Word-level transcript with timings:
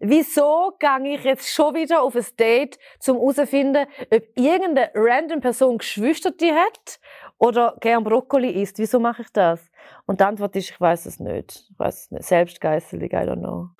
Wieso 0.00 0.76
gehe 0.78 1.16
ich 1.16 1.24
jetzt 1.24 1.52
schon 1.52 1.74
wieder 1.74 2.02
auf 2.02 2.14
ein 2.14 2.24
Date, 2.38 2.78
um 3.08 3.16
herauszufinden, 3.16 3.86
ob 4.12 4.22
irgendeine 4.36 4.92
random 4.94 5.40
Person 5.40 5.78
Geschwister 5.78 6.30
hat 6.30 7.00
oder 7.38 7.76
gern 7.80 8.04
Brokkoli 8.04 8.62
isst? 8.62 8.78
Wieso 8.78 9.00
mache 9.00 9.22
ich 9.22 9.28
das? 9.32 9.60
Und 10.06 10.20
die 10.20 10.24
Antwort 10.24 10.54
ist, 10.54 10.70
ich 10.70 10.80
weiß 10.80 11.06
es 11.06 11.18
nicht. 11.18 11.64
Ich 11.68 11.78
weiß 11.78 12.02
es 12.02 12.10
nicht. 12.12 12.24
Selbstgeißelig, 12.24 13.12
I 13.12 13.16
don't 13.16 13.38
know. 13.38 13.70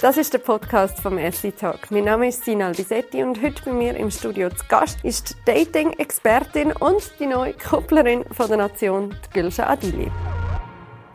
Das 0.00 0.16
ist 0.16 0.32
der 0.32 0.38
Podcast 0.38 1.00
vom 1.00 1.18
Essi 1.18 1.50
Talk. 1.50 1.90
Mein 1.90 2.04
Name 2.04 2.28
ist 2.28 2.44
Sina 2.44 2.68
Albisetti 2.68 3.24
und 3.24 3.42
heute 3.42 3.64
bei 3.64 3.72
mir 3.72 3.96
im 3.96 4.10
Studio 4.12 4.50
zu 4.50 4.64
Gast 4.68 5.04
ist 5.04 5.30
die 5.30 5.52
Dating-Expertin 5.52 6.72
und 6.74 7.12
die 7.18 7.26
neue 7.26 7.54
Kupplerin 7.54 8.24
von 8.30 8.46
der 8.46 8.58
Nation, 8.58 9.16
die 9.26 9.40
Gülscha 9.40 9.66
Adili. 9.66 10.12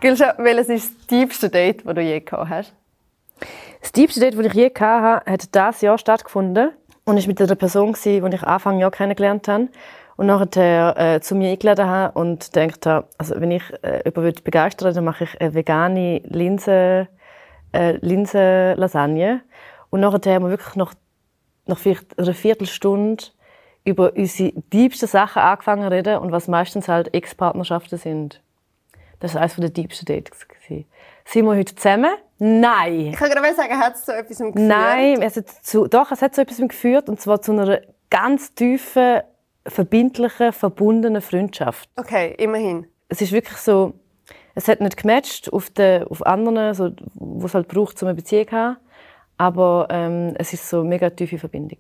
Gülscha, 0.02 0.36
welches 0.40 0.68
ist 0.68 0.94
das 0.98 1.08
tiefste 1.08 1.50
Date, 1.50 1.86
das 1.86 1.96
du 1.96 2.02
je 2.02 2.20
gehabt 2.20 2.50
hast? 2.50 2.76
Das 3.86 3.92
tiefste 3.92 4.20
Date, 4.20 4.36
das 4.36 4.48
ich 4.48 4.54
je 4.54 4.72
hatte, 4.80 5.32
hat 5.32 5.54
dieses 5.54 5.82
Jahr 5.82 6.00
stattgefunden 6.00 6.72
und 7.04 7.18
war 7.18 7.28
mit 7.28 7.40
einer 7.40 7.54
Person, 7.54 7.96
die 8.04 8.18
ich 8.18 8.44
Anfang 8.44 8.80
Jahr 8.80 8.90
kennengelernt 8.90 9.48
habe 9.48 9.68
und 10.16 10.26
nachher 10.26 10.96
äh, 10.98 11.22
zu 11.22 11.36
mir 11.36 11.52
eingeladen 11.52 11.86
habe 11.86 12.20
und 12.20 12.52
gedacht 12.52 12.88
habe, 12.88 13.08
also 13.20 13.40
wenn 13.40 13.52
ich 13.52 13.62
äh, 13.84 14.02
jemanden 14.04 14.44
begeistern 14.44 14.92
dann 14.96 15.04
mache 15.04 15.26
ich 15.26 15.40
eine 15.40 15.54
vegane 15.54 16.18
Linsen, 16.26 17.08
äh, 17.74 17.98
Linsen-Lasagne. 18.02 19.42
Und 19.92 20.00
nachher 20.00 20.34
haben 20.34 20.46
wir 20.46 20.50
wirklich 20.50 20.76
noch, 20.76 20.96
nach 21.68 21.78
vielleicht 21.78 22.18
einer 22.18 22.34
Viertelstunde 22.34 23.24
über 23.84 24.14
unsere 24.16 24.52
diebsten 24.74 25.08
Sachen 25.08 25.44
angefangen 25.44 25.84
zu 25.84 25.92
reden 25.92 26.18
und 26.18 26.32
was 26.32 26.48
meistens 26.48 26.88
halt 26.88 27.14
Ex-Partnerschaften 27.14 28.00
sind. 28.00 28.42
Das 29.20 29.36
war 29.36 29.42
eines 29.42 29.58
der 29.58 29.70
diebsten 29.70 30.08
Dates. 30.08 30.48
Sind 30.68 31.46
wir 31.46 31.56
heute 31.56 31.76
zusammen? 31.76 32.16
Nein. 32.38 33.08
Ich 33.08 33.16
kann 33.16 33.30
gerade 33.30 33.56
sagen, 33.56 33.80
hat 33.80 33.96
es 33.96 34.06
so 34.06 34.12
etwas 34.12 34.38
geführt? 34.38 34.56
Nein, 34.56 35.22
es 35.22 35.38
hat 35.38 35.50
zu, 35.62 35.88
doch, 35.88 36.12
es 36.12 36.22
hat 36.22 36.36
so 36.36 36.42
etwas 36.42 36.58
geführt, 36.58 37.10
und 37.10 37.20
zwar 37.22 37.42
zu 37.42 37.54
einer 37.54 37.82
ganz 38.10 38.54
tiefen, 38.54 39.22
verbindlichen, 39.66 40.52
verbundenen 40.54 41.22
Freundschaft. 41.22 41.90
Okay, 41.96 42.36
immerhin. 42.38 42.88
Es 43.08 43.22
ist 43.22 43.32
wirklich 43.32 43.58
so, 43.58 43.94
es 44.54 44.68
hat 44.68 44.82
nicht 44.82 44.98
gematcht 44.98 45.52
auf, 45.52 45.70
den, 45.70 46.04
auf 46.04 46.26
anderen, 46.26 46.74
so, 46.74 46.92
wo 47.16 47.46
es 47.46 47.54
halt 47.54 47.68
braucht, 47.68 48.02
um 48.02 48.10
eine 48.10 48.16
Beziehung 48.16 48.48
zu 48.48 48.56
haben, 48.56 48.78
aber 49.38 49.88
ähm, 49.90 50.34
es 50.38 50.54
ist 50.54 50.70
so 50.70 50.82
eine 50.82 50.90
mega 50.90 51.10
tiefe 51.10 51.38
Verbindung. 51.38 51.80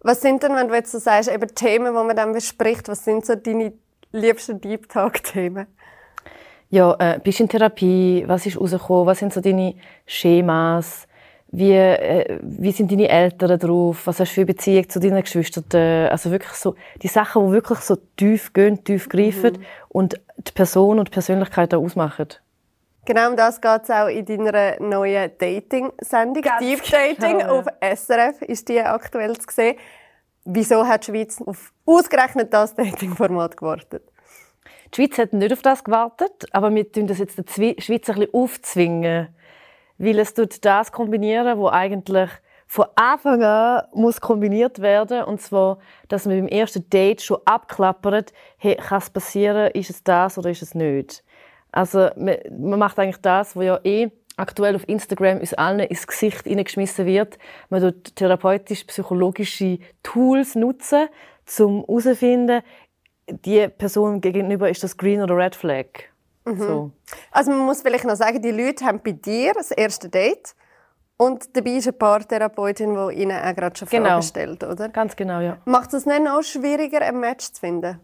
Was 0.00 0.20
sind 0.20 0.42
denn, 0.42 0.54
wenn 0.54 0.68
du 0.68 0.74
jetzt 0.74 0.92
so 0.92 0.98
sagst, 0.98 1.30
eben 1.30 1.54
Themen, 1.54 1.86
die 1.86 1.92
man 1.92 2.14
dann 2.14 2.32
bespricht, 2.32 2.88
was 2.88 3.04
sind 3.04 3.24
so 3.24 3.34
deine 3.34 3.72
liebsten 4.12 4.60
Deep 4.60 4.88
Talk-Themen? 4.88 5.66
Ja, 6.74 6.96
äh, 6.98 7.20
bist 7.22 7.38
in 7.38 7.48
Therapie, 7.48 8.24
was 8.26 8.46
ist 8.46 8.60
rausgekommen, 8.60 9.06
was 9.06 9.20
sind 9.20 9.32
so 9.32 9.40
deine 9.40 9.74
Schemas, 10.06 11.06
wie, 11.52 11.72
äh, 11.72 12.40
wie 12.42 12.72
sind 12.72 12.90
deine 12.90 13.08
Eltern 13.08 13.60
drauf, 13.60 14.06
was 14.06 14.18
hast 14.18 14.32
du 14.32 14.34
für 14.34 14.46
Beziehung 14.46 14.88
zu 14.88 14.98
deinen 14.98 15.22
Geschwistern, 15.22 16.10
also 16.10 16.32
wirklich 16.32 16.54
so, 16.54 16.74
die 17.00 17.06
Sachen, 17.06 17.46
die 17.46 17.52
wirklich 17.52 17.78
so 17.78 17.96
tief 18.16 18.52
gehen, 18.52 18.82
tief 18.82 19.08
greifen 19.08 19.52
mhm. 19.52 19.64
und 19.88 20.20
die 20.36 20.52
Person 20.52 20.98
und 20.98 21.08
die 21.08 21.12
Persönlichkeit 21.12 21.72
auch 21.74 21.82
ausmachen. 21.82 22.28
Genau 23.06 23.30
um 23.30 23.36
das 23.36 23.60
geht 23.60 23.82
es 23.84 23.90
auch 23.90 24.08
in 24.08 24.24
deiner 24.24 24.80
neuen 24.80 25.30
Dating-Sendung. 25.38 26.42
Deep 26.58 26.82
Dating 26.90 27.38
genau. 27.38 27.58
auf 27.58 27.66
SRF 27.80 28.42
ist 28.42 28.68
die 28.68 28.80
aktuell 28.80 29.38
zu 29.38 29.46
sehen. 29.48 29.76
Wieso 30.44 30.84
hat 30.84 31.06
die 31.06 31.12
Schweiz 31.12 31.40
auf 31.40 31.72
ausgerechnet 31.86 32.52
das 32.52 32.74
Dating-Format 32.74 33.56
gewartet? 33.56 34.02
Die 34.94 35.02
Schweiz 35.02 35.18
hat 35.18 35.32
nicht 35.32 35.52
auf 35.52 35.62
das 35.62 35.82
gewartet, 35.82 36.46
aber 36.52 36.72
wir 36.72 36.90
tun 36.90 37.08
das 37.08 37.18
jetzt 37.18 37.36
der 37.36 37.44
Schweiz 37.46 37.88
ein 37.88 37.98
bisschen 37.98 38.28
aufzwingen. 38.32 39.28
Weil 39.98 40.18
es 40.20 40.34
tut 40.34 40.64
das 40.64 40.92
kombinieren, 40.92 41.58
wo 41.58 41.68
eigentlich 41.68 42.30
von 42.66 42.86
Anfang 42.94 43.42
an 43.42 43.82
muss 43.92 44.20
kombiniert 44.20 44.80
werden 44.80 45.24
und 45.24 45.40
zwar, 45.40 45.78
dass 46.08 46.26
man 46.26 46.38
beim 46.38 46.48
ersten 46.48 46.88
Date 46.90 47.22
schon 47.22 47.38
abklappert, 47.44 48.32
hey, 48.56 48.76
kann 48.76 48.98
es 48.98 49.10
passieren, 49.10 49.70
ist 49.72 49.90
es 49.90 50.02
das 50.02 50.38
oder 50.38 50.50
ist 50.50 50.62
es 50.62 50.74
nicht. 50.74 51.24
Also 51.72 52.10
man, 52.16 52.36
man 52.56 52.78
macht 52.78 52.98
eigentlich 52.98 53.20
das, 53.20 53.56
was 53.56 53.64
ja 53.64 53.80
eh 53.84 54.10
aktuell 54.36 54.76
auf 54.76 54.88
Instagram 54.88 55.38
uns 55.40 55.54
allen 55.54 55.80
ins 55.80 56.06
Gesicht 56.06 56.44
hineingeschmissen 56.44 57.06
wird. 57.06 57.38
Man 57.68 57.80
tut 57.80 58.16
therapeutisch-psychologische 58.16 59.78
Tools 60.02 60.54
nutzen, 60.54 61.08
um 61.58 61.84
herauszufinden, 61.86 62.62
die 63.28 63.68
Person 63.68 64.20
gegenüber 64.20 64.68
ist 64.68 64.82
das 64.82 64.96
Green 64.96 65.22
oder 65.22 65.36
Red 65.36 65.54
Flag. 65.54 65.86
Mhm. 66.44 66.58
So. 66.58 66.90
Also 67.30 67.50
man 67.50 67.60
muss 67.60 67.82
vielleicht 67.82 68.04
noch 68.04 68.16
sagen, 68.16 68.42
die 68.42 68.50
Leute 68.50 68.84
haben 68.84 69.00
bei 69.02 69.12
dir 69.12 69.52
das 69.54 69.70
erste 69.70 70.08
Date 70.08 70.54
und 71.16 71.56
dabei 71.56 71.70
ist 71.70 71.86
eine 71.86 71.94
Paartherapeutin, 71.94 72.94
die 72.94 73.22
ihnen 73.22 73.38
auch 73.38 73.54
gerade 73.54 73.76
schon 73.76 73.88
Fragen 73.88 74.04
genau. 74.04 74.22
stellt, 74.22 74.62
oder? 74.64 74.88
Ganz 74.88 75.16
genau, 75.16 75.40
ja. 75.40 75.58
Macht 75.64 75.94
es 75.94 76.06
nicht 76.06 76.22
noch 76.22 76.42
schwieriger, 76.42 77.00
ein 77.00 77.20
Match 77.20 77.52
zu 77.52 77.60
finden? 77.60 78.00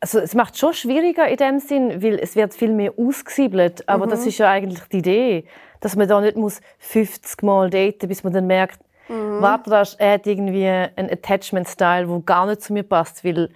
Also 0.00 0.18
es 0.18 0.34
macht 0.34 0.56
schon 0.58 0.72
schwieriger 0.72 1.28
in 1.28 1.36
dem 1.36 1.58
Sinn, 1.60 2.02
weil 2.02 2.18
es 2.18 2.34
wird 2.34 2.54
viel 2.54 2.72
mehr 2.72 2.92
ausgesiebelt. 2.96 3.88
Aber 3.88 4.06
mhm. 4.06 4.10
das 4.10 4.26
ist 4.26 4.38
ja 4.38 4.50
eigentlich 4.50 4.80
die 4.88 4.98
Idee, 4.98 5.44
dass 5.80 5.94
man 5.94 6.08
da 6.08 6.20
nicht 6.20 6.36
muss 6.36 6.60
50 6.78 7.42
Mal 7.42 7.70
daten, 7.70 8.08
bis 8.08 8.24
man 8.24 8.32
dann 8.32 8.46
merkt, 8.46 8.80
Mhm. 9.10 9.42
Warte, 9.42 9.70
er 9.98 10.14
hat 10.14 10.26
irgendwie 10.26 10.66
einen 10.66 11.10
Attachment-Style, 11.10 12.06
der 12.06 12.20
gar 12.20 12.46
nicht 12.46 12.62
zu 12.62 12.72
mir 12.72 12.84
passt, 12.84 13.24
weil 13.24 13.50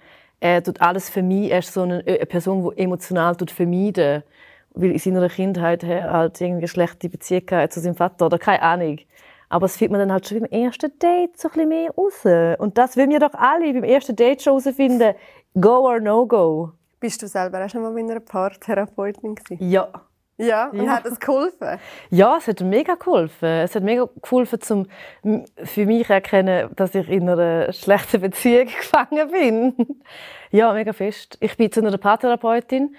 er 0.45 0.63
tut 0.63 0.79
alles 0.79 1.09
für 1.09 1.23
mich. 1.23 1.51
Er 1.51 1.59
ist 1.59 1.73
so 1.73 1.81
eine, 1.81 2.03
eine 2.05 2.25
Person, 2.25 2.69
die 2.69 2.83
emotional 2.83 3.35
tut 3.35 3.49
vermeiden, 3.49 4.23
weil 4.75 4.91
in 4.91 4.99
seiner 4.99 5.27
Kindheit 5.27 5.83
er 5.83 6.11
halt 6.11 6.39
irgendwie 6.39 6.59
eine 6.59 6.67
schlechte 6.67 7.09
Beziehung 7.09 7.69
zu 7.69 7.79
seinem 7.79 7.95
Vater 7.95 8.27
oder 8.27 8.37
keine 8.37 8.61
Ahnung. 8.61 8.99
Aber 9.49 9.65
das 9.65 9.77
findet 9.77 9.91
man 9.93 9.99
dann 10.01 10.11
halt 10.11 10.27
schon 10.27 10.41
beim 10.41 10.49
ersten 10.51 10.91
Date 10.99 11.37
so 11.39 11.47
ein 11.47 11.53
bisschen 11.53 11.69
mehr 11.69 11.91
raus. 11.91 12.59
Und 12.59 12.77
das 12.77 12.95
will 12.95 13.09
wir 13.09 13.19
doch 13.19 13.33
alle 13.33 13.73
beim 13.73 13.83
ersten 13.83 14.15
Date 14.15 14.43
schon 14.43 14.59
herausfinden. 14.59 15.15
Go 15.59 15.87
or 15.87 15.99
no 15.99 16.27
go. 16.27 16.71
Bist 16.99 17.23
du 17.23 17.27
selber 17.27 17.65
auch 17.65 17.69
schon 17.69 17.81
mal 17.81 17.91
mit 17.91 18.09
einer 18.09 18.19
Paartherapeutin 18.19 19.35
gewesen? 19.35 19.69
Ja. 19.69 19.89
Ja, 20.37 20.67
und 20.69 20.85
ja. 20.85 20.91
hat 20.91 21.05
es 21.05 21.19
geholfen? 21.19 21.79
Ja, 22.09 22.37
es 22.37 22.47
hat 22.47 22.59
mega 22.59 22.95
geholfen. 22.95 23.47
Es 23.47 23.73
hat 23.73 23.83
mega 23.83 24.07
geholfen, 24.21 24.87
um 25.23 25.45
für 25.63 25.85
mich 25.85 26.09
erkennen, 26.09 26.69
dass 26.75 26.93
ich 26.93 27.07
in 27.09 27.29
einer 27.29 27.71
schlechten 27.71 28.19
Beziehung 28.19 28.65
gefangen 28.81 29.31
bin. 29.31 29.75
ja, 30.51 30.73
mega 30.73 30.91
fest. 30.91 31.37
Ich 31.39 31.55
bin 31.55 31.71
zu 31.71 31.79
einer 31.79 31.97
Paartherapeutin, 31.97 32.95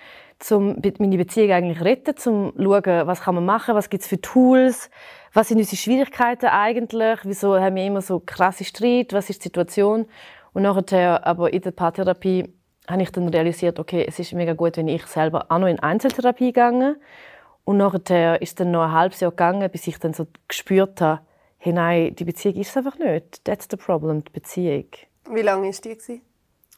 um 0.51 0.81
meine 0.99 1.17
Beziehung 1.19 1.53
eigentlich 1.53 1.83
retten, 1.83 2.15
um 2.31 2.55
zu 2.55 2.63
schauen, 2.63 3.07
was 3.07 3.21
kann 3.21 3.35
man 3.35 3.45
machen, 3.45 3.75
was 3.75 3.91
gibt 3.91 4.03
es 4.03 4.09
für 4.09 4.21
Tools, 4.21 4.91
was 5.35 5.49
sind 5.49 5.59
unsere 5.59 5.77
Schwierigkeiten 5.77 6.47
eigentlich, 6.47 7.19
wieso 7.25 7.61
haben 7.61 7.77
wir 7.77 7.85
immer 7.85 8.01
so 8.01 8.21
krasse 8.25 8.65
Streit, 8.65 9.13
was 9.13 9.29
ist 9.29 9.41
die 9.41 9.49
Situation. 9.49 10.07
Und 10.55 10.63
nachher 10.63 11.27
aber 11.27 11.53
in 11.53 11.61
der 11.61 11.73
Paartherapie 11.73 12.56
habe 12.89 13.03
ich 13.03 13.11
dann 13.11 13.29
realisiert, 13.29 13.79
okay, 13.79 14.05
es 14.07 14.19
ist 14.19 14.33
mega 14.33 14.55
gut, 14.55 14.77
wenn 14.77 14.89
ich 14.89 15.07
selber 15.07 15.47
auch 15.49 15.59
noch 15.59 15.69
in 15.69 15.81
Einzeltherapie 15.81 16.53
gegangen 16.53 16.97
und 17.65 17.79
nachher 17.79 18.41
ist 18.41 18.61
dann 18.61 18.71
noch 18.71 18.85
ein 18.85 18.93
halbes 18.93 19.21
Jahr 19.21 19.33
gegangen, 19.33 19.69
bis 19.71 19.87
ich 19.87 19.99
dann 19.99 20.15
so 20.15 20.27
gespürt 20.49 21.01
habe, 21.01 21.21
hey, 21.59 21.73
nein, 21.73 22.15
die 22.15 22.25
Beziehung 22.25 22.55
ist 22.57 22.71
es 22.71 22.77
einfach 22.77 22.99
nicht. 22.99 23.45
That's 23.45 23.67
the 23.71 23.77
problem, 23.77 24.23
die 24.25 24.33
Beziehung. 24.33 24.87
Wie 25.31 25.43
lange 25.43 25.67
war 25.67 25.73
die? 25.73 26.23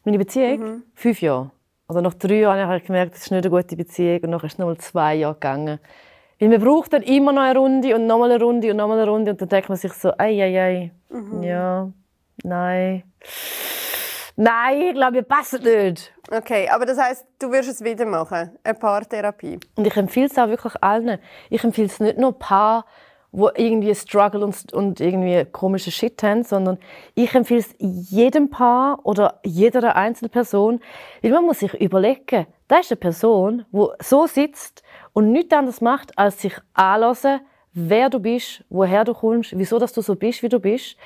Meine 0.04 0.18
Beziehung? 0.18 0.58
Mhm. 0.60 0.82
Fünf 0.94 1.20
Jahre. 1.20 1.50
Also 1.86 2.00
nach 2.00 2.14
drei 2.14 2.40
Jahren 2.40 2.66
habe 2.66 2.78
ich 2.78 2.84
gemerkt, 2.84 3.14
das 3.14 3.22
ist 3.22 3.30
nicht 3.30 3.44
eine 3.44 3.50
gute 3.50 3.76
Beziehung 3.76 4.20
und 4.22 4.30
nachher 4.30 4.46
ist 4.46 4.54
es 4.54 4.58
noch 4.58 4.66
mal 4.66 4.78
zwei 4.78 5.14
Jahre 5.16 5.34
gegangen. 5.34 5.78
Weil 6.38 6.48
man 6.48 6.60
braucht 6.60 6.92
dann 6.92 7.02
immer 7.02 7.32
noch 7.32 7.42
eine 7.42 7.58
Runde 7.58 7.94
und 7.94 8.06
noch 8.06 8.18
mal 8.18 8.30
eine 8.30 8.42
Runde 8.42 8.70
und 8.70 8.76
noch 8.76 8.88
mal 8.88 8.98
eine 8.98 9.10
Runde 9.10 9.32
und 9.32 9.40
dann 9.40 9.48
denkt 9.48 9.68
man 9.68 9.76
sich 9.76 9.92
so, 9.92 10.12
ei, 10.18 10.42
ei, 10.42 10.60
ei, 10.60 10.90
mhm. 11.10 11.42
ja, 11.42 11.90
nein. 12.44 13.02
Nein, 14.40 14.82
ich 14.82 14.94
glaube, 14.94 15.16
ihr 15.16 15.22
passt 15.24 15.64
nicht. 15.64 16.12
Okay, 16.30 16.68
aber 16.68 16.86
das 16.86 16.96
heißt, 16.96 17.26
du 17.40 17.50
wirst 17.50 17.68
es 17.70 17.82
wieder 17.82 18.06
machen, 18.06 18.56
eine 18.62 18.74
Paartherapie. 18.74 19.58
Und 19.74 19.84
ich 19.84 19.96
empfehle 19.96 20.26
es 20.26 20.38
auch 20.38 20.46
wirklich 20.46 20.80
allen. 20.80 21.18
Ich 21.50 21.64
empfehle 21.64 21.88
es 21.88 21.98
nicht 21.98 22.18
nur 22.18 22.38
Paar, 22.38 22.84
wo 23.32 23.50
irgendwie 23.56 23.92
Struggle 23.96 24.44
und, 24.44 24.72
und 24.72 25.00
irgendwie 25.00 25.44
komische 25.50 25.90
Shit 25.90 26.22
haben, 26.22 26.44
sondern 26.44 26.78
ich 27.16 27.34
empfehle 27.34 27.58
es 27.58 27.74
jedem 27.78 28.48
Paar 28.48 29.00
oder 29.02 29.40
jeder 29.42 29.96
Einzelperson, 29.96 30.78
weil 31.20 31.32
man 31.32 31.44
muss 31.44 31.58
sich 31.58 31.74
überlegen, 31.74 32.46
da 32.68 32.78
ist 32.78 32.92
eine 32.92 32.96
Person, 32.96 33.64
die 33.72 33.86
so 34.04 34.28
sitzt 34.28 34.84
und 35.14 35.32
nichts 35.32 35.52
anderes 35.52 35.80
macht, 35.80 36.16
als 36.16 36.40
sich 36.40 36.54
anlassen, 36.74 37.40
wer 37.72 38.08
du 38.08 38.20
bist, 38.20 38.62
woher 38.68 39.04
du 39.04 39.14
kommst, 39.14 39.58
wieso 39.58 39.80
dass 39.80 39.92
du 39.92 40.00
so 40.00 40.14
bist, 40.14 40.44
wie 40.44 40.48
du 40.48 40.60
bist. 40.60 40.96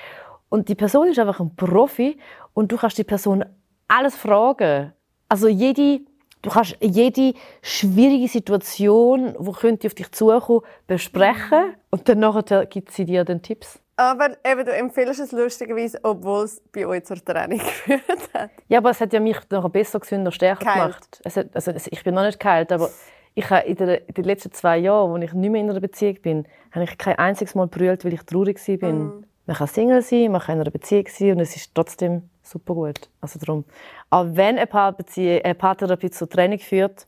Und 0.52 0.68
die 0.68 0.74
Person 0.74 1.08
ist 1.08 1.18
einfach 1.18 1.40
ein 1.40 1.56
Profi 1.56 2.18
und 2.52 2.70
du 2.70 2.76
kannst 2.76 2.98
die 2.98 3.04
Person 3.04 3.42
alles 3.88 4.14
fragen. 4.14 4.92
Also 5.26 5.48
jede, 5.48 6.00
du 6.42 6.50
kannst 6.50 6.76
jede 6.78 7.32
schwierige 7.62 8.28
Situation, 8.28 9.34
wo 9.38 9.52
könnte 9.52 9.86
auf 9.86 9.94
dich 9.94 10.12
zukommen, 10.12 10.60
besprechen 10.86 11.74
und 11.88 12.06
dann 12.06 12.18
nachher 12.18 12.66
gibt 12.66 12.92
sie 12.92 13.06
dir 13.06 13.24
dann 13.24 13.40
Tipps. 13.40 13.80
Aber 13.96 14.36
eben, 14.44 14.66
du 14.66 14.74
empfiehlst 14.74 15.20
es 15.20 15.32
lustigerweise, 15.32 15.98
obwohl 16.02 16.44
es 16.44 16.60
bei 16.70 16.86
euch 16.86 17.04
zur 17.06 17.24
Trennung 17.24 17.58
geführt 17.86 18.28
hat. 18.34 18.50
Ja, 18.68 18.76
aber 18.76 18.90
es 18.90 19.00
hat 19.00 19.14
ja 19.14 19.20
mich 19.20 19.38
noch 19.48 19.70
besser 19.70 20.00
gesünder, 20.00 20.32
stärker 20.32 20.66
Keilt. 20.66 21.22
gemacht. 21.22 21.22
Hat, 21.34 21.48
also 21.54 21.72
ich 21.90 22.04
bin 22.04 22.14
noch 22.14 22.26
nicht 22.26 22.38
geheilt, 22.38 22.72
aber 22.72 22.90
ich 23.32 23.48
habe 23.48 23.66
in, 23.66 23.76
der, 23.76 24.06
in 24.06 24.12
den 24.12 24.24
letzten 24.24 24.52
zwei 24.52 24.76
Jahren, 24.76 25.10
wo 25.12 25.16
ich 25.16 25.32
nicht 25.32 25.50
mehr 25.50 25.62
in 25.62 25.70
einer 25.70 25.80
Beziehung 25.80 26.20
bin, 26.20 26.46
habe 26.72 26.84
ich 26.84 26.98
kein 26.98 27.16
einziges 27.16 27.54
Mal 27.54 27.68
brüllt, 27.68 28.04
weil 28.04 28.12
ich 28.12 28.22
traurig 28.24 28.58
war. 28.68 28.92
Mhm. 28.92 29.24
Man 29.46 29.56
kann 29.56 29.66
Single 29.66 30.02
sein, 30.02 30.30
man 30.30 30.40
kann 30.40 30.56
in 30.56 30.60
einer 30.62 30.70
Beziehung 30.70 31.06
sein 31.08 31.32
und 31.32 31.40
es 31.40 31.56
ist 31.56 31.74
trotzdem 31.74 32.30
super 32.42 32.74
gut. 32.74 33.10
Also 33.20 33.38
darum, 33.38 33.64
auch 34.10 34.26
wenn 34.30 34.56
eine, 34.56 34.66
Paarbeziehung, 34.66 35.42
eine 35.42 35.54
Paartherapie 35.54 36.10
zur 36.10 36.28
Training 36.28 36.58
führt, 36.58 37.06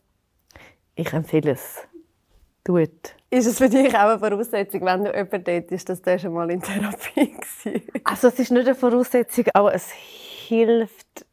ich 0.95 1.11
empfehle 1.13 1.51
es. 1.51 1.87
It. 2.67 3.15
Ist 3.29 3.45
es 3.45 3.59
für 3.59 3.69
dich 3.69 3.93
auch 3.95 4.09
eine 4.09 4.17
Voraussetzung, 4.17 4.81
wenn 4.85 5.03
du 5.03 5.15
jemanden 5.15 5.43
datest, 5.43 5.87
dass 5.87 6.01
der 6.01 6.17
schon 6.17 6.33
mal 6.33 6.49
in 6.49 6.61
Therapie 6.61 7.35
war? 7.63 8.01
Also 8.05 8.29
es 8.29 8.39
ist 8.39 8.51
nicht 8.51 8.65
eine 8.65 8.73
Voraussetzung, 8.73 9.45
aber 9.53 9.75
es 9.75 9.91
hilft 9.91 11.25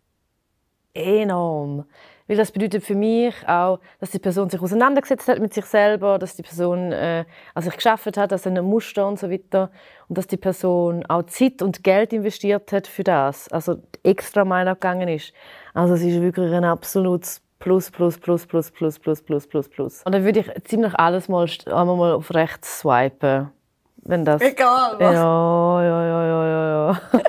enorm. 0.92 1.86
Weil 2.32 2.38
das 2.38 2.50
bedeutet 2.50 2.82
für 2.82 2.94
mich 2.94 3.34
auch, 3.46 3.78
dass 4.00 4.10
die 4.10 4.18
Person 4.18 4.48
sich 4.48 4.58
auseinandergesetzt 4.58 5.28
hat 5.28 5.38
mit 5.38 5.52
sich 5.52 5.66
selber, 5.66 6.18
dass 6.18 6.34
die 6.34 6.42
Person 6.42 6.90
äh, 6.90 7.26
an 7.52 7.62
sich 7.62 7.74
geschafft 7.74 8.16
hat, 8.16 8.32
dass 8.32 8.46
ein 8.46 8.58
Muster 8.64 9.06
und 9.06 9.18
so 9.18 9.30
weiter 9.30 9.70
und 10.08 10.16
dass 10.16 10.28
die 10.28 10.38
Person 10.38 11.04
auch 11.10 11.24
Zeit 11.24 11.60
und 11.60 11.84
Geld 11.84 12.14
investiert 12.14 12.72
hat 12.72 12.86
für 12.86 13.04
das, 13.04 13.52
also 13.52 13.82
extra 14.02 14.46
Meilen 14.46 14.72
gegangen 14.72 15.08
ist. 15.08 15.34
Also 15.74 15.92
es 15.92 16.00
ist 16.00 16.22
wirklich 16.22 16.54
ein 16.54 16.64
absolutes 16.64 17.42
Plus, 17.58 17.90
Plus, 17.90 18.16
Plus, 18.16 18.46
Plus, 18.46 18.70
Plus, 18.70 18.98
Plus, 18.98 19.20
Plus, 19.20 19.46
Plus, 19.46 19.68
Plus. 19.68 20.02
Und 20.06 20.14
dann 20.14 20.24
würde 20.24 20.40
ich 20.40 20.64
ziemlich 20.64 20.94
alles 20.94 21.28
mal 21.28 21.46
einmal 21.66 21.96
mal 21.98 22.12
auf 22.12 22.32
rechts 22.32 22.78
swipen, 22.78 23.50
wenn 23.96 24.24
das. 24.24 24.40
Egal 24.40 24.94
was. 24.98 25.14
Ja, 25.14 25.82
ja, 25.82 26.06
ja, 26.06 26.26
ja, 26.26 26.46
ja. 26.46 26.92
ja. 27.12 27.20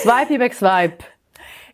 swipe 0.02 0.38
back 0.38 0.54
swipe. 0.54 1.04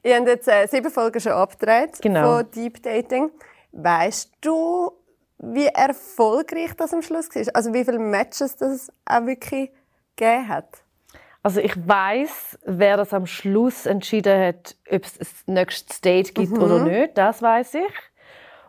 Ihr 0.05 0.17
habt 0.17 0.27
jetzt 0.27 0.49
äh, 0.49 0.67
sieben 0.67 0.91
Folgen 0.91 1.21
schon 1.21 1.33
abgedreht 1.33 2.01
genau. 2.01 2.39
von 2.39 2.51
Deep 2.51 2.83
Dating. 2.83 3.31
Weißt 3.73 4.33
du, 4.41 4.93
wie 5.39 5.67
erfolgreich 5.67 6.75
das 6.77 6.93
am 6.93 7.03
Schluss 7.03 7.29
war? 7.35 7.55
Also 7.55 7.73
wie 7.73 7.85
viele 7.85 7.99
Matches 7.99 8.57
das 8.57 8.93
auch 9.05 9.27
wirklich 9.27 9.71
gegeben 10.17 10.49
hat? 10.49 10.83
Also 11.45 11.61
ich 11.61 11.75
weiß, 11.77 12.59
wer 12.65 12.97
das 12.97 13.13
am 13.13 13.27
Schluss 13.27 13.87
entschieden 13.87 14.41
hat, 14.41 14.77
ob 14.91 15.05
es 15.05 15.19
ein 15.47 15.55
nächstes 15.55 16.01
Date 16.01 16.35
gibt 16.35 16.53
mhm. 16.53 16.63
oder 16.63 16.79
nicht. 16.85 17.19
Das 17.19 17.43
weiß 17.43 17.75
ich. 17.75 17.93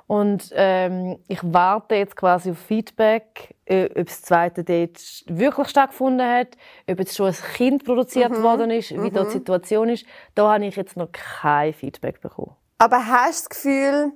Und 0.07 0.51
ähm, 0.56 1.19
ich 1.27 1.39
warte 1.44 1.95
jetzt 1.95 2.15
quasi 2.15 2.51
auf 2.51 2.57
Feedback, 2.57 3.52
ob 3.69 4.06
das 4.07 4.21
zweite 4.21 4.63
Date 4.63 5.24
wirklich 5.27 5.69
stattgefunden 5.69 6.27
hat, 6.27 6.57
ob 6.89 7.00
jetzt 7.00 7.15
schon 7.15 7.27
ein 7.27 7.36
Kind 7.56 7.86
produziert 7.86 8.31
mhm. 8.31 8.44
worden 8.44 8.71
ist, 8.71 8.92
wie 8.92 8.98
mhm. 8.98 9.13
da 9.13 9.24
die 9.24 9.31
Situation 9.31 9.89
ist. 9.89 10.06
Da 10.36 10.54
habe 10.54 10.65
ich 10.65 10.75
jetzt 10.75 10.98
noch 10.98 11.10
kein 11.12 11.74
Feedback 11.74 12.21
bekommen. 12.21 12.56
Aber 12.77 12.98
hast 13.07 13.45
du 13.45 13.50
das 13.50 13.50
Gefühl, 13.50 14.12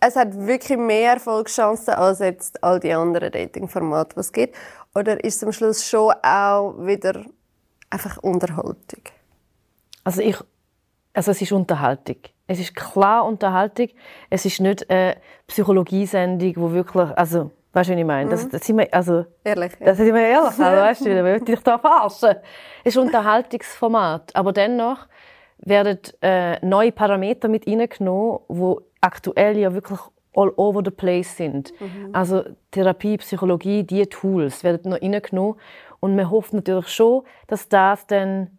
es 0.00 0.16
hat 0.16 0.36
wirklich 0.36 0.78
mehr 0.78 1.14
Erfolgschancen 1.14 1.94
als 1.94 2.18
jetzt 2.18 2.62
all 2.62 2.78
die 2.78 2.92
anderen 2.92 3.32
Dating-Formate, 3.32 4.14
die 4.14 4.20
es 4.20 4.32
gibt? 4.32 4.56
Oder 4.94 5.24
ist 5.24 5.36
es 5.36 5.44
am 5.44 5.52
Schluss 5.52 5.86
schon 5.88 6.12
auch 6.22 6.74
wieder 6.78 7.24
einfach 7.88 8.18
Unterhaltung? 8.18 9.02
Also 10.04 10.20
ich, 10.20 10.36
also 11.14 11.30
es 11.30 11.40
ist 11.40 11.52
Unterhaltung. 11.52 12.16
Es 12.46 12.60
ist 12.60 12.76
klar 12.76 13.24
Unterhaltung. 13.24 13.88
Es 14.28 14.44
ist 14.44 14.60
nicht 14.60 14.90
eine 14.90 15.16
Psychologiesendung, 15.46 16.52
wo 16.56 16.72
wirklich, 16.72 17.08
also, 17.16 17.50
weißt 17.74 17.90
du, 17.90 17.92
was 17.92 18.00
ich 18.00 18.04
meine? 18.04 18.30
Das, 18.30 18.44
mhm. 18.44 18.50
das 18.50 18.66
sind 18.66 18.78
wir, 18.78 18.94
also, 18.94 19.26
ehrlich. 19.42 19.72
Das 19.80 19.96
sind 19.96 20.14
wir 20.14 20.22
ehrlich, 20.22 20.58
also, 20.58 20.62
weißt 20.62 21.06
du, 21.06 21.24
will 21.24 21.36
ich 21.36 21.44
dich 21.44 21.60
da 21.60 21.78
verarschen. 21.78 22.36
Es 22.84 22.94
ist 22.94 22.98
ein 22.98 23.06
Unterhaltungsformat. 23.06 24.34
Aber 24.34 24.52
dennoch 24.52 25.06
werden 25.58 25.98
äh, 26.22 26.64
neue 26.64 26.92
Parameter 26.92 27.48
mit 27.48 27.66
reingenommen, 27.66 28.40
die 28.48 28.76
aktuell 29.00 29.58
ja 29.58 29.72
wirklich 29.74 29.98
all 30.34 30.52
over 30.56 30.82
the 30.84 30.90
place 30.90 31.36
sind. 31.36 31.72
Mhm. 31.80 32.10
Also 32.12 32.44
Therapie, 32.70 33.18
Psychologie, 33.18 33.84
diese 33.84 34.08
Tools 34.08 34.64
werden 34.64 34.90
noch 34.90 35.00
reingenommen. 35.00 35.56
Und 36.00 36.16
man 36.16 36.30
hofft 36.30 36.52
natürlich 36.52 36.88
schon, 36.88 37.22
dass 37.46 37.68
das 37.68 38.06
dann 38.06 38.58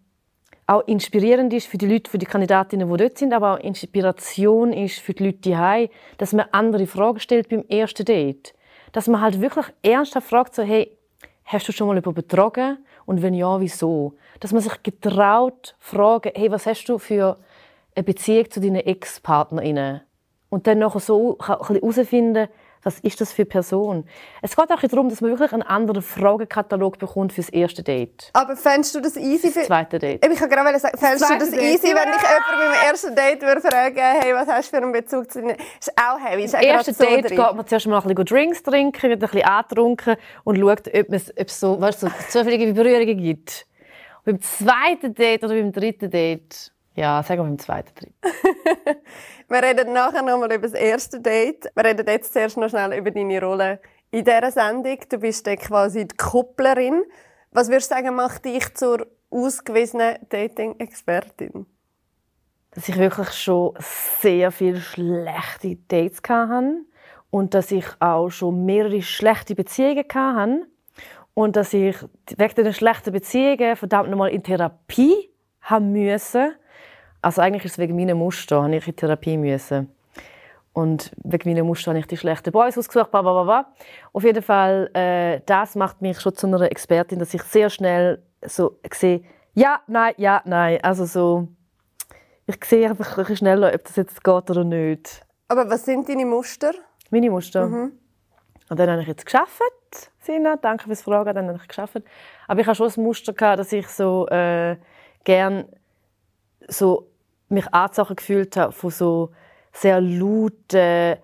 auch 0.68 0.82
inspirierend 0.88 1.54
ist 1.54 1.68
für 1.68 1.78
die 1.78 1.88
Leute, 1.88 2.10
für 2.10 2.18
die 2.18 2.26
Kandidatinnen, 2.26 2.90
die 2.90 2.98
dort 2.98 3.18
sind, 3.18 3.34
aber 3.34 3.54
auch 3.54 3.60
Inspiration 3.60 4.74
ist 4.74 5.00
für 5.00 5.14
die 5.14 5.26
Leute 5.26 5.38
die 5.38 5.90
dass 6.18 6.34
man 6.34 6.48
andere 6.52 6.88
Fragen 6.88 7.20
stellt 7.20 7.50
beim 7.50 7.64
ersten 7.70 8.06
Date. 8.06 8.55
Dass 8.96 9.10
man 9.10 9.20
halt 9.20 9.42
wirklich 9.42 9.66
ernsthaft 9.82 10.30
fragt, 10.30 10.56
so, 10.56 10.64
hey, 10.64 10.98
hast 11.44 11.68
du 11.68 11.74
schon 11.74 11.88
mal 11.88 11.98
über 11.98 12.14
betrogen? 12.14 12.78
Und 13.06 13.22
wenn 13.22 13.34
ja, 13.34 13.60
wieso? 13.60 14.14
Dass 14.40 14.54
man 14.54 14.62
sich 14.62 14.84
getraut, 14.84 15.76
fragen, 15.80 16.32
hey, 16.34 16.50
was 16.50 16.66
hast 16.66 16.86
du 16.86 16.98
für 16.98 17.38
eine 17.94 18.04
Beziehung 18.06 18.50
zu 18.50 18.62
deinen 18.62 18.78
Ex-PartnerInnen? 18.78 20.00
Und 20.48 20.66
dann 20.66 20.80
nachher 20.80 21.02
so 21.02 21.38
herausfinden, 21.46 22.48
was 22.86 23.00
ist 23.00 23.20
das 23.20 23.34
für 23.34 23.42
eine 23.42 23.48
Person? 23.48 24.08
Es 24.44 24.56
geht 24.56 24.72
auch 24.72 24.80
darum, 24.80 25.10
dass 25.10 25.20
man 25.20 25.32
wirklich 25.32 25.52
einen 25.52 25.64
anderen 25.64 26.04
Fragekatalog 26.04 27.00
bekommt 27.00 27.34
für 27.34 27.42
das 27.42 27.50
erste 27.50 27.82
Date. 27.82 28.30
Aber 28.34 28.56
fändest 28.56 28.94
du 28.94 29.02
das 29.02 29.18
easy? 29.18 29.50
Für... 29.50 29.60
Das 29.60 29.68
zweite 29.68 29.98
Date. 29.98 30.24
Ich 30.24 30.40
kann 30.40 30.50
gerade 30.50 30.80
sagen, 30.80 30.98
fändest 30.98 31.30
du 31.30 31.38
das 31.40 31.50
Date. 31.50 31.62
easy, 31.62 31.88
wenn 31.88 32.10
ich 32.10 32.22
jemanden 32.22 32.60
beim 32.60 32.88
ersten 32.88 33.16
Date 33.16 33.42
würde 33.42 33.62
fragen 33.62 33.96
hey, 33.98 34.34
was 34.36 34.48
hast 34.48 34.72
du 34.72 34.78
für 34.78 34.84
einen 34.84 34.92
Bezug 34.92 35.32
zu? 35.32 35.42
Das 35.42 35.58
ist 35.80 35.94
auch 35.98 36.20
heavy. 36.24 36.44
Ist 36.44 36.54
das 36.54 36.62
erste 36.62 36.94
so 36.94 37.04
Date 37.04 37.30
drin. 37.30 37.38
geht 37.38 37.56
man 37.56 37.68
zuerst 37.68 37.88
mal 37.88 37.98
ein 37.98 38.04
bisschen 38.04 38.26
Drinks 38.26 38.62
trinken, 38.62 39.10
wird 39.10 39.24
ein 39.24 39.30
bisschen 39.30 39.44
angetrunken 39.44 40.16
und 40.44 40.60
schaut, 40.60 40.88
ob 40.88 41.14
es, 41.14 41.32
ob 41.32 41.48
es 41.48 41.60
so, 41.60 41.82
weißt, 41.82 42.02
so 42.02 42.08
zufällige 42.30 42.72
Berührungen 42.72 43.18
gibt. 43.18 43.66
Und 44.26 44.34
beim 44.34 44.42
zweiten 44.42 45.14
Date 45.16 45.44
oder 45.44 45.56
beim 45.56 45.72
dritten 45.72 46.12
Date 46.12 46.72
ja, 46.96 47.22
sagen 47.24 47.42
wir 47.42 47.44
beim 47.44 47.60
zweiten 47.60 47.94
Date. 47.96 48.14
wir 49.50 49.64
reden 49.64 49.92
nachher 49.94 50.22
nochmal 50.22 50.54
über 50.54 50.68
das 50.68 50.74
erste 50.74 51.20
Date. 51.20 51.70
Wir 51.76 51.84
reden 51.84 52.08
jetzt 52.08 52.34
zuerst 52.34 52.58
noch 52.58 52.70
schnell 52.70 52.98
über 52.98 53.12
deine 53.12 53.42
Rolle 53.42 53.82
in 54.12 54.24
dieser 54.24 54.52
Sendung. 54.52 54.98
Du 55.10 55.18
bist 55.18 55.46
dann 55.46 55.58
quasi 55.58 56.08
die 56.08 56.16
Kupplerin. 56.16 57.04
Was 57.52 57.68
würdest 57.68 57.92
du 57.92 57.96
sagen, 57.96 58.16
macht 58.16 58.46
dich 58.46 58.74
zur 58.76 59.08
ausgewiesenen 59.30 60.18
Dating-Expertin? 60.30 61.66
Dass 62.72 62.88
ich 62.88 62.98
wirklich 62.98 63.32
schon 63.32 63.74
sehr 64.22 64.52
viele 64.52 64.80
schlechte 64.80 65.76
Dates 65.88 66.22
hatte 66.28 66.82
und 67.30 67.54
dass 67.54 67.72
ich 67.72 67.86
auch 68.00 68.30
schon 68.30 68.66
mehrere 68.66 69.02
schlechte 69.02 69.54
Beziehungen 69.54 70.06
hatte 70.14 70.68
und 71.34 71.58
dass 71.58 71.74
ich 71.74 71.98
wegen 72.38 72.56
dieser 72.56 72.74
schlechten 72.74 73.12
Beziehungen 73.12 73.76
verdammt 73.76 74.10
nochmal 74.10 74.32
in 74.32 74.44
Therapie 74.44 75.30
haben 75.62 75.92
müssen 75.92 76.56
also 77.26 77.42
eigentlich 77.42 77.66
ist 77.66 77.72
es 77.72 77.78
wegen 77.80 77.96
meiner 77.96 78.14
Muster, 78.14 78.62
habe 78.62 78.76
ich 78.76 78.88
in 78.88 78.96
Therapie 78.96 79.36
müssen. 79.36 79.90
Und 80.74 81.10
wegen 81.24 81.50
meiner 81.50 81.64
Muster 81.64 81.90
habe 81.90 81.98
ich 81.98 82.06
die 82.06 82.18
schlechten 82.18 82.52
Boys 82.52 82.78
ausgesucht, 82.78 83.10
bla, 83.10 83.24
bla, 83.24 83.44
bla. 83.44 83.74
Auf 84.14 84.24
jeden 84.24 84.44
Fall, 84.44 84.92
äh, 84.94 85.42
das 85.48 85.74
macht 85.74 86.04
mich 86.04 86.22
schon 86.22 86.36
zu 86.36 86.46
einer 86.46 86.62
Expertin, 86.70 87.18
dass 87.18 87.34
ich 87.34 87.42
sehr 87.42 87.72
schnell 87.72 88.22
so 88.44 88.78
sehe, 88.94 89.24
ja, 89.56 89.82
nein, 89.88 90.14
ja, 90.18 90.44
nein. 90.46 90.78
Also 90.84 91.06
so, 91.06 91.48
ich 92.46 92.64
sehe 92.64 92.88
einfach 92.88 93.18
ein 93.18 93.36
schneller, 93.36 93.74
ob 93.74 93.84
das 93.86 93.96
jetzt 93.96 94.24
geht 94.24 94.52
oder 94.52 94.64
nicht. 94.64 95.26
Aber 95.48 95.68
was 95.68 95.84
sind 95.84 96.08
deine 96.08 96.28
Muster? 96.28 96.74
Meine 97.10 97.32
Muster? 97.32 97.66
Mhm. 97.66 97.94
Und 98.70 98.80
dann 98.80 98.88
habe 98.88 99.02
ich 99.02 99.08
jetzt 99.08 99.26
geschafft, 99.26 99.64
Sina, 100.20 100.58
danke 100.58 100.86
fürs 100.86 101.02
Fragen, 101.02 101.34
dann 101.34 101.48
habe 101.48 101.58
ich 101.60 101.68
geschafft. 101.68 102.04
Aber 102.48 102.62
ich 102.62 102.68
habe 102.68 102.76
schon 102.76 102.86
das 102.86 102.98
Muster 102.98 103.34
gehabt, 103.34 103.58
dass 103.58 103.74
ich 103.74 103.88
so 103.88 104.28
äh, 104.28 104.78
gern 105.24 105.66
so 106.68 107.12
mich 107.50 107.74
angezogen 107.74 108.16
gefühlt 108.16 108.58
habe 108.58 108.72
von 108.72 108.90
so 108.90 109.32
sehr 109.72 110.02
lauten, 110.02 111.18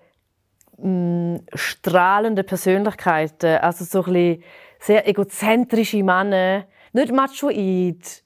mh, 0.78 0.88
mm, 0.88 1.40
strahlenden 1.54 2.46
Persönlichkeiten. 2.46 3.58
Also 3.58 3.84
so 3.84 4.04
ein 4.04 4.12
bisschen 4.12 4.44
sehr 4.78 5.08
egozentrische 5.08 6.02
Männer. 6.02 6.64
Nicht 6.92 7.12
machoid. 7.12 8.22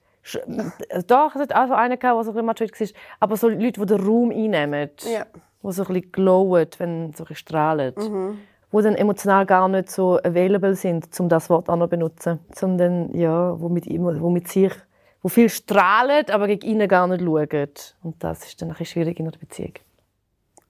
Doch, 1.07 1.37
es 1.37 1.41
hat 1.41 1.55
auch 1.55 1.71
einer 1.71 1.97
gehabt, 1.97 2.17
der 2.27 2.33
so 2.33 2.39
ein 2.39 2.45
machoid 2.45 2.81
war. 2.81 2.89
Aber 3.21 3.37
so 3.37 3.49
Leute, 3.49 3.81
die 3.81 3.87
den 3.87 4.01
Raum 4.01 4.31
einnehmen. 4.31 4.91
Ja. 5.05 5.27
Die 5.63 5.73
so 5.73 5.83
ein 5.83 5.95
bisschen 5.95 6.13
glowen, 6.13 6.67
wenn 6.79 7.13
sie 7.13 7.25
so 7.25 7.35
strahlen. 7.35 7.95
Mhm. 7.97 8.39
Die 8.73 8.83
dann 8.83 8.97
emotional 8.97 9.47
gar 9.47 9.69
nicht 9.69 9.91
so 9.91 10.19
available 10.19 10.75
sind, 10.75 11.09
um 11.21 11.29
das 11.29 11.49
Wort 11.49 11.69
auch 11.69 11.77
noch 11.77 11.87
zu 11.87 11.91
benutzen. 11.91 12.41
Sondern, 12.53 13.15
ja, 13.15 13.59
wo 13.61 13.69
mit, 13.69 13.87
wo 13.87 14.31
mit 14.31 14.49
sich 14.49 14.73
die 15.27 15.33
viel 15.33 15.49
strahlen, 15.49 16.27
aber 16.31 16.47
gegen 16.47 16.67
ihn 16.67 16.89
gar 16.89 17.09
nicht 17.09 17.23
schauen. 17.23 17.69
Und 18.03 18.23
das 18.23 18.47
ist 18.47 18.63
dann 18.63 18.71
ein 18.71 18.85
schwierig 18.85 19.19
in 19.19 19.27
einer 19.27 19.37
Beziehung. 19.37 19.75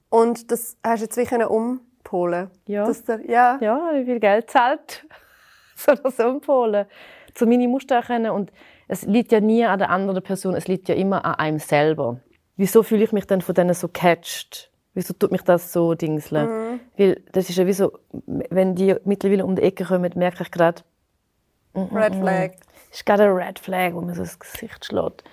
Und 0.09 0.51
das 0.51 0.77
hast 0.83 1.01
du 1.01 1.05
jetzt 1.05 1.17
wie 1.17 1.43
umpolen 1.43 2.49
Ja. 2.65 2.91
Der, 2.91 3.29
ja. 3.29 3.57
Ja, 3.61 3.91
wie 3.93 4.05
viel 4.05 4.19
Geld 4.19 4.49
zahlt, 4.49 5.05
soll 5.75 5.97
das 5.97 6.19
umpolen. 6.19 6.87
Zu 7.35 7.45
meine 7.45 7.67
Muster 7.67 7.97
erkennen. 7.97 8.31
Und 8.31 8.51
es 8.87 9.03
liegt 9.03 9.31
ja 9.31 9.39
nie 9.39 9.63
an 9.63 9.77
der 9.77 9.91
anderen 9.91 10.23
Person, 10.23 10.55
es 10.55 10.67
liegt 10.67 10.89
ja 10.89 10.95
immer 10.95 11.23
an 11.23 11.35
einem 11.35 11.59
selber. 11.59 12.19
Wieso 12.55 12.81
fühle 12.81 13.03
ich 13.03 13.11
mich 13.11 13.27
dann 13.27 13.41
von 13.41 13.53
denen 13.53 13.75
so 13.75 13.87
catched? 13.87 14.71
Wieso 14.95 15.13
tut 15.13 15.31
mich 15.31 15.43
das 15.43 15.71
so 15.71 15.93
dingseln? 15.93 16.47
Mhm. 16.49 16.79
Weil 16.97 17.21
das 17.31 17.49
ist 17.51 17.57
ja 17.57 17.67
wie 17.67 17.73
so, 17.73 17.91
wenn 18.25 18.73
die 18.73 18.95
mittlerweile 19.05 19.45
um 19.45 19.55
die 19.55 19.61
Ecke 19.61 19.85
kommen, 19.85 20.11
merke 20.15 20.41
ich 20.41 20.49
gerade, 20.49 20.81
Red 21.75 22.15
Flag 22.15 22.51
ist 22.91 23.05
gerade 23.05 23.23
ein 23.23 23.31
Red 23.31 23.59
Flag, 23.59 23.93
wo 23.93 24.01
mir 24.01 24.15
so 24.15 24.21
ins 24.21 24.39
Gesicht 24.39 24.85
schlägt. 24.85 25.23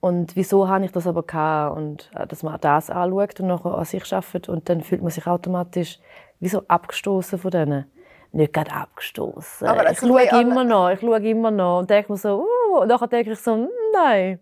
Und 0.00 0.36
wieso 0.36 0.68
habe 0.68 0.84
ich 0.84 0.92
das 0.92 1.06
aber 1.06 1.24
gehabt? 1.24 1.76
Und 1.76 2.10
äh, 2.14 2.26
dass 2.26 2.42
man 2.42 2.60
das 2.60 2.90
anschaut 2.90 3.40
und 3.40 3.48
nachher 3.48 3.74
an 3.74 3.84
sich 3.84 4.12
arbeitet 4.12 4.48
und 4.48 4.68
dann 4.68 4.82
fühlt 4.82 5.02
man 5.02 5.10
sich 5.10 5.26
automatisch 5.26 5.98
wie 6.40 6.48
so 6.48 6.62
abgestoßen 6.68 7.38
von 7.38 7.50
denen. 7.50 7.90
Nicht 8.30 8.52
gerade 8.52 8.72
abgestoßen. 8.72 9.66
Ich 9.90 9.98
schaue 9.98 10.22
immer 10.40 10.62
noch, 10.62 10.90
ich 10.90 11.00
schaue 11.00 11.26
immer 11.26 11.50
noch 11.50 11.80
und 11.80 11.90
denke 11.90 12.12
mir 12.12 12.18
so, 12.18 12.44
uh, 12.44 12.80
und 12.80 12.88
nachher 12.88 13.08
denke 13.08 13.32
ich 13.32 13.40
so, 13.40 13.54
hm, 13.54 13.68
nein. 13.92 14.38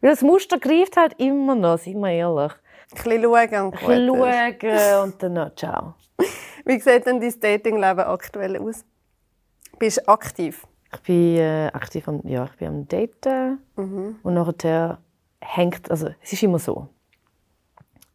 Weil 0.00 0.10
das 0.10 0.22
Muster 0.22 0.58
greift 0.58 0.96
halt 0.96 1.14
immer 1.18 1.54
noch, 1.54 1.78
seien 1.78 2.00
wir 2.00 2.10
ehrlich. 2.10 2.52
Ein 2.52 3.02
bisschen 3.04 3.22
schauen 3.22 3.66
und 3.66 3.74
Ein 3.88 4.58
bisschen 4.58 4.60
schauen 4.60 5.02
und 5.04 5.22
dann 5.22 5.32
noch, 5.32 5.54
ciao. 5.54 5.94
Wie 6.64 6.78
sieht 6.80 7.06
denn 7.06 7.20
dein 7.20 7.40
Datingleben 7.40 8.04
aktuell 8.04 8.58
aus? 8.60 8.84
Bist 9.78 9.98
du 9.98 10.08
aktiv? 10.08 10.66
Ich 10.94 11.00
bin 11.02 11.36
äh, 11.36 11.70
aktiv 11.72 12.06
am, 12.08 12.20
ja, 12.24 12.44
ich 12.44 12.52
bin 12.52 12.68
am 12.68 12.88
Daten 12.88 13.58
Mhm. 13.76 14.16
und 14.22 14.34
nachher 14.34 14.98
hängt, 15.40 15.90
also 15.90 16.08
es 16.22 16.32
ist 16.32 16.42
immer 16.42 16.58
so. 16.58 16.88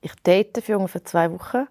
Ich 0.01 0.15
date 0.24 0.63
für 0.63 0.77
ungefähr 0.77 1.03
zwei 1.03 1.31
Wochen, 1.31 1.67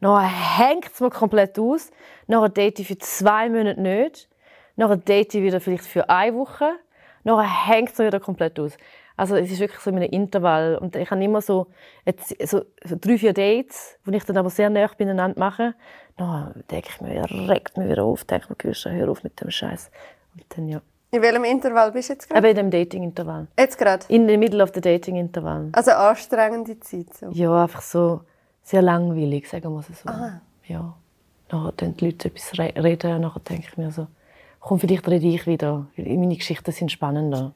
nachher 0.00 0.58
hängt 0.68 0.90
es 0.92 1.00
mir 1.00 1.10
komplett 1.10 1.58
aus, 1.58 1.90
nachher 2.28 2.48
date 2.48 2.78
ich 2.80 2.86
für 2.88 2.98
zwei 2.98 3.48
Monate 3.50 3.80
nicht, 3.80 4.28
nachher 4.76 4.96
date 4.96 5.34
ich 5.34 5.42
wieder 5.42 5.60
vielleicht 5.60 5.84
für 5.84 6.08
eine 6.08 6.36
Woche, 6.36 6.70
nachher 7.24 7.66
hängt 7.66 7.92
es 7.92 7.98
mir 7.98 8.06
wieder 8.06 8.20
komplett 8.20 8.58
aus. 8.60 8.76
Also 9.16 9.36
es 9.36 9.50
ist 9.50 9.60
wirklich 9.60 9.80
so 9.80 9.90
in 9.90 9.96
einem 9.96 10.10
Intervall 10.10 10.76
und 10.78 10.96
ich 10.96 11.10
habe 11.10 11.22
immer 11.22 11.42
so, 11.42 11.66
jetzt, 12.06 12.34
so, 12.48 12.62
so 12.82 12.96
drei, 12.98 13.18
vier 13.18 13.32
Dates, 13.34 13.98
die 14.06 14.16
ich 14.16 14.24
dann 14.24 14.38
aber 14.38 14.48
sehr 14.48 14.70
nah 14.70 14.88
beieinander 14.96 15.38
mache. 15.38 15.74
Dann 16.16 16.64
denke 16.70 16.88
ich 16.90 17.00
mir, 17.00 17.24
regt 17.48 17.76
mich 17.76 17.88
wieder 17.88 18.04
auf, 18.04 18.24
denke 18.24 18.54
mir, 18.66 18.72
hör 18.74 19.08
auf 19.10 19.22
mit 19.22 19.40
dem 19.40 19.50
Scheiß. 19.50 19.90
Und 20.34 20.44
dann 20.48 20.68
ja. 20.68 20.80
In 21.10 21.20
welchem 21.20 21.44
Intervall 21.44 21.92
bist 21.92 22.08
du 22.08 22.14
jetzt 22.14 22.28
gerade? 22.28 22.38
Aber 22.38 22.48
in 22.48 22.56
dem 22.56 22.70
Dating-Intervall. 22.70 23.46
Jetzt 23.58 23.76
gerade? 23.76 24.06
In 24.08 24.26
the 24.28 24.36
middle 24.38 24.62
of 24.62 24.70
the 24.74 24.80
Dating-Intervall. 24.80 25.68
Also 25.72 25.90
anstrengende 25.90 26.80
Zeit. 26.80 27.12
So. 27.14 27.28
Ja, 27.30 27.62
einfach 27.64 27.82
so 27.82 28.22
sehr 28.62 28.80
langweilig, 28.80 29.48
sagen 29.48 29.72
wir 29.74 29.80
es 29.80 30.00
so. 30.00 30.08
Aha. 30.08 30.40
Ja. 30.66 30.96
Nachher 31.50 31.72
dann 31.76 31.96
die 31.96 32.06
Leute 32.06 32.28
etwas 32.28 32.58
re 32.58 32.72
reden 32.82 33.16
und 33.16 33.20
nachher 33.22 33.40
denke 33.40 33.66
ich 33.70 33.76
mir 33.76 33.90
so, 33.90 34.06
komm, 34.60 34.80
vielleicht 34.80 35.06
rede 35.06 35.26
ich 35.26 35.46
wieder. 35.46 35.86
Meine 35.96 36.36
Geschichten 36.36 36.72
sind 36.72 36.90
spannender. 36.90 37.52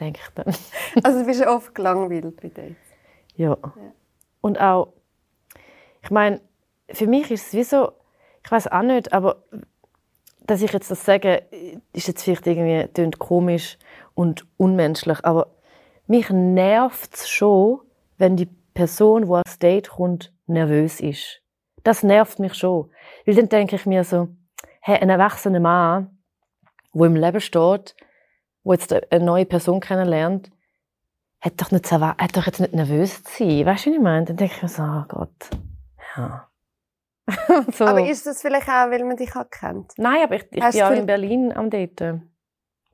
Denke 0.00 0.20
ich 0.24 0.34
dann. 0.34 0.54
Also 1.04 1.20
du 1.20 1.26
bist 1.26 1.44
oft 1.46 1.74
gelangweilt 1.74 2.40
bei 2.40 2.48
Dates. 2.48 2.76
ja. 3.36 3.58
Und 4.40 4.58
auch, 4.58 4.94
ich 6.02 6.10
meine, 6.10 6.40
für 6.90 7.06
mich 7.06 7.30
ist 7.30 7.48
es 7.48 7.52
wie 7.52 7.62
so, 7.62 7.92
ich 8.42 8.50
weiß 8.50 8.68
auch 8.68 8.80
nicht, 8.80 9.12
aber 9.12 9.42
dass 10.50 10.62
ich 10.62 10.72
jetzt 10.72 10.90
das 10.90 11.04
sage, 11.04 11.44
ist 11.92 12.08
jetzt 12.08 12.24
vielleicht 12.24 12.44
irgendwie 12.44 12.92
tönt 12.92 13.20
komisch 13.20 13.78
und 14.14 14.46
unmenschlich, 14.56 15.24
aber 15.24 15.54
mich 16.08 16.28
nervt 16.28 17.14
es 17.14 17.30
schon, 17.30 17.78
wenn 18.18 18.36
die 18.36 18.48
Person, 18.74 19.26
die 19.26 19.32
ans 19.32 19.60
Date 19.60 19.90
kommt, 19.90 20.32
nervös 20.46 21.00
ist. 21.00 21.40
Das 21.84 22.02
nervt 22.02 22.40
mich 22.40 22.54
schon. 22.54 22.90
Weil 23.24 23.36
dann 23.36 23.48
denke 23.48 23.76
ich 23.76 23.86
mir 23.86 24.02
so, 24.02 24.26
hey, 24.80 24.98
ein 24.98 25.08
erwachsener 25.08 25.60
Mann, 25.60 26.18
der 26.92 27.06
im 27.06 27.14
Leben 27.14 27.40
steht, 27.40 27.94
der 28.64 28.72
jetzt 28.72 28.92
eine 28.92 29.24
neue 29.24 29.46
Person 29.46 29.78
kennenlernt, 29.78 30.50
hat 31.40 31.60
doch, 31.62 31.70
nicht, 31.70 31.90
hat 31.92 32.36
doch 32.36 32.46
jetzt 32.46 32.58
nicht 32.58 32.74
nervös 32.74 33.22
zu 33.22 33.44
sein. 33.44 33.66
Weißt 33.66 33.86
du, 33.86 33.90
was 33.90 33.96
ich 33.96 34.02
meine? 34.02 34.26
Dann 34.26 34.36
denke 34.36 34.54
ich 34.56 34.62
mir 34.62 34.68
so, 34.68 34.82
oh 34.82 35.04
Gott, 35.06 35.50
ja. 36.16 36.49
so. 37.72 37.84
Aber 37.86 38.06
ist 38.08 38.26
das 38.26 38.40
vielleicht 38.42 38.68
auch, 38.68 38.90
weil 38.90 39.04
man 39.04 39.16
dich 39.16 39.34
auch 39.36 39.48
kennt? 39.50 39.92
Nein, 39.96 40.22
aber 40.24 40.36
ich, 40.36 40.42
ich 40.50 40.50
bin 40.50 40.62
auch 40.82 40.88
du- 40.90 40.94
in 40.98 41.06
Berlin 41.06 41.52
am 41.52 41.70
Daten. 41.70 42.30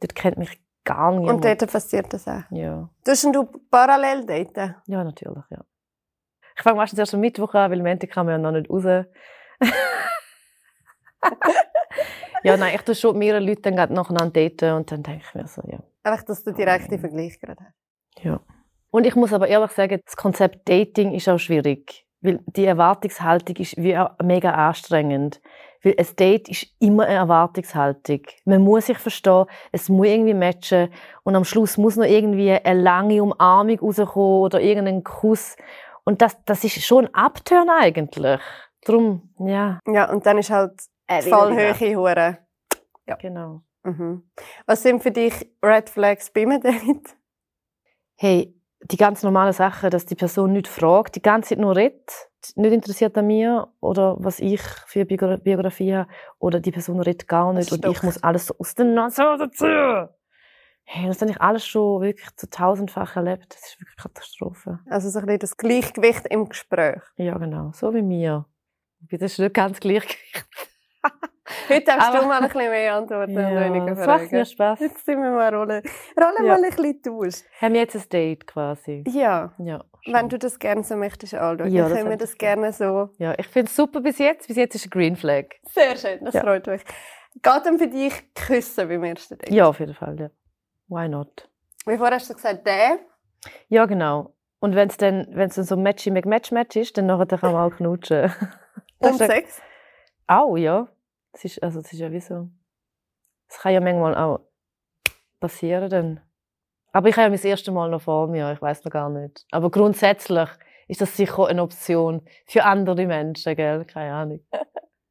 Dort 0.00 0.14
kennt 0.14 0.36
mich 0.38 0.60
gar 0.84 1.10
niemand. 1.12 1.44
Und 1.44 1.44
dort 1.44 1.70
passiert 1.72 2.12
das 2.12 2.26
auch. 2.28 2.42
ja. 2.50 2.88
Tust 3.04 3.24
du 3.34 3.44
parallel 3.70 4.24
daten? 4.26 4.76
ja, 4.86 5.02
natürlich, 5.04 5.44
ja. 5.50 5.64
Ich 6.56 6.62
fange 6.62 6.76
meistens 6.76 6.98
erst 6.98 7.12
am 7.14 7.20
Mittwoch 7.20 7.52
an, 7.54 7.70
weil 7.70 7.80
am 7.80 7.86
Montag 7.86 8.10
kann 8.10 8.24
man 8.26 8.32
ja 8.34 8.38
noch 8.38 8.52
nicht 8.58 8.70
raus. 8.70 8.84
ja, 12.44 12.56
nein, 12.56 12.74
ich 12.74 12.82
tue 12.82 12.94
schon 12.94 13.12
mit 13.12 13.18
mehreren 13.20 13.44
Leuten 13.44 13.62
dann 13.62 13.76
gerade 13.76 13.92
nacheinander 13.92 14.30
daten 14.48 14.72
und 14.74 14.90
dann 14.90 15.02
denke 15.02 15.22
ich 15.28 15.34
mir 15.34 15.46
so, 15.46 15.62
ja. 15.66 15.80
Einfach, 16.02 16.24
dass 16.24 16.44
du 16.44 16.52
direkten 16.52 16.98
Vergleich 16.98 17.38
gerade 17.40 17.62
hast. 17.64 18.24
Ja. 18.24 18.40
Und 18.90 19.06
ich 19.06 19.14
muss 19.16 19.32
aber 19.32 19.48
ehrlich 19.48 19.72
sagen, 19.72 20.00
das 20.04 20.16
Konzept 20.16 20.68
Dating 20.68 21.12
ist 21.12 21.28
auch 21.28 21.38
schwierig. 21.38 22.05
Weil 22.26 22.40
die 22.46 22.64
Erwartungshaltung 22.64 23.56
ist 23.56 23.76
wie 23.76 23.96
mega 24.22 24.50
anstrengend. 24.50 25.40
Weil 25.82 25.94
ein 25.96 26.16
Date 26.18 26.48
ist 26.48 26.66
immer 26.80 27.04
eine 27.04 27.14
Erwartungshaltung. 27.14 28.22
Man 28.44 28.62
muss 28.62 28.86
sich 28.86 28.98
verstehen, 28.98 29.46
es 29.70 29.88
muss 29.88 30.08
irgendwie 30.08 30.34
matchen 30.34 30.88
und 31.22 31.36
am 31.36 31.44
Schluss 31.44 31.78
muss 31.78 31.94
noch 31.96 32.04
irgendwie 32.04 32.50
eine 32.50 32.80
lange 32.82 33.22
Umarmung 33.22 33.78
rauskommen 33.78 34.40
oder 34.40 34.60
irgendein 34.60 35.04
Kuss. 35.04 35.56
Und 36.04 36.20
das, 36.20 36.36
das 36.44 36.64
ist 36.64 36.84
schon 36.84 37.06
ein 37.06 37.14
Abturn 37.14 37.68
eigentlich. 37.70 38.40
Darum, 38.84 39.32
ja. 39.38 39.78
Ja, 39.86 40.10
und 40.10 40.26
dann 40.26 40.38
ist 40.38 40.50
halt 40.50 40.72
Äh, 41.06 41.22
die 41.22 41.30
Fallhöhe 41.30 41.96
hure. 41.96 42.38
Genau. 43.20 43.62
Mhm. 43.84 44.28
Was 44.66 44.82
sind 44.82 45.02
für 45.02 45.12
dich 45.12 45.48
Red 45.64 45.88
Flags 45.90 46.30
bei 46.30 46.42
einem 46.42 46.60
Date? 46.60 47.14
hey, 48.16 48.55
die 48.82 48.96
ganz 48.96 49.22
normalen 49.22 49.52
Sachen, 49.52 49.90
dass 49.90 50.06
die 50.06 50.14
Person 50.14 50.52
nicht 50.52 50.68
fragt, 50.68 51.16
die 51.16 51.22
ganze 51.22 51.50
Zeit 51.50 51.58
nur 51.58 51.74
redet, 51.74 52.10
nicht 52.54 52.72
interessiert 52.72 53.16
an 53.18 53.26
mir 53.26 53.68
oder 53.80 54.16
was 54.18 54.38
ich 54.38 54.60
für 54.60 55.00
eine 55.00 55.08
Biogra- 55.08 55.38
Biografie 55.38 55.94
habe, 55.94 56.10
oder 56.38 56.60
die 56.60 56.70
Person 56.72 57.00
redet 57.00 57.26
gar 57.26 57.52
nicht 57.52 57.72
und 57.72 57.84
ich 57.84 58.02
muss 58.02 58.22
alles 58.22 58.46
so 58.46 58.54
aus 58.58 58.74
der 58.74 58.84
Nase 58.86 59.36
dazu. 59.38 59.66
Hey, 60.88 61.08
das 61.08 61.20
habe 61.20 61.32
ich 61.32 61.40
alles 61.40 61.66
schon 61.66 62.00
wirklich 62.00 62.28
zu 62.36 62.48
tausendfach 62.48 63.16
erlebt. 63.16 63.46
Das 63.52 63.66
ist 63.66 63.80
wirklich 63.80 63.96
Katastrophe. 63.96 64.78
Also 64.88 65.10
so 65.10 65.18
ein 65.18 65.26
bisschen 65.26 65.40
das 65.40 65.56
Gleichgewicht 65.56 66.26
im 66.28 66.48
Gespräch. 66.48 67.02
Ja, 67.16 67.36
genau. 67.38 67.72
So 67.74 67.92
wie 67.92 68.02
mir. 68.02 68.46
Das 69.10 69.20
ist 69.20 69.38
nicht 69.40 69.54
ganz 69.54 69.80
Gleichgewicht. 69.80 70.46
Heute 71.68 71.84
darfst 71.84 72.08
Aber- 72.08 72.18
du 72.20 72.26
mal 72.26 72.40
ein 72.42 72.48
bisschen 72.48 72.70
mehr 72.70 72.94
antworten 72.94 73.36
und 73.36 73.54
weniger 73.60 73.92
es 73.92 74.06
macht 74.06 74.20
mir 74.22 74.28
fragen. 74.28 74.46
Spaß. 74.46 74.80
Jetzt 74.80 75.04
sind 75.06 75.22
wir 75.22 75.30
mal 75.30 75.54
Rolle, 75.54 75.82
Rolle 76.20 76.34
Ja. 76.38 76.42
mal 76.58 76.64
ein 76.64 76.70
bisschen 76.70 77.02
tauscht. 77.02 77.44
Haben 77.60 77.74
wir 77.74 77.80
jetzt 77.80 77.94
ein 77.96 78.08
Date 78.10 78.46
quasi? 78.46 79.04
Ja, 79.08 79.52
Ja. 79.58 79.84
wenn 80.06 80.28
du 80.28 80.38
das 80.38 80.58
gerne 80.58 80.82
so 80.82 80.96
möchtest 80.96 81.34
anschauen, 81.34 81.70
Ja, 81.72 81.88
können 81.88 82.10
wir 82.10 82.16
das 82.16 82.36
gerne 82.36 82.72
so. 82.72 83.10
ja, 83.18 83.34
ich 83.38 83.46
finde 83.48 83.68
es 83.68 83.76
super 83.76 84.00
bis 84.00 84.18
jetzt. 84.18 84.48
Bis 84.48 84.56
jetzt 84.56 84.74
ist 84.74 84.86
ein 84.86 84.90
Green 84.90 85.16
Flag. 85.16 85.46
Sehr 85.64 85.96
schön, 85.96 86.24
das 86.24 86.34
Ja. 86.34 86.40
freut 86.42 86.66
mich. 86.66 86.82
Geht 87.34 87.66
dann 87.66 87.78
für 87.78 87.88
dich 87.88 88.34
küssen 88.34 88.88
beim 88.88 89.04
ersten 89.04 89.36
Date? 89.38 89.50
Ja, 89.50 89.66
auf 89.68 89.78
jeden 89.78 89.94
Fall. 89.94 90.18
Ja. 90.18 90.30
Why 90.88 91.08
not? 91.08 91.48
Wie 91.86 91.96
vorher 91.96 92.16
hast 92.16 92.30
du 92.30 92.34
gesagt, 92.34 92.66
der. 92.66 92.98
Ja, 93.68 93.84
genau. 93.86 94.32
Und 94.58 94.74
wenn 94.74 94.88
es 94.88 94.96
dann, 94.96 95.26
wenn's 95.32 95.54
dann 95.54 95.64
so 95.64 95.76
Matchy 95.76 96.10
McMatch 96.10 96.50
Match 96.50 96.76
ist, 96.76 96.96
dann 96.96 97.06
nachher 97.06 97.26
kann 97.38 97.52
man 97.52 97.70
auch 97.70 97.76
knutschen. 97.76 98.32
Und 98.98 99.20
ja- 99.20 99.26
Sex? 99.26 99.60
Auch, 100.26 100.56
ja. 100.56 100.88
Das 101.36 101.44
ist, 101.44 101.62
also, 101.62 101.80
ist 101.80 101.92
ja 101.92 102.10
wie 102.10 102.20
so. 102.20 102.48
Das 103.48 103.58
kann 103.58 103.74
ja 103.74 103.80
manchmal 103.80 104.14
auch 104.14 104.40
passieren 105.38 105.90
dann. 105.90 106.20
Aber 106.92 107.10
ich 107.10 107.16
habe 107.16 107.24
ja 107.24 107.28
mein 107.28 107.46
erstes 107.46 107.74
Mal 107.74 107.90
noch 107.90 108.00
vor 108.00 108.26
mir, 108.26 108.52
ich 108.52 108.62
weiß 108.62 108.84
noch 108.84 108.90
gar 108.90 109.10
nicht. 109.10 109.44
Aber 109.50 109.70
grundsätzlich 109.70 110.48
ist 110.88 111.02
das 111.02 111.14
sicher 111.14 111.46
eine 111.46 111.62
Option 111.62 112.26
für 112.46 112.64
andere 112.64 113.04
Menschen, 113.06 113.54
gell? 113.54 113.84
Keine 113.84 114.14
Ahnung. 114.14 114.40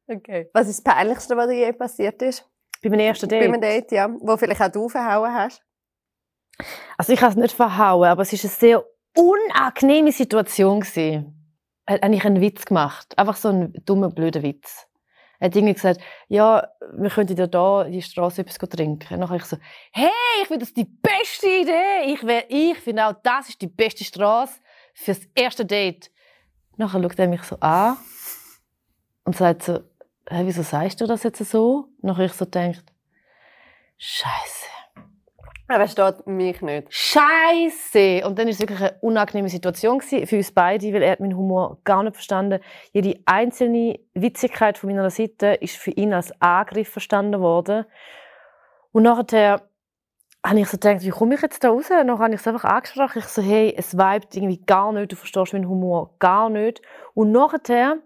Okay. 0.08 0.48
Was 0.52 0.68
ist 0.68 0.86
das 0.86 0.94
Peinlichste, 0.94 1.36
was 1.36 1.48
dir 1.48 1.66
je 1.66 1.72
passiert 1.72 2.22
ist? 2.22 2.48
Bei 2.80 2.90
meinem 2.90 3.00
ersten 3.00 3.28
Bei 3.28 3.40
Date. 3.40 3.48
einem 3.48 3.60
Date, 3.60 3.90
ja. 3.90 4.08
Wo 4.20 4.36
vielleicht 4.36 4.62
auch 4.62 4.70
du 4.70 4.88
verhauen 4.88 5.34
hast? 5.34 5.60
Also 6.96 7.12
ich 7.12 7.20
habe 7.22 7.32
es 7.32 7.36
nicht 7.36 7.52
verhauen, 7.52 8.06
aber 8.06 8.22
es 8.22 8.32
ist 8.32 8.44
eine 8.44 8.52
sehr 8.52 8.84
unangenehme 9.16 10.12
Situation 10.12 10.78
gewesen. 10.78 11.58
Er 11.86 11.94
hat 11.94 12.04
eigentlich 12.04 12.24
einen 12.24 12.40
Witz 12.40 12.66
gemacht, 12.66 13.18
einfach 13.18 13.34
so 13.34 13.48
einen 13.48 13.72
dummen, 13.84 14.14
blöden 14.14 14.44
Witz. 14.44 14.86
Er 15.38 15.46
hat 15.46 15.56
irgendwie 15.56 15.74
gesagt, 15.74 16.00
ja, 16.28 16.66
wir 16.96 17.10
könnten 17.10 17.36
ja 17.36 17.46
da 17.46 17.82
in 17.82 17.92
die 17.92 18.02
Straße 18.02 18.40
etwas 18.40 18.56
trinken. 18.56 19.14
Und 19.14 19.20
dann 19.20 19.28
habe 19.28 19.36
ich 19.36 19.44
so, 19.44 19.56
hey, 19.92 20.10
ich 20.42 20.48
finde 20.48 20.64
das 20.64 20.74
die 20.74 20.84
beste 20.84 21.46
Idee. 21.46 22.04
Ich, 22.06 22.22
ich 22.48 22.78
finde 22.78 23.06
auch, 23.06 23.14
das 23.22 23.48
ist 23.48 23.60
die 23.60 23.66
beste 23.66 24.04
Straße 24.04 24.60
fürs 24.94 25.20
erste 25.34 25.64
Date. 25.64 26.10
Nachher 26.76 27.02
schaut 27.02 27.18
er 27.18 27.28
mich 27.28 27.42
so 27.42 27.56
an 27.60 27.96
und 29.24 29.36
sagt 29.36 29.62
so, 29.62 29.80
hä, 30.28 30.42
wieso 30.44 30.62
sagst 30.62 31.00
du 31.00 31.06
das 31.06 31.22
jetzt 31.22 31.44
so? 31.44 31.88
Nachher 32.02 32.26
ich 32.26 32.32
so 32.32 32.44
denkt, 32.44 32.84
Scheiße. 33.98 34.66
Er 35.68 35.76
versteht 35.76 36.26
mich 36.28 36.62
nicht. 36.62 36.86
Scheiße! 36.90 38.24
Und 38.24 38.38
dann 38.38 38.46
ist 38.46 38.56
es 38.56 38.60
wirklich 38.60 38.80
eine 38.80 38.96
unangenehme 39.00 39.48
Situation 39.48 40.00
für 40.00 40.36
uns 40.36 40.52
beide, 40.52 40.92
weil 40.92 41.02
er 41.02 41.12
hat 41.12 41.20
meinen 41.20 41.36
Humor 41.36 41.78
gar 41.82 42.04
nicht 42.04 42.14
verstanden. 42.14 42.60
Jede 42.92 43.18
einzelne 43.26 43.98
Witzigkeit 44.14 44.78
von 44.78 44.90
meiner 44.90 45.10
Seite 45.10 45.58
ist 45.60 45.76
für 45.76 45.90
ihn 45.90 46.12
als 46.14 46.30
Angriff 46.40 46.88
verstanden 46.88 47.40
worden. 47.40 47.84
Und 48.92 49.02
nachher 49.02 49.62
habe 50.44 50.60
ich 50.60 50.68
so 50.68 50.76
gedacht, 50.76 51.02
wie 51.02 51.10
komme 51.10 51.34
ich 51.34 51.42
jetzt 51.42 51.64
da 51.64 51.70
raus? 51.70 51.86
Dann 51.88 52.16
habe 52.16 52.34
ich 52.34 52.40
es 52.40 52.46
einfach 52.46 52.64
angesprochen. 52.64 53.18
Ich 53.18 53.24
so, 53.24 53.42
hey, 53.42 53.74
es 53.76 53.94
vibet 53.94 54.36
irgendwie 54.36 54.64
gar 54.64 54.92
nicht, 54.92 55.10
du 55.10 55.16
verstehst 55.16 55.52
meinen 55.52 55.68
Humor 55.68 56.14
gar 56.20 56.48
nicht. 56.48 56.80
Und 57.14 57.32
nachher 57.32 57.96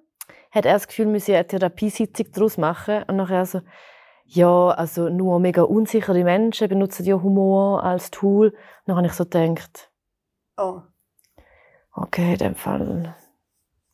hat 0.50 0.64
er 0.64 0.72
das 0.72 0.88
Gefühl, 0.88 1.04
wir 1.06 1.12
müssen 1.12 1.34
eine 1.34 1.46
Therapiesitzung 1.46 2.32
daraus 2.32 2.56
machen. 2.56 3.02
Und 3.06 3.16
nachher 3.16 3.44
so, 3.44 3.60
ja, 4.32 4.68
also 4.68 5.08
nur 5.08 5.40
mega 5.40 5.62
unsichere 5.62 6.22
Menschen 6.22 6.68
benutzen 6.68 7.04
ja 7.04 7.20
Humor 7.20 7.82
als 7.82 8.10
Tool. 8.12 8.48
Und 8.50 8.56
dann 8.86 8.96
habe 8.96 9.06
ich 9.08 9.12
so 9.12 9.24
gedacht, 9.24 9.90
Oh. 10.56 10.82
okay, 11.94 12.32
in 12.32 12.38
dem 12.38 12.54
Fall, 12.54 13.16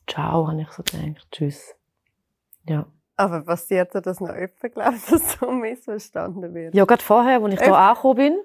ciao, 0.07 0.47
habe 0.47 0.61
ich 0.61 0.69
so 0.69 0.83
gedacht, 0.83 1.27
tschüss. 1.31 1.75
Ja. 2.67 2.85
Aber 3.15 3.41
passiert 3.41 3.95
dir 3.95 4.01
das 4.01 4.19
noch 4.19 4.29
öfter, 4.29 4.69
glaubst 4.69 5.09
du, 5.09 5.15
dass 5.15 5.39
so 5.39 5.49
missverstanden 5.49 6.53
wird? 6.53 6.75
Ja, 6.75 6.85
gerade 6.85 7.01
vorher, 7.01 7.41
als 7.41 7.53
ich 7.55 7.61
hier 7.61 7.75
angekommen 7.75 8.15
bin, 8.15 8.37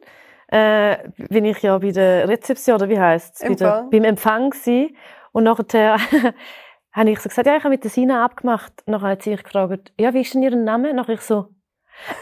äh, 0.49 1.11
bin 1.29 1.45
ich 1.45 1.61
ja 1.61 1.77
bei 1.77 1.91
der 1.91 2.27
Rezeption, 2.27 2.77
oder 2.77 2.89
wie 2.89 2.99
heisst 2.99 3.43
es? 3.43 3.59
Beim 3.59 4.05
Empfang 4.05 4.51
gewesen. 4.51 4.97
Und 5.33 5.45
nachher 5.45 5.99
habe 6.93 7.11
ich 7.11 7.21
so 7.21 7.29
gesagt, 7.29 7.47
ja, 7.47 7.57
ich 7.57 7.65
habe 7.65 7.75
mit 7.75 7.85
der 7.85 7.91
Sina 7.91 8.25
abgemacht. 8.25 8.73
Nachher 8.87 9.09
hat 9.09 9.23
sie 9.23 9.31
mich 9.31 9.43
gefragt, 9.43 9.93
ja, 9.99 10.15
wie 10.15 10.23
ist 10.23 10.33
denn 10.33 10.43
ihr 10.43 10.57
Name? 10.57 10.95
Nachher 10.95 11.15
ich 11.15 11.21
so, 11.21 11.49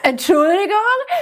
Entschuldigung, 0.02 0.76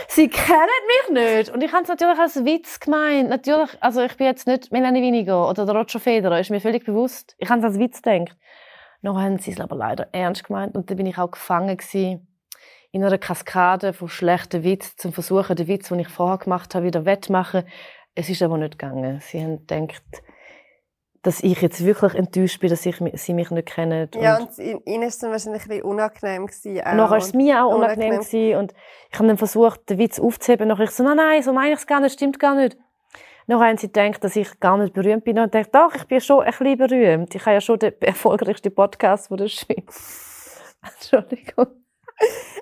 Sie 0.09 0.29
kennen 0.29 0.69
mich 0.87 1.23
nicht. 1.23 1.51
Und 1.51 1.63
ich 1.63 1.73
habe 1.73 1.83
es 1.83 1.89
natürlich 1.89 2.19
als 2.19 2.45
Witz 2.45 2.81
gemeint. 2.81 3.29
Natürlich, 3.29 3.71
also 3.81 4.03
ich 4.03 4.17
bin 4.17 4.27
jetzt 4.27 4.47
nicht 4.47 4.73
Melanie 4.73 5.03
Winiger 5.03 5.49
oder 5.49 5.65
der 5.65 5.75
Roger 5.75 6.01
Federer, 6.01 6.41
ist 6.41 6.51
mir 6.51 6.61
völlig 6.61 6.85
bewusst. 6.85 7.35
Ich 7.39 7.49
habe 7.49 7.61
es 7.61 7.65
als 7.65 7.79
Witz 7.79 8.03
gedacht. 8.03 8.37
Nachher 9.01 9.23
haben 9.23 9.39
sie 9.39 9.53
es 9.53 9.61
aber 9.61 9.77
leider 9.77 10.09
ernst 10.13 10.45
gemeint 10.45 10.75
und 10.75 10.91
dann 10.91 10.97
bin 10.97 11.07
ich 11.07 11.19
auch 11.19 11.31
gefangen 11.31 11.77
gewesen 11.77 12.27
in 12.91 13.05
einer 13.05 13.19
Kaskade 13.19 13.93
von 13.93 14.09
schlechten 14.09 14.65
Witz 14.65 14.97
zum 14.97 15.13
Versuchen, 15.13 15.55
den 15.55 15.69
Witz, 15.69 15.89
den 15.89 16.01
ich 16.01 16.09
vorher 16.09 16.39
gemacht 16.39 16.75
habe, 16.75 16.87
wieder 16.87 17.05
wettmachen. 17.05 17.65
Es 18.15 18.29
ist 18.29 18.43
aber 18.43 18.59
nicht 18.59 18.79
gegangen. 18.79 19.21
Sie 19.21 19.41
haben 19.41 19.67
gedacht, 19.67 20.03
dass 21.29 21.43
ich 21.43 21.61
jetzt 21.61 21.85
wirklich 21.85 22.15
enttäuscht 22.15 22.59
bin, 22.59 22.71
dass 22.71 22.87
ich, 22.87 22.97
sie 22.97 23.35
mich 23.35 23.51
nicht 23.51 23.69
kennen. 23.69 24.09
Ja, 24.15 24.39
und 24.39 24.59
ihnen 24.59 25.03
war 25.03 25.09
es 25.09 25.19
dann 25.19 25.31
wahrscheinlich 25.31 25.63
ein 25.65 25.69
bisschen 25.69 25.85
unangenehm. 25.85 26.47
Gewesen, 26.47 26.81
auch. 26.81 26.95
Nachher 26.95 27.11
war 27.11 27.19
es 27.19 27.35
mir 27.35 27.65
auch 27.67 27.75
unangenehm. 27.75 28.15
unangenehm. 28.15 28.59
und 28.59 28.75
ich 29.13 29.19
habe 29.19 29.29
dann 29.29 29.37
versucht, 29.37 29.91
den 29.91 29.99
Witz 29.99 30.19
aufzuheben. 30.19 30.69
Nachher 30.69 30.85
ich 30.85 30.91
so, 30.91 31.05
nein, 31.05 31.19
nein, 31.19 31.43
so 31.43 31.53
meine 31.53 31.75
ich 31.75 31.81
es 31.81 31.87
gar 31.87 32.01
nicht, 32.01 32.15
stimmt 32.15 32.39
gar 32.39 32.55
nicht. 32.55 32.79
Nachher 33.47 33.69
haben 33.69 33.77
sie 33.77 33.89
gedacht, 33.89 34.25
dass 34.25 34.37
ich 34.37 34.59
gar 34.59 34.79
nicht 34.79 34.95
berühmt 34.95 35.25
bin. 35.25 35.39
Und 35.39 35.55
ich 35.55 35.67
dachte, 35.67 35.71
doch, 35.71 35.95
ich 35.95 36.07
bin 36.07 36.19
schon 36.23 36.41
ein 36.41 36.51
bisschen 36.51 36.79
berühmt. 36.79 37.35
Ich 37.35 37.43
habe 37.43 37.53
ja 37.53 37.61
schon 37.61 37.79
den 37.79 37.93
erfolgreichsten 38.01 38.75
Podcast 38.75 39.31
der 39.31 39.49
Schweiz. 39.49 40.75
Entschuldigung. 40.83 41.67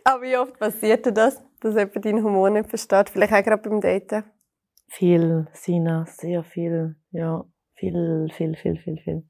Aber 0.03 0.23
wie 0.23 0.37
oft 0.37 0.59
passiert 0.59 1.07
das, 1.17 1.41
dass 1.61 1.77
jemand 1.77 2.05
deinen 2.05 2.25
Humor 2.25 2.51
nicht 2.51 2.69
versteht? 2.69 3.11
Vielleicht 3.11 3.33
auch 3.33 3.45
gerade 3.45 3.69
beim 3.69 3.81
Daten? 3.81 4.25
Viel, 4.89 5.47
Sina, 5.53 6.05
sehr 6.09 6.43
viel. 6.43 6.97
Ja, 7.13 7.45
viel, 7.77 8.29
viel, 8.33 8.57
viel, 8.57 8.77
viel, 8.77 8.99
viel. 8.99 9.23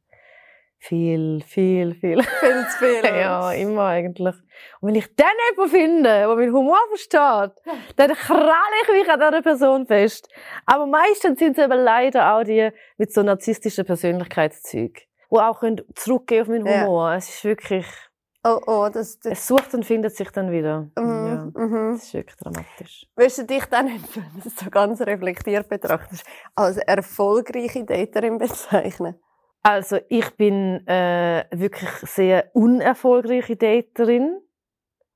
Viel, 0.78 1.40
viel, 1.40 1.94
viel. 1.94 2.22
Viel 2.40 2.66
zu 2.68 2.78
viel. 2.78 3.04
ja, 3.04 3.50
immer 3.52 3.86
eigentlich. 3.86 4.34
Und 4.80 4.88
wenn 4.88 4.94
ich 4.94 5.08
dann 5.16 5.26
jemanden 5.50 5.70
finde, 5.74 6.02
der 6.02 6.28
meinen 6.28 6.52
Humor 6.52 6.78
versteht, 6.88 7.52
dann 7.96 8.14
kralle 8.14 8.52
ich 8.82 8.88
mich 8.88 9.10
an 9.10 9.18
dieser 9.18 9.42
Person 9.42 9.86
fest. 9.86 10.28
Aber 10.64 10.86
meistens 10.86 11.38
sind 11.38 11.58
es 11.58 11.64
eben 11.64 11.78
leider 11.78 12.34
auch 12.34 12.44
die 12.44 12.70
mit 12.98 13.12
so 13.12 13.22
narzisstischen 13.22 13.84
Persönlichkeitszügen, 13.84 15.02
die 15.30 15.36
auch 15.36 15.62
zurückgehen 15.94 16.42
auf 16.42 16.48
meinen 16.48 16.68
Humor. 16.68 17.10
Ja. 17.10 17.16
Es 17.16 17.28
ist 17.30 17.44
wirklich... 17.44 17.86
Oh, 18.48 18.60
oh, 18.66 18.88
das, 18.92 19.18
das... 19.18 19.32
Es 19.32 19.46
sucht 19.48 19.74
und 19.74 19.84
findet 19.84 20.14
sich 20.14 20.30
dann 20.30 20.52
wieder. 20.52 20.88
Mhm, 20.96 21.26
ja, 21.26 21.44
mhm. 21.52 21.92
Das 21.94 22.04
ist 22.04 22.14
wirklich 22.14 22.36
dramatisch. 22.36 23.06
Willst 23.16 23.38
du 23.38 23.44
dich 23.44 23.64
dann, 23.66 23.86
wenn 23.88 24.02
du 24.14 24.40
das 24.44 24.54
so 24.56 24.70
ganz 24.70 25.00
reflektiert 25.00 25.68
betrachtest, 25.68 26.24
als 26.54 26.76
erfolgreiche 26.76 27.84
Daterin 27.84 28.38
bezeichnen? 28.38 29.16
Also 29.62 29.98
ich 30.08 30.30
bin 30.36 30.86
äh, 30.86 31.44
wirklich 31.50 31.90
sehr 32.02 32.50
unerfolgreiche 32.54 33.56
Daterin, 33.56 34.40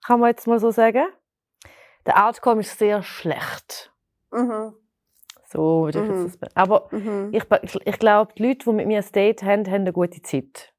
kann 0.05 0.19
man 0.19 0.31
jetzt 0.31 0.49
mal 0.49 0.59
so 0.59 0.73
sagen. 0.73 1.05
Der 2.07 2.27
Outcome 2.27 2.63
ist 2.63 2.77
sehr 2.79 3.01
schlecht. 3.05 3.93
Mhm. 4.33 4.75
So 5.47 5.85
würde 5.85 6.03
ich 6.03 6.09
Mhm. 6.09 6.23
jetzt 6.25 6.43
das 6.43 6.57
Aber 6.57 6.89
Mhm. 6.91 7.29
ich, 7.33 7.45
ich, 7.63 7.87
ich 7.87 7.99
glaube, 8.01 8.33
die 8.37 8.43
Leute, 8.45 8.65
die 8.65 8.73
mit 8.73 8.87
mir 8.89 8.99
ein 8.99 9.13
Date 9.13 9.43
haben, 9.45 9.67
haben 9.67 9.83
eine 9.83 9.93
gute 9.93 10.21
Zeit. 10.23 10.73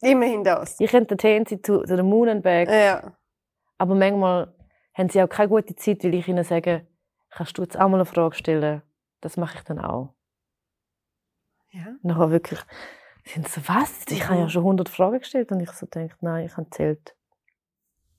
Immerhin 0.00 0.44
das. 0.44 0.78
Ich 0.78 0.92
entertain 0.94 1.44
sie 1.46 1.60
zu, 1.60 1.82
zu 1.82 1.96
the 1.96 2.02
moon 2.02 2.28
and 2.28 2.42
back. 2.42 2.68
Ja. 2.70 3.16
Aber 3.78 3.94
manchmal 3.94 4.54
haben 4.94 5.08
sie 5.08 5.22
auch 5.22 5.28
keine 5.28 5.48
gute 5.48 5.74
Zeit, 5.76 6.02
weil 6.04 6.14
ich 6.14 6.28
ihnen 6.28 6.44
sage, 6.44 6.86
kannst 7.30 7.56
du 7.58 7.62
jetzt 7.62 7.76
auch 7.78 7.88
mal 7.88 7.96
eine 7.96 8.04
Frage 8.04 8.34
stellen? 8.36 8.82
Das 9.20 9.36
mache 9.36 9.58
ich 9.58 9.64
dann 9.64 9.80
auch. 9.80 10.14
ja. 11.70 11.86
Nachher 12.02 12.30
wirklich, 12.30 12.60
sind 13.24 13.46
sie 13.48 13.60
so, 13.60 13.68
was? 13.68 14.04
Ich 14.08 14.24
habe 14.28 14.38
ja 14.38 14.44
Mhm. 14.44 14.48
schon 14.50 14.62
100 14.64 14.88
Fragen 14.88 15.18
gestellt 15.18 15.50
und 15.52 15.60
ich 15.60 15.70
so 15.72 15.86
denke, 15.86 16.16
nein, 16.20 16.46
ich 16.46 16.56
habe 16.56 16.68
zählt. 16.70 17.14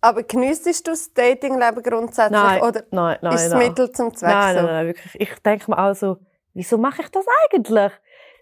Aber 0.01 0.23
geniessest 0.23 0.87
du 0.87 0.91
das 0.91 1.13
Datingleben 1.13 1.83
grundsätzlich? 1.83 2.31
Nein, 2.39 2.61
Oder 2.61 2.83
nein, 2.91 3.17
nein, 3.21 3.33
ist 3.33 3.43
es 3.43 3.49
nein. 3.51 3.67
Mittel 3.67 3.91
zum 3.91 4.15
Zweck 4.15 4.29
Nein, 4.29 4.55
so? 4.55 4.61
nein, 4.61 4.71
nein, 4.71 4.85
wirklich. 4.87 5.15
Ich 5.19 5.39
denke 5.39 5.71
mir 5.71 5.77
also, 5.77 6.17
wieso 6.53 6.77
mache 6.77 7.01
ich 7.01 7.09
das 7.09 7.25
eigentlich? 7.51 7.91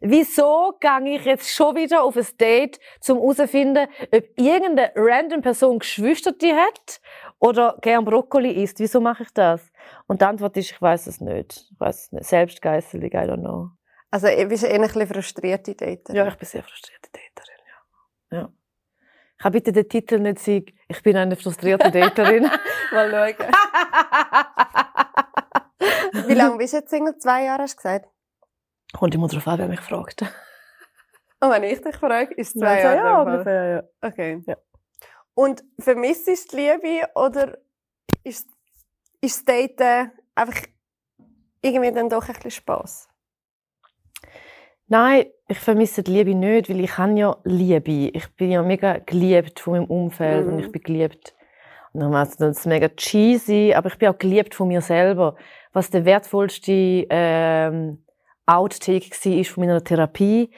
Wieso 0.02 0.74
gehe 0.80 1.16
ich 1.16 1.26
jetzt 1.26 1.54
schon 1.54 1.76
wieder 1.76 2.04
auf 2.04 2.16
ein 2.18 2.28
Date, 2.40 2.80
um 3.08 3.18
herauszufinden, 3.18 3.88
ob 4.12 4.24
irgendeine 4.36 4.92
random 4.96 5.42
Person 5.42 5.80
Geschwister 5.80 6.32
hat 6.32 7.02
oder 7.40 7.78
gern 7.82 8.06
Brokkoli 8.06 8.64
isst? 8.64 8.80
Wieso 8.80 9.02
mache 9.02 9.24
ich 9.24 9.32
das? 9.34 9.62
Und 10.08 10.22
die 10.22 10.26
Antwort 10.26 10.56
ist, 10.58 10.72
ich 10.72 10.82
weiß 10.82 11.08
es 11.08 11.22
nicht. 11.22 11.68
Ich 11.72 11.80
weiß 11.80 12.04
es 12.04 12.12
nicht. 12.12 12.26
Selbstgeisselig, 12.26 13.14
I 13.14 13.18
don't 13.18 13.40
know. 13.42 13.70
Also 14.10 14.28
du 14.28 14.46
bist 14.46 14.64
eher 14.64 14.76
ein 14.76 14.82
bisschen 14.82 15.08
frustrierte 15.08 15.76
Daterin. 15.76 16.16
Ja, 16.16 16.28
ich 16.28 16.36
bin 16.36 16.48
sehr 16.48 16.64
frustrierte 16.64 17.10
Daterin, 17.12 17.60
ja. 18.32 18.38
ja. 18.40 18.50
Kann 19.38 19.52
bitte 19.52 19.72
den 19.72 19.88
Titel 19.88 20.20
nicht 20.20 20.40
sagen, 20.40 20.66
ich 20.88 21.04
bin 21.04 21.18
eine 21.18 21.36
frustrierte 21.36 21.92
Daterin. 21.92 22.44
Mal 22.92 23.36
schauen. 23.38 23.52
Wie 26.28 26.34
lange 26.34 26.58
bist 26.58 26.74
du 26.74 26.78
jetzt 26.78 26.90
Single? 26.90 27.18
Zwei 27.18 27.44
Jahre 27.44 27.64
hast 27.64 27.74
du 27.74 27.78
gesagt? 27.78 28.10
Kommt 28.93 29.13
immer 29.15 29.28
darauf 29.28 29.47
an, 29.47 29.60
wer 29.60 29.67
mich 29.67 29.82
fragt. 29.82 30.21
Und 30.21 30.30
wenn 31.52 31.63
ich 31.63 31.82
dich 31.82 31.95
frage, 31.95 32.34
ist 32.36 32.56
es 32.56 32.62
zwei 32.62 32.80
Ja, 32.82 32.95
Jahre? 32.95 32.97
ja, 32.97 33.21
ungefähr, 33.34 33.65
ja. 33.69 33.84
Okay. 34.08 34.41
Ja. 34.47 34.58
Und 35.34 35.63
vermisst 35.80 36.28
du 36.28 36.34
die 36.34 36.56
Liebe 36.56 37.08
oder 37.15 37.58
ist, 38.23 38.47
ist 39.21 39.47
das 39.47 39.56
Daten 39.78 40.12
einfach 40.36 40.62
irgendwie 41.62 41.91
dann 41.91 42.10
doch 42.10 42.28
ein 42.28 42.34
bisschen 42.36 42.52
Spass? 42.52 43.08
Nein, 44.88 45.26
ich 45.50 45.60
vermisse 45.60 46.02
die 46.02 46.12
Liebe 46.12 46.34
nicht, 46.34 46.69
weil 46.69 46.80
ich 46.80 46.97
habe 46.97 47.12
ja 47.19 47.38
Liebe. 47.43 47.91
Ich 48.13 48.34
bin 48.36 48.52
ja 48.52 48.63
mega 48.63 49.00
geliebt 49.00 49.60
von 49.60 49.73
meinem 49.73 49.86
Umfeld 49.86 50.47
Mhm. 50.47 50.54
und 50.54 50.60
ich 50.60 50.71
bin 50.71 50.82
geliebt. 50.82 51.36
Und 51.93 52.00
dann 52.02 52.13
ist 52.23 52.39
das 52.39 52.65
mega 52.65 52.88
cheesy, 52.89 53.73
aber 53.76 53.88
ich 53.89 53.97
bin 53.97 54.10
auch 54.10 54.17
geliebt 54.17 54.56
von 54.56 54.67
mir 54.69 54.82
selber. 54.82 55.36
Was 55.73 55.89
der 55.89 56.06
wertvollste 56.06 57.06
ähm, 57.10 58.04
Outtake 58.48 59.12
war 59.12 59.44
von 59.44 59.66
meiner 59.66 59.84
Therapie. 59.84 60.50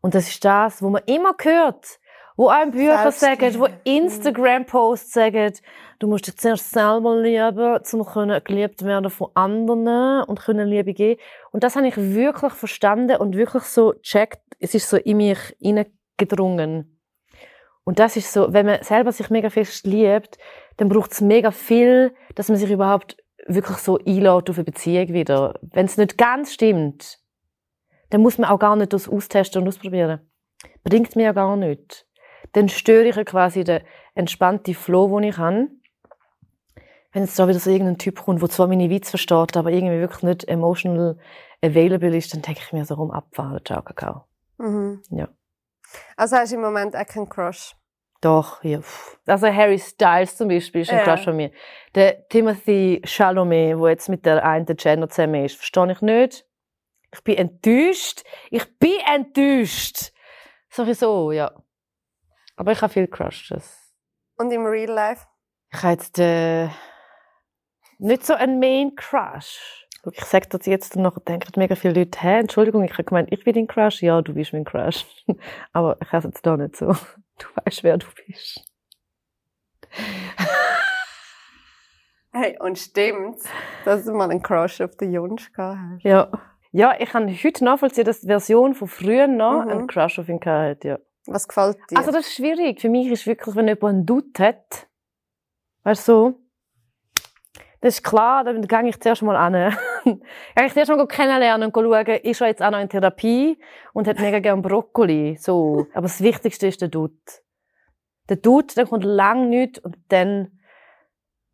Und 0.00 0.14
das 0.14 0.28
ist 0.28 0.44
das, 0.44 0.82
wo 0.82 0.90
man 0.90 1.02
immer 1.06 1.34
hört, 1.40 1.98
wo 2.36 2.48
einem 2.48 2.70
Bücher 2.70 3.10
sagen, 3.12 3.58
wo 3.58 3.66
Selbstliebe. 3.66 3.80
Instagram-Posts 3.84 5.12
sagen, 5.12 5.52
du 5.98 6.06
musst 6.06 6.26
dich 6.26 6.36
zuerst 6.36 6.70
selber 6.70 7.20
lieben, 7.20 7.80
um 7.92 8.06
können 8.06 8.44
geliebt 8.44 8.82
werden 8.82 9.10
von 9.10 9.28
anderen 9.34 10.22
und 10.24 10.40
können 10.40 10.68
Liebe 10.68 10.94
geben. 10.94 11.20
Und 11.50 11.64
das 11.64 11.76
habe 11.76 11.88
ich 11.88 11.96
wirklich 11.96 12.52
verstanden 12.52 13.16
und 13.16 13.36
wirklich 13.36 13.64
so 13.64 13.92
checkt. 14.02 14.40
Es 14.58 14.74
ist 14.74 14.88
so 14.88 14.96
in 14.96 15.18
mich 15.18 15.38
hineingedrungen. 15.60 16.98
Und 17.84 17.98
das 17.98 18.16
ist 18.16 18.32
so, 18.32 18.52
wenn 18.52 18.66
man 18.66 18.82
selber 18.82 19.12
sich 19.12 19.30
mega 19.30 19.50
fest 19.50 19.86
liebt, 19.86 20.38
dann 20.76 20.88
braucht 20.88 21.12
es 21.12 21.20
mega 21.20 21.50
viel, 21.50 22.14
dass 22.34 22.48
man 22.48 22.56
sich 22.56 22.70
überhaupt 22.70 23.16
wirklich 23.46 23.78
so 23.78 23.98
einlädt 23.98 24.48
auf 24.48 24.56
eine 24.56 24.64
Beziehung 24.64 25.08
wieder. 25.08 25.58
Wenn 25.60 25.86
es 25.86 25.96
nicht 25.96 26.16
ganz 26.16 26.52
stimmt, 26.52 27.19
dann 28.10 28.20
muss 28.20 28.38
man 28.38 28.50
auch 28.50 28.58
gar 28.58 28.76
nicht 28.76 28.92
das 28.92 29.08
austesten 29.08 29.62
und 29.62 29.68
ausprobieren. 29.68 30.20
Bringt 30.84 31.16
mir 31.16 31.24
ja 31.24 31.32
gar 31.32 31.56
nicht. 31.56 32.06
Dann 32.52 32.68
störe 32.68 33.08
ich 33.08 33.16
ja 33.16 33.24
quasi 33.24 33.64
den 33.64 33.82
entspannten 34.14 34.74
Flow, 34.74 35.08
den 35.18 35.30
ich 35.30 35.38
habe. 35.38 35.68
Wenn 37.12 37.24
jetzt 37.24 37.38
da 37.38 37.48
wieder 37.48 37.58
so 37.58 37.70
irgendein 37.70 37.98
Typ 37.98 38.22
kommt, 38.22 38.40
der 38.40 38.48
zwar 38.50 38.68
meine 38.68 38.88
Witze 38.88 39.10
versteht, 39.10 39.56
aber 39.56 39.70
irgendwie 39.70 39.98
wirklich 39.98 40.22
nicht 40.22 40.48
emotional 40.48 41.18
available 41.62 42.16
ist, 42.16 42.32
dann 42.32 42.42
denke 42.42 42.60
ich 42.64 42.72
mir 42.72 42.84
so 42.84 42.94
rum, 42.94 43.10
abfahren, 43.10 43.60
ciao, 43.64 43.82
Kakao. 43.82 44.24
Mhm. 44.58 45.02
Ja. 45.10 45.28
Also 46.16 46.36
hast 46.36 46.52
du 46.52 46.56
im 46.56 46.62
Moment 46.62 46.94
auch 46.94 47.06
keinen 47.06 47.28
Crush? 47.28 47.74
Doch, 48.20 48.62
ja. 48.62 48.80
Also 49.26 49.46
Harry 49.48 49.78
Styles 49.78 50.36
zum 50.36 50.48
Beispiel 50.48 50.82
ist 50.82 50.90
ein 50.90 50.98
Ja. 50.98 51.04
Crush 51.04 51.24
von 51.24 51.36
mir. 51.36 51.50
Der 51.94 52.28
Timothy 52.28 53.00
Chalamet, 53.04 53.80
der 53.80 53.88
jetzt 53.88 54.08
mit 54.08 54.26
der 54.26 54.44
einen 54.44 54.66
Jenner 54.78 55.08
zusammen 55.08 55.44
ist, 55.44 55.56
verstehe 55.56 55.90
ich 55.90 56.02
nicht. 56.02 56.46
Ich 57.12 57.22
bin 57.24 57.36
enttäuscht. 57.36 58.22
Ich 58.50 58.78
bin 58.78 58.98
enttäuscht. 59.06 60.12
Sowieso, 60.68 61.32
ja. 61.32 61.52
Aber 62.56 62.72
ich 62.72 62.82
habe 62.82 62.92
viel 62.92 63.08
Crushes. 63.08 63.94
Und 64.36 64.50
im 64.52 64.64
Real 64.64 64.90
Life? 64.90 65.26
Ich 65.72 65.82
habe 65.82 65.92
jetzt 65.92 66.18
äh, 66.18 66.68
nicht 67.98 68.24
so 68.24 68.34
einen 68.34 68.58
Main 68.60 68.94
Crush. 68.94 69.86
Ich 70.12 70.24
sage 70.24 70.48
das 70.48 70.66
jetzt 70.66 70.96
und 70.96 71.02
nachher 71.02 71.20
denken 71.20 71.52
mega 71.56 71.74
viele 71.74 71.92
Leute, 71.92 72.18
hä, 72.20 72.38
Entschuldigung, 72.38 72.82
ich 72.84 72.92
habe 72.92 73.04
gemeint, 73.04 73.30
ich 73.30 73.44
bin 73.44 73.54
dein 73.54 73.66
Crush. 73.66 74.02
Ja, 74.02 74.22
du 74.22 74.32
bist 74.32 74.52
mein 74.52 74.64
Crush. 74.64 75.04
Aber 75.72 75.98
ich 76.00 76.08
habe 76.08 76.18
es 76.18 76.24
jetzt 76.24 76.46
da 76.46 76.56
nicht 76.56 76.76
so. 76.76 76.86
Du 77.38 77.46
weißt, 77.64 77.82
wer 77.82 77.96
du 77.96 78.06
bist. 78.26 78.62
Hey, 82.32 82.56
und 82.60 82.78
stimmt's, 82.78 83.48
dass 83.84 84.04
du 84.04 84.12
mal 84.12 84.30
einen 84.30 84.42
Crush 84.42 84.80
auf 84.80 84.96
den 84.96 85.12
Junsch 85.12 85.52
gehabt 85.52 85.78
hast? 85.78 86.04
Ja. 86.04 86.30
Ja, 86.72 86.94
ich 86.98 87.10
kann 87.10 87.28
heute 87.28 87.64
nachvollziehen, 87.64 88.04
dass 88.04 88.20
die 88.20 88.26
Version 88.28 88.74
von 88.74 88.86
früher 88.88 89.26
noch 89.26 89.64
Mhm. 89.64 89.70
einen 89.70 89.86
Crush 89.88 90.18
auf 90.18 90.28
ihn 90.28 90.40
hatte. 90.44 90.88
Ja. 90.88 90.98
Was 91.26 91.48
gefällt 91.48 91.78
dir? 91.90 91.98
Also 91.98 92.12
das 92.12 92.26
ist 92.26 92.34
schwierig. 92.36 92.80
Für 92.80 92.88
mich 92.88 93.08
ist 93.08 93.26
wirklich, 93.26 93.54
wenn 93.56 93.66
jemand 93.68 93.84
einen 93.84 94.06
Dutt 94.06 94.38
hat, 94.38 94.86
weißt 95.82 96.06
du, 96.08 96.12
so, 96.12 96.40
das 97.80 97.94
ist 97.94 98.02
klar, 98.04 98.44
dann 98.44 98.62
gehe 98.62 98.88
ich 98.88 99.00
zuerst 99.00 99.22
mal 99.22 99.36
an. 99.36 99.74
gehe 100.04 100.66
ich 100.66 100.72
zuerst 100.72 100.90
mal 100.90 101.06
kennenlernen 101.08 101.72
und 101.72 101.74
schauen, 101.74 102.06
ist 102.06 102.40
er 102.40 102.46
jetzt 102.48 102.62
auch 102.62 102.70
noch 102.70 102.80
in 102.80 102.88
Therapie 102.88 103.58
und 103.92 104.06
hat 104.06 104.18
mega 104.18 104.38
gern 104.38 104.62
Brokkoli. 104.62 105.36
So. 105.40 105.86
Aber 105.94 106.02
das 106.02 106.20
Wichtigste 106.20 106.66
ist 106.66 106.80
der 106.80 106.88
Dutt. 106.88 107.42
Der 108.28 108.36
Dutt, 108.36 108.76
dann 108.76 108.86
kommt 108.88 109.04
lang 109.04 109.48
nichts 109.48 109.78
und 109.80 109.96
dann, 110.08 110.60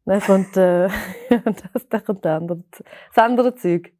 dann 0.04 0.20
kommt, 0.20 0.56
äh, 0.56 0.88
das, 1.72 1.88
dann 1.88 2.04
kommt 2.04 2.24
das 2.24 2.32
andere, 2.40 2.64
das 3.14 3.24
andere 3.24 3.54
Zeug. 3.54 3.92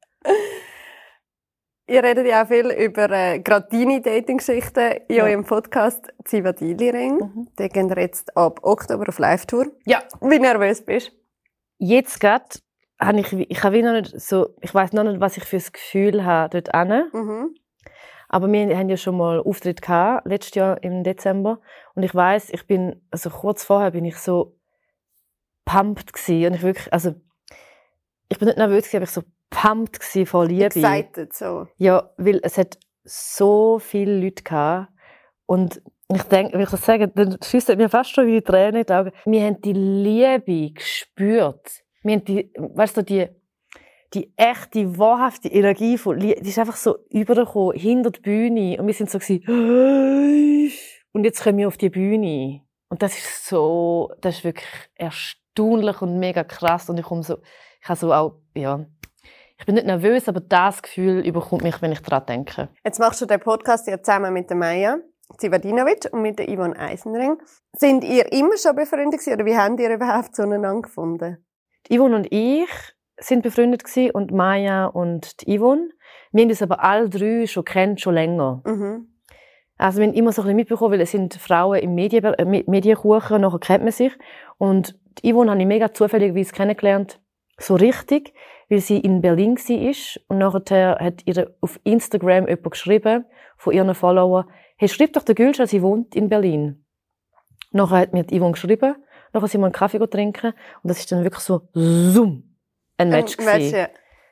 Ihr 1.89 2.03
redet 2.03 2.27
ja 2.27 2.43
auch 2.43 2.49
viel 2.49 2.69
über 2.71 3.09
äh, 3.11 3.39
gerade 3.39 3.69
deine 3.71 4.01
Dating-Geschichten 4.01 5.03
in 5.07 5.17
Ja. 5.17 5.25
eurem 5.25 5.45
Podcast 5.45 6.13
Zivadili 6.25 6.91
Ring. 6.91 7.19
Mhm. 7.19 7.49
Den 7.57 7.69
gehen 7.69 7.89
jetzt 7.97 8.37
ab 8.37 8.59
Oktober 8.63 9.09
auf 9.09 9.19
Live-Tour. 9.21 9.67
Ja. 9.85 10.03
Wie 10.21 10.39
nervös 10.41 10.85
bist 10.85 11.13
Jetzt 11.79 12.19
gerade 12.19 12.45
habe 12.99 13.21
ich, 13.21 13.33
ich 13.33 13.63
habe 13.63 13.83
noch 13.83 13.93
nicht 13.93 14.21
so, 14.21 14.57
ich 14.63 14.75
weiß 14.75 14.95
noch 14.95 15.05
nicht, 15.05 15.21
was 15.21 15.37
ich 15.37 15.45
für 15.45 15.59
ein 15.59 15.65
Gefühl 15.73 16.25
habe 16.25 16.61
dort 16.61 16.75
du? 16.75 17.09
Mhm. 17.13 17.55
Aber 18.29 18.51
wir 18.51 18.77
haben 18.77 18.89
ja 18.89 18.97
schon 18.97 19.17
mal 19.17 19.39
Auftritt 19.39 19.81
gehabt, 19.83 20.27
letztes 20.27 20.57
Jahr 20.57 20.83
im 20.83 21.05
Dezember. 21.05 21.61
Und 21.95 22.03
ich 22.03 22.13
weiß, 22.13 22.51
ich 22.51 22.67
bin, 22.67 23.01
also 23.13 23.31
kurz 23.31 23.63
vorher 23.63 23.93
bin 23.93 24.05
ich 24.05 24.17
so 24.17 24.57
pumped 25.65 26.13
gewesen. 26.13 26.47
Und 26.47 26.55
ich 26.55 26.63
wirklich, 26.63 26.93
also, 26.93 27.15
ich 28.29 28.39
bin 28.41 28.47
nicht 28.49 28.59
nervös 28.59 28.79
gewesen, 28.91 28.97
aber 28.97 29.05
ich 29.05 29.11
so 29.11 29.23
pumped 29.51 30.03
vor 30.27 30.47
Liebe. 30.47 30.65
Excited, 30.65 31.33
so. 31.33 31.67
Ja, 31.77 32.11
weil 32.17 32.41
es 32.43 32.59
hat 32.59 32.79
so 33.05 33.79
viele 33.79 34.21
Leute 34.21 34.43
gehabt. 34.43 34.93
Und 35.47 35.81
ich 36.09 36.23
denke, 36.25 36.55
wenn 36.55 36.61
ich 36.63 36.71
das 36.71 36.85
sage, 36.85 37.09
dann 37.09 37.39
schießt 37.43 37.77
mir 37.77 37.89
fast 37.89 38.11
schon 38.11 38.27
wie 38.27 38.33
die 38.33 38.43
Tränen 38.43 38.81
in 38.81 38.87
die 38.87 38.93
Augen. 38.93 39.13
Wir 39.25 39.45
haben 39.45 39.61
die 39.61 39.73
Liebe 39.73 40.73
gespürt. 40.73 41.83
Wir 42.03 42.17
haben 42.17 42.25
die, 42.25 42.53
weißt 42.57 42.97
du, 42.99 43.03
die, 43.03 43.29
die 44.15 44.33
echte, 44.37 44.99
wahrhafte 44.99 45.49
Energie 45.49 45.99
von 45.99 46.19
Liebe, 46.19 46.41
die 46.41 46.49
ist 46.49 46.59
einfach 46.59 46.77
so 46.77 46.99
übergekommen, 47.11 47.77
hinter 47.77 48.11
der 48.11 48.21
Bühne. 48.21 48.77
Und 48.79 48.87
wir 48.87 48.95
sind 48.95 49.11
so 49.11 49.19
gewesen, 49.19 49.43
und 51.13 51.25
jetzt 51.25 51.43
kommen 51.43 51.59
wir 51.59 51.69
auf 51.69 51.77
die 51.77 51.91
Bühne. 51.91 52.63
Und 52.89 53.03
das 53.03 53.17
ist 53.17 53.47
so, 53.47 54.13
das 54.21 54.37
ist 54.37 54.45
wirklich 54.45 54.69
erstaunlich 54.95 56.01
und 56.03 56.19
mega 56.19 56.45
krass. 56.45 56.89
Und 56.89 56.99
ich 56.99 57.05
komme 57.05 57.25
so, 57.25 57.39
ich 57.83 57.89
habe 57.89 57.99
so 57.99 58.13
auch, 58.13 58.41
ja, 58.55 58.87
ich 59.59 59.67
bin 59.67 59.75
nicht 59.75 59.87
nervös, 59.87 60.29
aber 60.29 60.41
das 60.41 60.83
Gefühl 60.83 61.21
überkommt 61.21 61.63
mich, 61.63 61.81
wenn 61.83 61.93
ich 61.93 62.01
daran 62.01 62.27
denke. 62.27 62.69
Jetzt 62.85 62.99
machst 63.01 63.21
du 63.21 63.27
den 63.27 63.41
Podcast 63.41 63.87
ja 63.89 64.03
zusammen 64.03 64.33
mit 64.33 64.51
der 64.51 64.57
Maja 64.57 64.97
Zivadinovic 65.39 66.09
und 66.13 66.23
mit 66.23 66.39
der 66.39 66.47
Yvonne 66.47 66.79
Eisenring. 66.79 67.37
Sind 67.73 68.05
ihr 68.05 68.33
immer 68.33 68.57
schon 68.57 68.77
befreundet 68.77 69.21
gewesen, 69.21 69.35
oder 69.35 69.45
wie 69.45 69.57
habt 69.57 69.81
ihr 69.81 69.93
überhaupt 69.93 70.37
zueinander 70.37 70.83
gefunden? 70.83 71.45
Die 71.89 71.99
Yvonne 71.99 72.17
und 72.17 72.29
ich 72.31 72.69
sind 73.19 73.43
befreundet 73.43 73.83
gewesen, 73.85 74.13
und 74.13 74.31
Maya 74.31 74.87
und 74.87 75.41
die 75.41 75.59
Yvonne. 75.59 75.89
Wir 76.33 76.43
haben 76.43 76.51
uns 76.51 76.63
aber 76.63 76.85
alle 76.85 77.09
drei 77.09 77.47
schon 77.47 77.65
kennt, 77.65 78.01
schon 78.01 78.15
länger. 78.15 78.63
Mhm. 78.65 79.09
Also 79.79 80.01
wir 80.01 80.07
haben 80.07 80.15
immer 80.15 80.33
so 80.33 80.43
ein 80.43 80.45
bisschen 80.45 80.57
mitbekommen, 80.57 80.93
weil 80.93 81.01
es 81.01 81.11
sind 81.11 81.35
Frauen 81.35 81.81
im 81.81 81.95
Medien, 81.95 82.25
äh, 82.25 82.45
Me- 82.45 82.65
Medienkuchen, 82.67 83.41
nachher 83.41 83.59
kennt 83.59 83.85
man 83.85 83.93
sich. 83.93 84.13
Und 84.59 84.99
die 85.19 85.33
Yvonne 85.33 85.51
habe 85.51 85.61
ich 85.61 85.67
mega 85.67 85.93
zufälligerweise 85.93 86.53
kennengelernt, 86.53 87.21
so 87.59 87.75
richtig, 87.75 88.33
weil 88.69 88.81
sie 88.81 88.99
in 88.99 89.21
Berlin 89.21 89.57
war. 89.57 90.23
Und 90.29 90.39
nachher 90.39 90.99
hat 91.01 91.23
ihr 91.27 91.55
auf 91.61 91.79
Instagram 91.85 92.49
jemand 92.49 92.71
geschrieben, 92.71 93.25
von 93.57 93.73
ihren 93.73 93.95
Followern, 93.95 94.49
hey, 94.77 94.89
schreib 94.89 95.13
doch 95.15 95.23
der 95.23 95.35
Gülscha, 95.35 95.67
sie 95.67 95.83
wohnt 95.83 96.15
in 96.15 96.29
Berlin. 96.29 96.85
Nachher 97.73 97.99
hat 97.99 98.13
mir 98.13 98.25
die 98.25 98.39
Yvonne 98.39 98.53
geschrieben, 98.53 98.97
nachher 99.33 99.49
sind 99.49 99.61
wir 99.61 99.67
einen 99.67 99.73
Kaffee 99.73 99.99
trinken 99.99 100.53
und 100.83 100.89
das 100.89 100.99
ist 100.99 101.11
dann 101.11 101.25
wirklich 101.25 101.43
so, 101.43 101.63
zoom, 101.73 102.57
ein 102.97 103.11
Match 103.11 103.37
Ähm, 103.39 103.45
Match, 103.45 103.73
ja. 103.73 103.89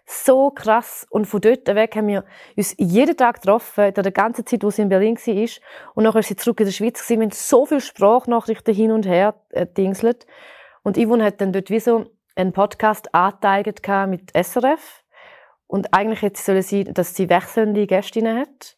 So 0.07 0.51
krass. 0.51 1.07
Und 1.09 1.25
von 1.25 1.41
dort 1.41 1.67
weg 1.67 1.97
haben 1.97 2.09
wir 2.09 2.25
uns 2.57 2.75
jeden 2.79 3.17
Tag 3.17 3.37
getroffen, 3.41 3.85
in 3.85 3.95
der 3.95 4.13
ganzen 4.13 4.45
Zeit, 4.45 4.63
wo 4.63 4.71
sie 4.71 4.83
in 4.83 4.91
Berlin 4.91 5.17
war. 5.17 5.49
Und 5.95 6.05
nachher 6.05 6.19
ist 6.19 6.29
sie 6.29 6.37
zurück 6.37 6.61
in 6.61 6.67
der 6.67 6.73
Schweiz. 6.73 7.01
Gewesen. 7.01 7.21
Wir 7.21 7.27
haben 7.27 7.33
so 7.33 7.65
viele 7.65 7.81
Sprachnachrichten 7.81 8.75
hin 8.75 8.93
und 8.93 9.07
her 9.07 9.35
äh, 9.51 9.67
dingselt. 9.67 10.27
Und 10.83 10.99
Yvonne 10.99 11.25
hat 11.25 11.41
dann 11.41 11.53
dort 11.53 11.71
wie 11.71 11.81
so 11.81 12.05
einen 12.35 12.53
Podcast 12.53 13.15
angeteigt 13.15 13.83
gehabt 13.83 14.11
mit 14.11 14.33
SRF. 14.37 15.03
Und 15.67 15.93
eigentlich 15.93 16.23
hätte 16.23 16.39
sie 16.39 16.45
sollen 16.45 16.63
sein, 16.63 16.95
dass 16.95 17.15
sie 17.15 17.29
wechselnde 17.29 17.87
Gästinnen 17.87 18.39
hat. 18.39 18.77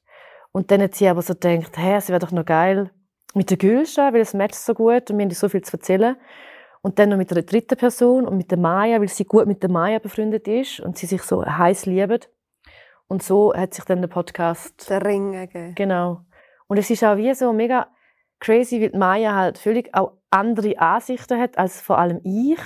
Und 0.52 0.70
dann 0.70 0.82
hat 0.82 0.94
sie 0.94 1.08
aber 1.08 1.22
so 1.22 1.34
gedacht, 1.34 1.76
hä, 1.76 1.96
es 1.96 2.08
wäre 2.08 2.18
doch 2.18 2.32
noch 2.32 2.44
geil 2.44 2.90
mit 3.34 3.50
der 3.50 3.58
Gülscha, 3.58 4.12
weil 4.14 4.22
es 4.22 4.32
matcht 4.32 4.54
so 4.54 4.72
gut 4.72 5.10
und 5.10 5.18
wir 5.18 5.24
haben 5.24 5.30
so 5.30 5.48
viel 5.48 5.62
zu 5.62 5.76
erzählen. 5.76 6.16
Und 6.80 6.98
dann 6.98 7.10
noch 7.10 7.16
mit 7.18 7.30
einer 7.32 7.42
dritten 7.42 7.76
Person 7.76 8.26
und 8.26 8.36
mit 8.36 8.50
der 8.50 8.58
Maya, 8.58 9.00
weil 9.00 9.08
sie 9.08 9.24
gut 9.24 9.46
mit 9.46 9.62
der 9.62 9.70
Maya 9.70 9.98
befreundet 9.98 10.48
ist 10.48 10.80
und 10.80 10.96
sie 10.96 11.06
sich 11.06 11.22
so 11.22 11.44
heiß 11.44 11.84
lieben. 11.84 12.20
Und 13.08 13.22
so 13.22 13.52
hat 13.54 13.74
sich 13.74 13.84
dann 13.84 14.00
der 14.00 14.08
Podcast 14.08 14.88
Der 14.88 15.04
Ring 15.04 15.32
gegeben. 15.32 15.74
Genau. 15.74 16.22
Und 16.68 16.78
es 16.78 16.88
ist 16.88 17.04
auch 17.04 17.16
wie 17.16 17.34
so 17.34 17.52
mega 17.52 17.88
crazy, 18.40 18.80
weil 18.80 18.90
die 18.90 18.98
Maya 18.98 19.34
halt 19.34 19.58
völlig 19.58 19.94
auch 19.94 20.12
andere 20.30 20.78
Ansichten 20.78 21.38
hat 21.38 21.58
als 21.58 21.80
vor 21.80 21.98
allem 21.98 22.20
ich. 22.24 22.58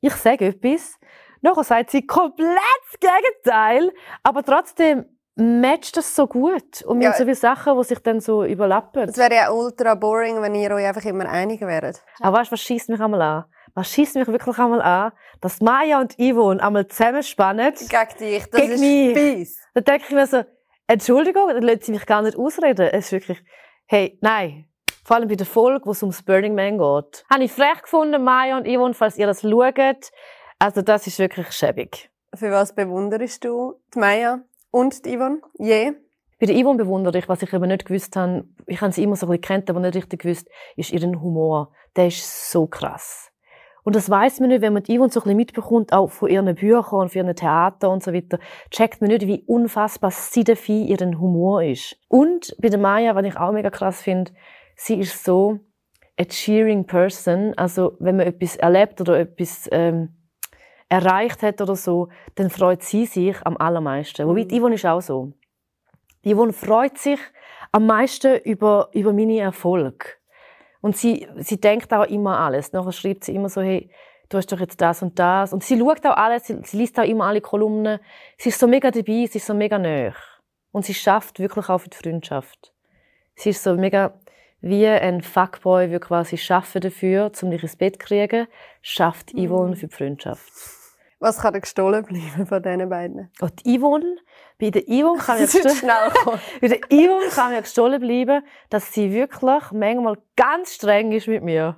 Ich 0.00 0.14
sage 0.14 0.46
etwas, 0.46 0.98
nachher 1.40 1.64
sagt 1.64 1.90
sie 1.90 2.06
komplett 2.06 2.48
das 2.90 3.00
Gegenteil, 3.00 3.90
aber 4.22 4.42
trotzdem 4.42 5.04
matcht 5.36 5.96
das 5.96 6.14
so 6.14 6.26
gut. 6.26 6.82
Und 6.82 6.98
wir 7.00 7.04
Ja. 7.06 7.12
haben 7.12 7.18
so 7.18 7.24
viele 7.24 7.34
Sachen, 7.34 7.78
die 7.78 7.84
sich 7.84 7.98
dann 8.00 8.20
so 8.20 8.44
überlappen. 8.44 9.08
Es 9.08 9.16
wäre 9.16 9.34
ja 9.34 9.50
ultra 9.50 9.94
boring, 9.94 10.42
wenn 10.42 10.54
ihr 10.54 10.70
euch 10.72 10.84
einfach 10.86 11.04
immer 11.04 11.26
einig 11.28 11.60
wäret. 11.62 12.02
Aber 12.20 12.38
weißt 12.38 12.50
du, 12.50 12.52
was 12.52 12.60
schießt 12.60 12.90
mich 12.90 13.00
einmal 13.00 13.22
an? 13.22 13.44
Was 13.74 13.90
schießt 13.92 14.16
mich 14.16 14.26
wirklich 14.26 14.58
einmal 14.58 14.82
an? 14.82 15.12
Dass 15.40 15.60
Maya 15.60 16.00
und 16.00 16.14
Yvonne 16.18 16.62
einmal 16.62 16.86
zusammenspannen. 16.88 17.72
Gegen 17.74 18.18
dich, 18.18 18.44
das 18.50 18.60
Gegen 18.60 18.72
ist 18.72 18.80
mich. 18.80 19.48
Dann 19.74 19.84
denke 19.84 20.04
ich 20.08 20.14
mir 20.14 20.26
so, 20.26 20.44
Entschuldigung, 20.88 21.48
dann 21.48 21.62
lässt 21.62 21.84
sie 21.84 21.92
mich 21.92 22.04
gar 22.04 22.20
nicht 22.20 22.36
ausreden. 22.36 22.88
Es 22.92 23.06
ist 23.06 23.12
wirklich, 23.12 23.42
hey, 23.86 24.18
nein. 24.20 24.66
Vor 25.10 25.16
allem 25.16 25.26
bei 25.26 25.34
der 25.34 25.44
Folge, 25.44 25.86
wo 25.86 25.90
es 25.90 26.04
ums 26.04 26.22
Burning 26.22 26.54
Man 26.54 26.78
geht. 26.78 27.24
Habe 27.28 27.42
ich 27.42 27.50
frech 27.50 27.82
gefunden, 27.82 28.22
Maya 28.22 28.56
und 28.56 28.64
Yvonne, 28.64 28.94
falls 28.94 29.18
ihr 29.18 29.26
das 29.26 29.40
schaut. 29.40 30.12
Also 30.60 30.82
das 30.82 31.08
ist 31.08 31.18
wirklich 31.18 31.50
schäbig. 31.50 32.12
Für 32.32 32.52
was 32.52 32.76
bewunderst 32.76 33.44
du 33.44 33.74
die 33.92 33.98
Maya 33.98 34.38
und 34.70 35.04
die 35.04 35.16
Yvonne? 35.16 35.40
Je? 35.58 35.94
Bei 36.38 36.46
der 36.46 36.54
Yvonne 36.54 36.78
bewundere 36.78 37.18
ich, 37.18 37.28
was 37.28 37.42
ich 37.42 37.52
eben 37.52 37.66
nicht 37.66 37.86
gewusst 37.86 38.14
habe, 38.14 38.44
ich 38.68 38.80
habe 38.80 38.92
sie 38.92 39.02
immer 39.02 39.16
so 39.16 39.26
ein 39.26 39.30
bisschen 39.30 39.40
kennt, 39.40 39.68
aber 39.68 39.80
nicht 39.80 39.96
richtig 39.96 40.22
gewusst, 40.22 40.48
ist 40.76 40.92
ihren 40.92 41.20
Humor. 41.20 41.72
Der 41.96 42.06
ist 42.06 42.52
so 42.52 42.68
krass. 42.68 43.32
Und 43.82 43.96
das 43.96 44.08
weiß 44.08 44.38
man 44.38 44.50
nicht, 44.50 44.60
wenn 44.60 44.74
man 44.74 44.84
die 44.84 44.96
Yvonne 44.96 45.10
so 45.10 45.18
ein 45.18 45.24
bisschen 45.24 45.36
mitbekommt, 45.38 45.92
auch 45.92 46.12
von 46.12 46.28
ihren 46.28 46.54
Büchern 46.54 47.00
und 47.00 47.08
von 47.08 47.26
ihren 47.26 47.34
Theater 47.34 47.90
und 47.90 48.04
so 48.04 48.12
weiter, 48.12 48.38
checkt 48.70 49.00
man 49.00 49.08
nicht, 49.08 49.26
wie 49.26 49.42
unfassbar 49.48 50.12
siedefein 50.12 50.86
ihren 50.86 51.18
Humor 51.18 51.64
ist. 51.64 51.96
Und 52.06 52.54
bei 52.60 52.68
der 52.68 52.78
Maya, 52.78 53.16
was 53.16 53.26
ich 53.26 53.36
auch 53.36 53.50
mega 53.50 53.70
krass 53.70 54.02
finde, 54.02 54.30
sie 54.80 55.00
ist 55.00 55.24
so 55.24 55.60
a 56.18 56.24
cheering 56.24 56.86
person. 56.86 57.54
Also, 57.56 57.96
wenn 58.00 58.16
man 58.16 58.26
etwas 58.26 58.56
erlebt 58.56 59.00
oder 59.00 59.18
etwas 59.18 59.68
ähm, 59.72 60.16
erreicht 60.88 61.42
hat 61.42 61.60
oder 61.60 61.76
so, 61.76 62.08
dann 62.36 62.50
freut 62.50 62.82
sie 62.82 63.06
sich 63.06 63.36
am 63.46 63.56
allermeisten. 63.56 64.26
Wobei, 64.26 64.44
die 64.44 64.58
Yvonne 64.58 64.76
ist 64.76 64.86
auch 64.86 65.00
so. 65.00 65.32
Die 66.24 66.34
Yvonne 66.34 66.52
freut 66.52 66.98
sich 66.98 67.20
am 67.72 67.86
meisten 67.86 68.38
über, 68.38 68.88
über 68.92 69.12
meine 69.12 69.40
Erfolge. 69.40 70.06
Und 70.80 70.96
sie, 70.96 71.28
sie 71.36 71.60
denkt 71.60 71.92
auch 71.92 72.04
immer 72.04 72.38
alles. 72.40 72.72
Nachher 72.72 72.92
schreibt 72.92 73.24
sie 73.24 73.34
immer 73.34 73.50
so, 73.50 73.60
hey, 73.60 73.90
du 74.30 74.38
hast 74.38 74.50
doch 74.50 74.60
jetzt 74.60 74.80
das 74.80 75.02
und 75.02 75.18
das. 75.18 75.52
Und 75.52 75.62
sie 75.62 75.78
schaut 75.78 76.04
auch 76.06 76.16
alles, 76.16 76.46
sie, 76.46 76.58
sie 76.64 76.78
liest 76.78 76.98
auch 76.98 77.04
immer 77.04 77.26
alle 77.26 77.42
Kolumnen. 77.42 78.00
Sie 78.38 78.48
ist 78.48 78.58
so 78.58 78.66
mega 78.66 78.90
dabei, 78.90 79.26
sie 79.30 79.38
ist 79.38 79.46
so 79.46 79.54
mega 79.54 79.78
nah. 79.78 80.14
Und 80.72 80.86
sie 80.86 80.94
schafft 80.94 81.38
wirklich 81.38 81.68
auch 81.68 81.78
für 81.78 81.90
die 81.90 81.96
Freundschaft. 81.96 82.72
Sie 83.34 83.50
ist 83.50 83.62
so 83.62 83.74
mega 83.74 84.19
wie 84.60 84.86
ein 84.86 85.22
Fuckboy, 85.22 85.88
der 85.88 86.00
quasi 86.00 86.36
schaffen 86.36 86.80
dafür, 86.80 87.30
um 87.42 87.50
dich 87.50 87.62
ins 87.62 87.76
Bett 87.76 87.94
zu 87.94 88.06
kriegen, 88.06 88.46
schafft 88.82 89.30
Yvonne 89.32 89.76
für 89.76 89.86
die 89.88 89.94
Freundschaft. 89.94 90.50
Was 91.18 91.38
kann 91.38 91.52
dir 91.52 91.60
gestohlen 91.60 92.02
bleiben 92.04 92.46
von 92.46 92.62
diesen 92.62 92.88
beiden? 92.88 93.30
Und 93.40 93.64
die 93.64 93.78
Yvonne, 93.78 94.16
bei 94.58 94.70
der 94.70 94.82
Yvonne 94.84 95.18
kann 95.18 95.38
wird 95.38 95.50
gestohlen, 95.62 95.80
kann 97.34 97.52
mir 97.52 97.60
gestohlen 97.60 98.00
bleiben, 98.00 98.42
dass 98.70 98.92
sie 98.92 99.12
wirklich 99.12 99.40
manchmal 99.72 100.16
ganz 100.36 100.74
streng 100.74 101.12
ist 101.12 101.28
mit 101.28 101.42
mir. 101.42 101.76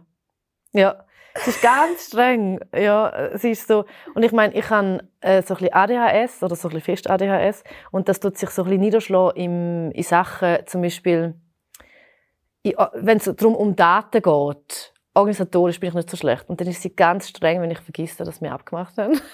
Ja, 0.72 1.04
sie 1.36 1.50
ist 1.50 1.60
ganz 1.62 2.06
streng. 2.06 2.60
Ja, 2.74 3.36
sie 3.36 3.50
ist 3.50 3.66
so. 3.66 3.84
Und 4.14 4.22
ich 4.24 4.30
meine, 4.32 4.54
ich 4.54 4.70
habe 4.70 5.00
äh, 5.20 5.42
so 5.42 5.54
ein 5.54 5.58
bisschen 5.60 5.74
ADHS 5.74 6.42
oder 6.44 6.54
so 6.54 6.68
ein 6.68 6.74
bisschen 6.74 6.96
fest 6.96 7.10
ADHS 7.10 7.64
und 7.90 8.08
das 8.08 8.20
tut 8.20 8.38
sich 8.38 8.50
so 8.50 8.62
ein 8.62 8.66
bisschen 8.66 8.80
niederschlagen 8.80 9.36
im, 9.42 9.90
in 9.90 10.02
Sachen, 10.04 10.58
zum 10.66 10.82
Beispiel, 10.82 11.34
in- 11.34 11.41
wenn 12.64 13.18
es 13.18 13.24
darum 13.24 13.54
um 13.54 13.76
Daten 13.76 14.22
geht. 14.22 14.92
Organisatorisch 15.14 15.78
bin 15.78 15.90
ich 15.90 15.94
nicht 15.94 16.10
so 16.10 16.16
schlecht. 16.16 16.48
Und 16.48 16.60
dann 16.60 16.68
ist 16.68 16.80
sie 16.80 16.94
ganz 16.94 17.28
streng, 17.28 17.60
wenn 17.60 17.70
ich 17.70 17.80
vergesse, 17.80 18.24
dass 18.24 18.40
wir 18.40 18.52
abgemacht 18.52 18.96
haben. 18.96 19.20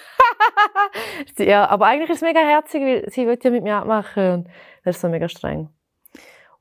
Ja, 1.38 1.68
aber 1.68 1.86
eigentlich 1.86 2.10
ist 2.10 2.16
es 2.16 2.22
mega 2.22 2.40
herzig, 2.40 2.82
weil 2.82 3.10
sie 3.10 3.26
will 3.26 3.38
ja 3.42 3.50
mit 3.50 3.62
mir 3.62 3.76
abmachen. 3.76 4.32
Und 4.32 4.48
das 4.84 4.96
ist 4.96 5.02
so 5.02 5.08
mega 5.08 5.28
streng. 5.28 5.68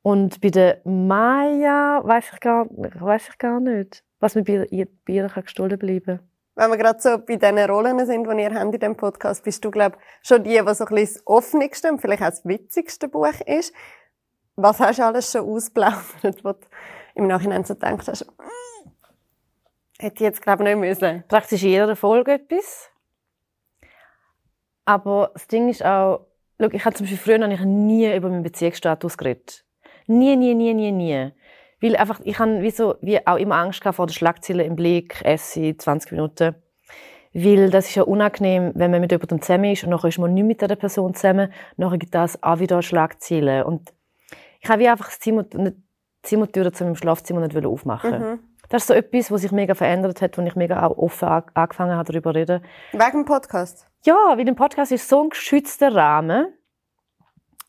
Und 0.01 0.41
bei 0.41 0.49
der 0.49 0.81
Maya 0.85 2.01
weiß 2.03 2.31
ich 2.33 2.39
gar, 2.39 2.67
weiss 2.69 3.29
ich 3.29 3.37
gar 3.37 3.59
nicht, 3.59 4.03
was 4.19 4.35
mir 4.35 4.43
bei 4.43 4.65
ihr, 4.69 4.87
bei 5.05 5.13
ihr 5.13 5.27
gestohlen 5.27 5.77
bleiben 5.77 6.19
Wenn 6.55 6.69
wir 6.69 6.77
gerade 6.77 6.99
so 7.01 7.17
bei 7.17 7.35
diesen 7.35 7.59
Rollen 7.59 8.05
sind, 8.05 8.25
die 8.25 8.41
ihr 8.41 8.53
habt 8.53 8.65
in 8.65 8.71
diesem 8.71 8.95
Podcast, 8.95 9.43
bist 9.43 9.65
du, 9.65 9.71
glaube 9.71 9.97
ich, 9.97 10.27
schon 10.27 10.43
die, 10.43 10.51
die 10.51 10.73
so 10.73 10.85
ein 10.85 10.95
bisschen 10.95 10.95
das 10.95 11.21
offenste 11.25 11.91
und 11.91 11.99
vielleicht 11.99 12.21
auch 12.21 12.29
das 12.29 12.45
witzigste 12.45 13.07
Buch 13.07 13.39
ist. 13.45 13.73
Was 14.57 14.79
hast 14.79 14.97
du 14.97 15.05
alles 15.05 15.31
schon 15.31 15.47
ausplaudert, 15.47 16.43
wo 16.43 16.51
du 16.51 16.59
im 17.13 17.27
Nachhinein 17.27 17.63
so 17.63 17.75
denkst, 17.75 18.07
hast, 18.07 18.25
mm, 18.25 18.89
hätte 19.99 20.15
ich 20.15 20.21
jetzt, 20.21 20.41
glaube 20.41 20.63
ich, 20.63 20.69
nicht 20.69 20.79
müssen. 20.79 21.23
Praktisch 21.27 21.61
in 21.61 21.69
jeder 21.69 21.95
Folge 21.95 22.33
etwas. 22.33 22.89
Aber 24.85 25.29
das 25.33 25.47
Ding 25.47 25.69
ist 25.69 25.85
auch, 25.85 26.25
schau, 26.59 26.69
ich 26.71 26.85
habe 26.85 26.95
zum 26.95 27.05
Beispiel 27.05 27.37
früher 27.37 27.49
ich 27.49 27.59
nie 27.61 28.11
über 28.15 28.29
meinen 28.29 28.41
Beziehungsstatus 28.41 29.17
geredet. 29.17 29.63
Nie, 30.07 30.35
nie, 30.35 30.55
nie, 30.55 30.73
nie, 30.73 30.91
nie. 30.91 31.31
Weil 31.79 31.95
einfach, 31.95 32.19
ich 32.23 32.39
habe 32.39 32.61
wie, 32.61 32.71
so, 32.71 32.95
wie 33.01 33.25
auch 33.27 33.37
immer 33.37 33.57
Angst 33.57 33.83
vor 33.83 34.07
der 34.07 34.13
Schlagzeile 34.13 34.63
im 34.63 34.75
Blick, 34.75 35.21
esse 35.23 35.77
20 35.77 36.13
Minuten. 36.13 36.55
Weil 37.33 37.69
das 37.69 37.89
ist 37.89 37.95
ja 37.95 38.03
unangenehm, 38.03 38.71
wenn 38.73 38.89
man 38.89 39.01
mit 39.01 39.11
jemandem 39.11 39.39
zusammen 39.39 39.71
ist 39.71 39.83
und 39.83 39.91
nachher 39.91 40.07
ist 40.07 40.17
man 40.17 40.33
nicht 40.33 40.45
mit 40.45 40.61
dieser 40.61 40.75
Person 40.75 41.13
zusammen, 41.13 41.53
nachher 41.75 41.99
gibt 41.99 42.15
das 42.15 42.41
auch 42.41 42.57
wieder 42.59 42.81
Schlagzeilen. 42.81 43.63
Und 43.63 43.93
ich 44.59 44.69
habe 44.69 44.89
einfach 44.89 45.07
das 45.07 45.19
Zimmer, 45.19 45.43
die 45.43 45.73
Zimmertür 46.23 46.73
zu 46.73 46.83
meinem 46.83 46.95
Schlafzimmer 46.95 47.47
nicht 47.47 47.65
aufmachen 47.65 48.19
mhm. 48.19 48.39
Das 48.69 48.83
ist 48.83 48.87
so 48.87 48.93
etwas, 48.93 49.31
was 49.31 49.41
sich 49.41 49.51
mega 49.51 49.75
verändert 49.75 50.21
hat, 50.21 50.37
wo 50.37 50.41
ich 50.41 50.55
mega 50.55 50.85
auch 50.85 50.97
offen 50.97 51.27
angefangen 51.53 51.95
habe, 51.95 52.11
darüber 52.11 52.33
zu 52.33 52.39
reden. 52.39 52.65
Wegen 52.91 53.11
dem 53.11 53.25
Podcast? 53.25 53.87
Ja, 54.03 54.33
weil 54.35 54.43
der 54.43 54.53
Podcast 54.53 54.91
ist 54.91 55.07
so 55.07 55.23
ein 55.23 55.29
geschützter 55.29 55.95
Rahmen. 55.95 56.53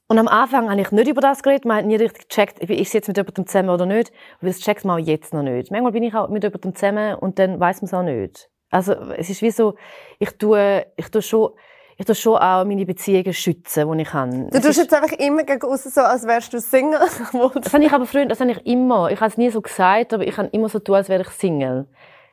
Und 0.09 0.19
am 0.19 0.27
Anfang 0.27 0.71
habe 0.71 0.81
ich 0.81 0.91
nicht 0.91 1.09
über 1.09 1.21
das 1.21 1.43
geredet, 1.43 1.67
man 1.67 1.77
hat 1.77 1.85
nie 1.85 1.97
richtig 1.97 2.29
gecheckt, 2.29 2.59
ich 2.63 2.93
jetzt 2.93 3.09
mit 3.09 3.17
jemandem 3.17 3.47
zusammen 3.47 3.69
oder 3.69 3.87
nicht. 3.87 4.11
Aber 4.39 4.49
das 4.49 4.59
checkt 4.59 4.85
man 4.85 5.01
auch 5.01 5.07
jetzt 5.07 5.35
noch 5.35 5.43
nicht. 5.43 5.71
Manchmal 5.71 5.93
bin 5.93 6.03
ich 6.03 6.15
auch 6.15 6.31
mit 6.31 6.43
jemandem 6.43 6.75
zusammen 6.75 7.15
und 7.15 7.39
dann 7.39 7.61
weiß 7.61 7.83
man 7.83 7.87
es 7.87 7.95
auch 7.95 8.03
nicht. 8.03 8.51
Also, 8.71 8.95
es 8.95 9.31
ist 9.31 9.43
wie 9.43 9.51
so, 9.51 9.77
ich 10.19 10.37
tue, 10.37 10.87
ich 10.97 11.11
tue 11.11 11.23
schon, 11.23 11.51
ich 12.01 12.07
tue 12.07 12.15
schon 12.15 12.37
auch 12.37 12.65
meine 12.65 12.87
Beziehungen 12.87 13.33
schützen, 13.33 13.91
die 13.91 14.03
ich 14.03 14.13
habe. 14.13 14.49
Du 14.53 14.61
tust 14.61 14.79
jetzt 14.79 14.95
einfach 14.95 15.17
immer 15.19 15.43
gegen 15.43 15.63
außen 15.63 15.91
so, 15.91 16.01
als 16.03 16.25
wärst 16.25 16.53
du 16.53 16.61
Single. 16.61 17.01
das 17.61 17.73
habe 17.75 17.85
ich 17.85 17.93
aber 17.93 18.07
früher, 18.07 18.27
das 18.27 18.39
habe 18.39 18.53
ich 18.53 18.65
immer. 18.67 19.11
Ich 19.11 19.21
habe 19.21 19.29
es 19.29 19.37
nie 19.37 19.51
so 19.51 19.61
gesagt, 19.61 20.15
aber 20.15 20.25
ich 20.25 20.37
habe 20.39 20.49
immer 20.53 20.69
so 20.69 20.79
tun, 20.79 20.95
als 20.95 21.09
wäre 21.09 21.23
ich 21.23 21.31
Single. 21.31 21.89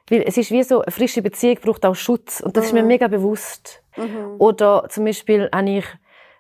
Weil 0.08 0.24
es 0.28 0.38
ist 0.38 0.52
wie 0.52 0.62
so, 0.62 0.84
eine 0.84 0.92
frische 0.92 1.24
Beziehung 1.24 1.58
braucht 1.64 1.84
auch 1.84 1.96
Schutz. 1.96 2.42
Und 2.42 2.56
das 2.56 2.66
mhm. 2.66 2.68
ist 2.68 2.74
mir 2.74 2.82
mhm. 2.84 2.88
mega 2.90 3.08
bewusst. 3.08 3.82
Mhm. 3.98 4.36
Oder 4.38 4.86
zum 4.90 5.06
Beispiel 5.06 5.50
habe 5.52 5.70
ich 5.70 5.86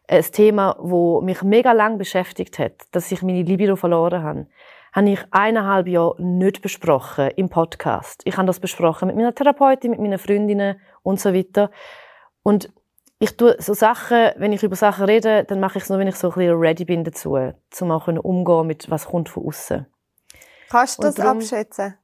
ein 0.08 0.22
Thema, 0.22 0.78
das 0.80 1.24
mich 1.24 1.42
mega 1.42 1.72
lang 1.72 1.98
beschäftigt 1.98 2.60
hat, 2.60 2.74
dass 2.92 3.12
ich 3.12 3.24
meine 3.24 3.42
Libido 3.42 3.76
verloren 3.76 4.22
habe 4.24 4.48
habe 4.94 5.10
ich 5.10 5.20
eineinhalb 5.32 5.88
Jahre 5.88 6.16
nicht 6.20 6.62
besprochen 6.62 7.30
im 7.36 7.50
Podcast. 7.50 8.22
Ich 8.24 8.38
habe 8.38 8.48
das 8.48 8.62
besprochen 8.62 9.08
mit 9.08 9.18
meiner 9.18 9.36
Therapeutin, 9.36 9.92
mit 9.92 10.00
meinen 10.00 10.18
Freundinnen 10.18 10.80
und 11.04 11.20
so 11.20 11.34
weiter. 11.34 11.70
Und 12.44 12.70
ich 13.26 13.38
tue 13.38 13.56
so 13.60 13.74
Sachen, 13.74 14.30
wenn 14.36 14.54
ich 14.54 14.62
über 14.62 14.76
Sachen 14.76 15.06
rede, 15.06 15.46
dann 15.46 15.60
mache 15.60 15.80
ich 15.80 15.86
es 15.86 15.90
nur, 15.90 15.98
wenn 15.98 16.08
ich 16.08 16.16
so 16.16 16.30
ein 16.30 16.36
bisschen 16.36 16.60
ready 16.60 16.86
bin 16.86 17.04
dazu, 17.04 17.36
um 17.82 17.92
auch 17.92 18.08
umgehen 18.08 18.68
mit 18.68 18.92
was 18.92 19.08
kommt 19.08 19.30
von 19.30 19.48
außen. 19.48 19.88
Kannst 20.70 21.00
du 21.00 21.04
das 21.04 21.16
darum, 21.16 21.40
abschätzen? 21.40 21.96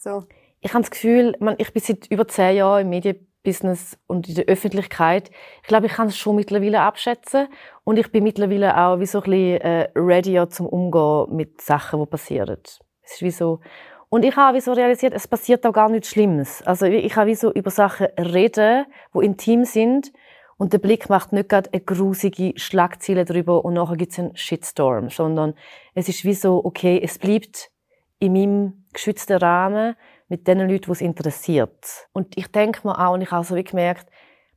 So. 0.00 0.24
Ich 0.60 0.72
habe 0.72 0.82
das 0.82 0.90
Gefühl, 0.90 1.36
man, 1.40 1.56
ich 1.58 1.74
bin 1.74 1.82
seit 1.82 2.06
über 2.06 2.26
zehn 2.26 2.56
Jahren 2.56 2.82
im 2.82 2.88
Medienbusiness 2.88 3.98
und 4.06 4.30
in 4.30 4.34
der 4.34 4.46
Öffentlichkeit. 4.46 5.30
Ich 5.60 5.68
glaube, 5.68 5.86
ich 5.86 5.92
kann 5.92 6.08
es 6.08 6.16
schon 6.16 6.36
mittlerweile 6.36 6.80
abschätzen 6.80 7.48
und 7.84 7.98
ich 7.98 8.10
bin 8.10 8.24
mittlerweile 8.24 8.74
auch 8.74 8.98
wie 8.98 9.06
so 9.06 9.18
ein 9.18 9.24
bisschen 9.24 9.60
äh, 9.60 9.90
ready 9.94 10.48
zum 10.48 10.66
Umgehen 10.68 11.36
mit 11.36 11.60
Sachen, 11.60 12.00
die 12.00 12.06
passieren. 12.06 12.56
Es 13.02 13.12
ist 13.12 13.22
wie 13.22 13.30
so 13.30 13.60
und 14.08 14.26
ich 14.26 14.36
habe 14.36 14.58
wie 14.58 14.60
so 14.60 14.74
realisiert, 14.74 15.14
es 15.14 15.26
passiert 15.26 15.64
auch 15.64 15.72
gar 15.72 15.88
nichts 15.88 16.10
Schlimmes. 16.10 16.62
Also 16.66 16.84
ich 16.84 17.16
habe 17.16 17.30
wie 17.30 17.34
so 17.34 17.50
über 17.50 17.70
Sachen 17.70 18.08
reden, 18.18 18.84
wo 19.10 19.22
intim 19.22 19.64
sind 19.64 20.12
und 20.56 20.72
der 20.72 20.78
Blick 20.78 21.08
macht 21.08 21.32
nicht 21.32 21.48
gerade 21.48 21.70
eine 21.72 21.82
grusige 21.82 22.52
Schlagzeile 22.56 23.24
darüber 23.24 23.64
und 23.64 23.74
nachher 23.74 23.96
gibt 23.96 24.12
es 24.12 24.18
einen 24.18 24.36
Shitstorm, 24.36 25.10
sondern 25.10 25.54
es 25.94 26.08
ist 26.08 26.24
wie 26.24 26.34
so, 26.34 26.64
okay, 26.64 27.00
es 27.02 27.18
bleibt 27.18 27.70
in 28.18 28.32
meinem 28.32 28.84
geschützten 28.92 29.38
Rahmen 29.38 29.96
mit 30.28 30.46
den 30.46 30.60
Leuten, 30.60 30.84
die 30.86 30.90
es 30.92 31.00
interessiert. 31.00 32.08
Und 32.12 32.36
ich 32.36 32.46
denke 32.48 32.86
mir 32.86 32.98
auch, 32.98 33.14
und 33.14 33.22
ich 33.22 33.30
habe 33.30 33.44
so 33.44 33.56
wie 33.56 33.64
gemerkt, 33.64 34.08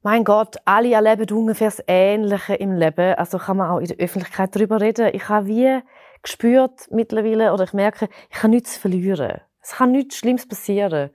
mein 0.03 0.23
Gott, 0.23 0.57
alle 0.65 0.93
erleben 0.93 1.35
ungefähr 1.35 1.69
das 1.69 1.83
Ähnliche 1.87 2.53
im 2.53 2.73
Leben. 2.73 3.15
Also 3.15 3.39
kann 3.39 3.57
man 3.57 3.71
auch 3.71 3.79
in 3.79 3.87
der 3.87 3.97
Öffentlichkeit 3.97 4.55
darüber 4.55 4.79
reden. 4.79 5.09
Ich 5.13 5.29
habe 5.29 5.47
wie 5.47 5.79
gespürt 6.21 6.87
mittlerweile, 6.91 7.51
oder 7.51 7.63
ich 7.63 7.73
merke, 7.73 8.07
ich 8.29 8.37
kann 8.37 8.51
nichts 8.51 8.77
verlieren. 8.77 9.41
Es 9.63 9.71
kann 9.71 9.91
nichts 9.91 10.17
Schlimmes 10.17 10.47
passieren. 10.47 11.09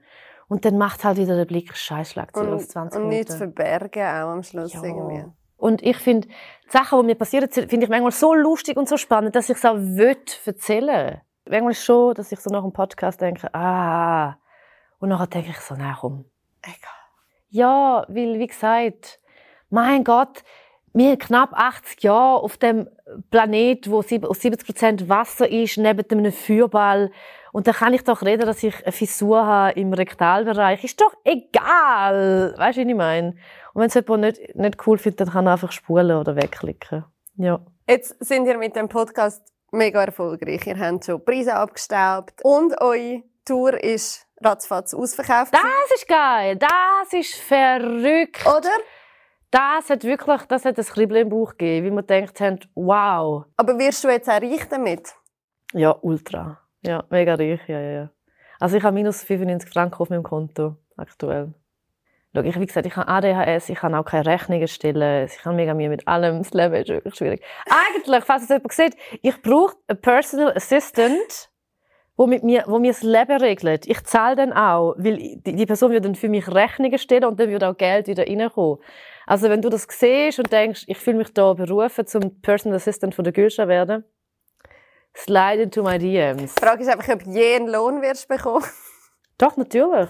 Und 0.51 0.65
dann 0.65 0.77
macht 0.77 1.05
halt 1.05 1.15
wieder 1.15 1.37
der 1.37 1.45
Blick 1.45 1.77
Scheißschlag 1.77 2.35
zu 2.35 2.41
aus 2.41 2.67
20 2.67 3.01
Und 3.01 3.07
nichts 3.07 3.35
verbergen 3.35 4.03
auch 4.03 4.31
am 4.31 4.43
Schluss 4.43 4.73
ja. 4.73 4.83
irgendwie. 4.83 5.23
Und 5.55 5.81
ich 5.81 5.95
finde, 5.95 6.27
die 6.27 6.69
Sachen, 6.69 6.99
die 6.99 7.05
mir 7.05 7.15
passieren, 7.15 7.49
finde 7.49 7.85
ich 7.85 7.89
manchmal 7.89 8.11
so 8.11 8.33
lustig 8.33 8.75
und 8.75 8.89
so 8.89 8.97
spannend, 8.97 9.33
dass 9.33 9.49
ich 9.49 9.55
es 9.55 9.63
auch 9.63 9.77
will 9.77 10.17
erzählen. 10.45 11.21
Manchmal 11.49 11.73
schon, 11.73 12.15
dass 12.15 12.33
ich 12.33 12.39
so 12.41 12.49
nach 12.49 12.63
dem 12.63 12.73
Podcast 12.73 13.21
denke, 13.21 13.47
ah. 13.53 14.35
Und 14.99 15.07
nachher 15.07 15.27
denke 15.27 15.51
ich 15.51 15.59
so, 15.61 15.73
nein, 15.75 15.95
komm. 15.97 16.25
Egal. 16.63 16.75
Ja, 17.47 18.05
weil, 18.09 18.37
wie 18.37 18.47
gesagt, 18.47 19.21
mein 19.69 20.03
Gott, 20.03 20.43
wir 20.91 21.11
haben 21.11 21.19
knapp 21.19 21.53
80 21.53 22.03
Jahre 22.03 22.43
auf 22.43 22.57
dem 22.57 22.89
Planet, 23.29 23.89
wo 23.89 24.01
70% 24.01 25.07
Wasser 25.07 25.49
ist, 25.49 25.77
neben 25.77 26.03
einem 26.11 26.33
Feuerball. 26.33 27.09
Und 27.51 27.67
dann 27.67 27.75
kann 27.75 27.93
ich 27.93 28.03
doch 28.03 28.21
reden, 28.21 28.45
dass 28.45 28.63
ich 28.63 28.83
eine 28.83 28.91
Fissur 28.91 29.45
habe 29.45 29.79
im 29.79 29.93
Rektalbereich. 29.93 30.83
Ist 30.83 31.01
doch 31.01 31.13
egal. 31.23 32.53
Weißt 32.57 32.77
du, 32.77 32.85
wie 32.85 32.89
ich 32.89 32.95
meine? 32.95 33.35
Und 33.73 33.81
wenn 33.81 33.87
es 33.87 33.93
jemand 33.93 34.21
nicht, 34.21 34.55
nicht 34.55 34.87
cool 34.87 34.97
findet, 34.97 35.21
dann 35.21 35.29
kann 35.31 35.47
er 35.47 35.53
einfach 35.53 35.71
spulen 35.71 36.17
oder 36.17 36.35
wegklicken. 36.35 37.05
Ja. 37.35 37.59
Jetzt 37.87 38.23
sind 38.23 38.45
ihr 38.45 38.57
mit 38.57 38.75
dem 38.75 38.89
Podcast 38.89 39.41
mega 39.71 40.03
erfolgreich. 40.03 40.65
Ihr 40.67 40.79
habt 40.79 41.05
schon 41.05 41.23
Preise 41.23 41.55
abgestaubt 41.55 42.41
und 42.43 42.79
eure 42.81 43.23
Tour 43.45 43.81
ist 43.83 44.27
ratzfatz 44.41 44.93
ausverkauft. 44.93 45.53
Das 45.53 45.95
ist 45.95 46.07
geil. 46.07 46.57
Das 46.57 47.13
ist 47.13 47.35
verrückt. 47.35 48.45
Oder? 48.45 48.69
Das 49.49 49.89
hat 49.89 50.03
wirklich, 50.03 50.41
das 50.43 50.63
hat 50.63 50.77
ein 50.77 50.85
Kribbeln 50.85 51.23
im 51.23 51.29
Bauch 51.29 51.51
gegeben, 51.51 51.85
wie 51.85 51.91
man 51.91 52.07
denkt 52.07 52.39
haben, 52.39 52.59
wow. 52.73 53.43
Aber 53.57 53.77
wirst 53.77 54.03
du 54.03 54.09
jetzt 54.09 54.29
auch 54.29 54.41
reich 54.41 54.67
damit? 54.69 55.13
Ja, 55.73 55.95
ultra. 56.01 56.60
Ja, 56.83 57.03
mega 57.09 57.35
reich, 57.35 57.61
ja, 57.67 57.79
ja, 57.79 57.91
ja. 57.91 58.09
Also 58.59 58.77
ich 58.77 58.83
habe 58.83 58.93
minus 58.93 59.23
95 59.23 59.69
Franken 59.71 60.01
auf 60.01 60.09
meinem 60.09 60.23
Konto 60.23 60.75
aktuell. 60.97 61.53
Schau, 62.33 62.43
ich, 62.43 62.59
wie 62.59 62.65
gesagt, 62.65 62.85
ich 62.85 62.95
habe 62.95 63.09
ADHS, 63.09 63.69
ich 63.69 63.79
kann 63.79 63.93
auch 63.93 64.05
keine 64.05 64.25
Rechnungen 64.25 64.67
stellen, 64.67 65.25
ich 65.25 65.43
habe 65.43 65.55
mega 65.55 65.73
Mühe 65.73 65.89
mit 65.89 66.07
allem, 66.07 66.37
das 66.37 66.53
Leben 66.53 66.75
ist 66.75 66.87
wirklich 66.87 67.15
schwierig. 67.15 67.43
Eigentlich, 67.65 68.23
falls 68.23 68.43
es 68.43 68.49
jemand 68.49 68.71
sieht, 68.71 68.95
ich 69.21 69.41
brauche 69.41 69.75
einen 69.87 69.99
Personal 69.99 70.55
Assistant, 70.55 71.49
wo, 72.15 72.27
mit 72.27 72.43
mir, 72.43 72.63
wo 72.67 72.79
mir 72.79 72.91
das 72.91 73.03
Leben 73.03 73.37
regelt. 73.41 73.85
Ich 73.87 74.03
zahle 74.03 74.35
dann 74.35 74.53
auch, 74.53 74.95
weil 74.97 75.17
die, 75.17 75.55
die 75.55 75.65
Person 75.65 75.91
würde 75.91 76.07
dann 76.07 76.15
für 76.15 76.29
mich 76.29 76.47
Rechnungen 76.47 76.99
stellen 76.99 77.25
und 77.25 77.39
dann 77.39 77.49
würde 77.49 77.67
auch 77.67 77.75
Geld 77.75 78.07
wieder 78.07 78.25
reinkommen. 78.25 78.77
Also 79.25 79.49
wenn 79.49 79.61
du 79.61 79.69
das 79.69 79.87
siehst 79.89 80.39
und 80.39 80.51
denkst, 80.51 80.83
ich 80.87 80.97
fühle 80.97 81.17
mich 81.17 81.33
da 81.33 81.53
berufen, 81.53 82.05
zum 82.05 82.41
Personal 82.41 82.77
Assistant 82.77 83.13
von 83.13 83.23
der 83.23 83.33
Gülscha 83.33 83.67
werden, 83.67 84.05
Slide 85.15 85.63
into 85.63 85.83
my 85.83 85.97
DMs. 85.97 86.55
Die 86.55 86.61
Frage 86.61 86.83
ist 86.83 86.89
einfach, 86.89 87.13
ob 87.13 87.23
je 87.25 87.55
einen 87.55 87.67
Lohn 87.67 88.01
wirst 88.01 88.27
bekommen. 88.27 88.65
Doch, 89.37 89.57
natürlich. 89.57 90.09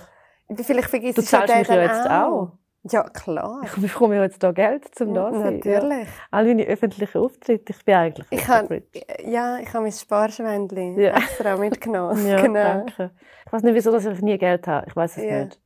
Vielleicht 0.56 0.90
vergisst 0.90 1.18
du 1.18 1.24
zahlst 1.24 1.56
mich 1.56 1.68
ja 1.68 1.82
jetzt 1.82 2.10
auch. 2.10 2.52
Ja, 2.84 3.04
klar. 3.04 3.62
Ich 3.64 3.74
bekomme 3.74 4.16
ja 4.16 4.24
jetzt 4.24 4.42
hier 4.42 4.54
Geld, 4.54 4.84
um 5.02 5.14
da 5.14 5.32
zu 5.32 5.40
sein. 5.40 5.56
Natürlich. 5.58 6.08
Ja. 6.08 6.14
All 6.32 6.46
meine 6.46 6.64
öffentlichen 6.64 7.18
Auftritte, 7.20 7.74
ich 7.74 7.86
bin 7.86 7.96
eigentlich 7.96 8.26
ich 8.32 8.42
kann, 8.42 8.82
Ja, 9.24 9.60
ich 9.60 9.68
habe 9.68 9.84
mein 9.84 9.92
Sparschwändchen 9.92 11.00
ja. 11.00 11.16
extra 11.16 11.58
mitgenommen. 11.58 12.28
ja, 12.28 12.42
genau. 12.42 12.60
danke. 12.60 13.12
Ich 13.46 13.54
weiß 13.54 13.64
nicht, 13.64 13.76
wieso 13.76 13.92
dass 13.92 14.06
ich 14.06 14.22
nie 14.22 14.38
Geld 14.38 14.66
habe. 14.68 14.88
Ich 14.88 14.96
weiß 14.96 15.18
es 15.18 15.24
ja. 15.24 15.44
nicht. 15.44 15.60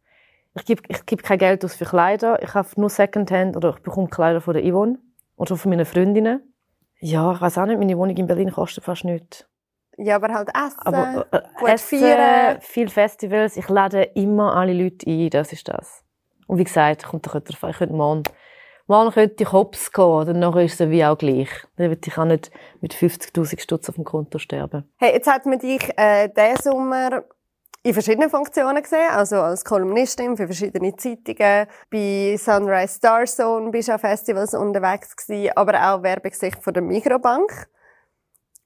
Ich 0.56 0.65
gebe, 0.65 0.82
ich 0.89 1.06
gebe 1.06 1.24
kein 1.24 1.38
Geld 1.38 1.63
aus 1.63 1.76
für 1.76 1.86
Kleider. 1.86 2.41
Ich 2.43 2.54
habe 2.54 2.67
nur 2.76 2.89
Secondhand 2.89 3.56
oder 3.56 3.69
ich 3.69 3.82
bekomme 3.82 4.10
Kleider 4.10 4.41
von 4.41 4.54
der 4.54 4.63
Yvonne 4.63 5.00
oder 5.38 5.56
von 5.56 5.69
meinen 5.69 5.86
Freundinnen. 5.86 6.54
Ja, 7.05 7.33
ich 7.33 7.41
weiß 7.41 7.59
auch 7.59 7.67
nicht, 7.67 7.77
meine 7.77 7.95
Wohnung 7.99 8.17
in 8.17 8.25
Berlin 8.25 8.51
kostet 8.51 8.83
fast 8.83 9.05
nichts. 9.05 9.47
Ja, 9.95 10.15
aber 10.15 10.33
halt 10.33 10.49
Essen, 10.49 10.79
aber, 10.79 11.27
äh, 11.31 11.41
gut 11.59 11.69
Essen, 11.69 11.99
feiern. 11.99 12.57
viele 12.61 12.89
Festivals. 12.89 13.57
Ich 13.57 13.69
lade 13.69 14.01
immer 14.15 14.55
alle 14.55 14.73
Leute 14.73 15.07
ein, 15.07 15.29
das 15.29 15.53
ist 15.53 15.67
das. 15.67 16.03
Und 16.47 16.57
wie 16.57 16.63
gesagt, 16.63 17.05
kommt 17.05 17.27
doch 17.27 17.39
drauf 17.39 17.69
ich 17.69 17.77
könnte 17.77 17.93
morgen, 17.93 18.23
morgen 18.87 19.11
könnte 19.11 19.43
ich 19.43 19.51
hops 19.51 19.91
gehen, 19.91 20.25
dann 20.25 20.39
nachher 20.39 20.63
ist 20.63 20.81
es 20.81 20.89
wie 20.89 21.05
auch 21.05 21.15
gleich. 21.15 21.49
Dann 21.77 21.89
würde 21.89 22.01
ich 22.03 22.17
auch 22.17 22.25
nicht 22.25 22.49
mit 22.81 22.95
50'000 22.95 23.59
Stutz 23.59 23.87
auf 23.87 23.95
dem 23.95 24.03
Konto 24.03 24.39
sterben. 24.39 24.91
Hey, 24.97 25.13
jetzt 25.13 25.31
hat 25.31 25.45
man 25.45 25.59
dich 25.59 25.87
äh, 25.97 26.27
diesen 26.29 26.71
Sommer 26.71 27.23
in 27.86 27.93
verschiedenen 27.93 28.32
Funktionen 28.32 28.82
gesehen, 28.82 29.12
also 29.12 29.36
als 29.36 29.63
Kolumnistin 29.63 30.36
für 30.36 30.48
verschiedene 30.48 30.95
Zeitungen, 30.95 31.67
bei 31.91 32.36
Sunrise 32.36 32.95
Star 32.95 33.26
Zone 33.26 33.69
bist 33.69 33.89
du 33.89 33.93
an 33.93 34.00
Festivals 34.00 34.56
unterwegs 34.56 35.15
gewesen, 35.15 35.52
aber 35.56 35.74
auch 35.74 36.02
Werbegesicht 36.02 36.63
von 36.63 36.74
der 36.74 36.82
Mikrobank. 36.82 37.69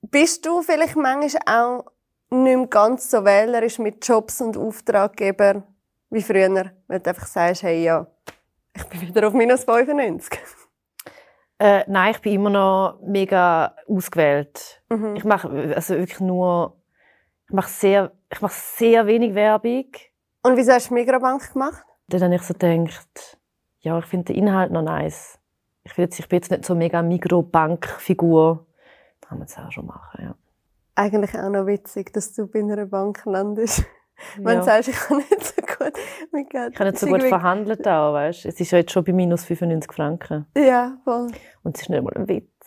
Bist 0.04 0.46
du 0.46 0.62
vielleicht 0.62 0.96
manchmal 0.96 1.42
auch 1.46 1.86
nicht 2.30 2.58
mehr 2.58 2.68
ganz 2.68 3.12
so 3.12 3.26
wählerisch 3.26 3.78
mit 3.80 4.08
Jobs 4.08 4.40
und 4.40 4.56
Auftraggebern 4.56 5.64
wie 6.10 6.22
früher, 6.22 6.72
wenn 6.88 7.04
du 7.04 7.10
einfach 7.10 7.28
sagst, 7.28 7.64
hey, 7.64 7.84
ja, 7.84 8.08
ich 8.74 8.86
bin 8.86 9.02
wieder 9.02 9.28
auf 9.28 9.34
minus 9.34 9.66
95? 9.66 10.40
Äh, 11.60 11.84
nein, 11.88 12.12
ich 12.12 12.22
bin 12.22 12.36
immer 12.36 12.50
noch 12.50 13.00
mega 13.02 13.76
ausgewählt. 13.86 14.82
Mhm. 14.88 15.18
Ich 15.18 15.26
mache 15.26 15.74
also 15.76 15.96
wirklich 15.96 16.22
nur, 16.22 16.82
ich 17.48 17.54
mache 17.54 17.70
sehr, 17.70 18.14
ich 18.32 18.42
mache 18.42 18.54
sehr 18.56 19.06
wenig 19.08 19.34
Werbung. 19.36 19.86
Und 20.44 20.56
wieso 20.58 20.72
hast 20.74 20.89
du 20.89 20.94
Migrabank 20.94 21.54
gemacht? 21.54 21.84
Dann 22.08 22.22
habe 22.24 22.36
ich 22.36 22.42
so 22.42 22.54
gedacht, 22.54 23.38
ja, 23.80 23.98
ich 24.00 24.06
finde 24.06 24.34
den 24.34 24.44
Inhalt 24.44 24.72
noch 24.72 24.82
nice. 24.82 25.39
Ich, 25.84 25.98
will 25.98 26.06
jetzt, 26.06 26.20
ich 26.20 26.28
bin 26.28 26.38
jetzt 26.38 26.52
nicht 26.52 26.65
so 26.65 26.76
mega 26.76 27.02
Mikrobank-Figur. 27.02 28.65
Das 29.22 29.30
kann 29.30 29.38
man 29.39 29.48
jetzt 29.48 29.58
auch 29.58 29.72
schon 29.72 29.86
machen, 29.86 30.24
ja. 30.24 30.36
Eigentlich 30.96 31.38
auch 31.38 31.50
noch 31.50 31.65
witzig, 31.65 32.12
dass 32.13 32.34
du 32.34 32.48
bei 32.48 32.60
einer 32.60 32.86
Bank 32.86 33.22
landest. 33.26 33.86
Wenn 34.38 34.54
Ja. 34.56 34.60
du 34.60 34.65
sagst, 34.65 34.89
ich 34.89 34.96
kann 34.98 35.18
nicht 35.18 35.44
so 35.46 35.62
gut 35.62 35.94
mit 36.34 36.50
Geld. 36.50 36.74
Ich 36.74 36.80
habe 36.80 36.89
nicht 36.89 37.00
so 37.00 37.08
gut 37.08 37.24
verhandelt 37.24 37.88
auch, 37.88 38.13
weißt? 38.13 38.46
Es 38.48 38.60
ist 38.60 38.72
ja 38.72 38.80
jetzt 38.80 38.92
schon 38.92 39.06
bei 39.06 39.13
minus 39.13 39.46
95 39.46 39.94
Franken. 39.94 40.46
Ja, 40.58 40.98
voll. 41.06 41.28
Und 41.63 41.76
es 41.78 41.84
ist 41.84 41.89
nicht 41.89 42.04
mal 42.04 42.13
ein 42.15 42.28
Witz. 42.28 42.59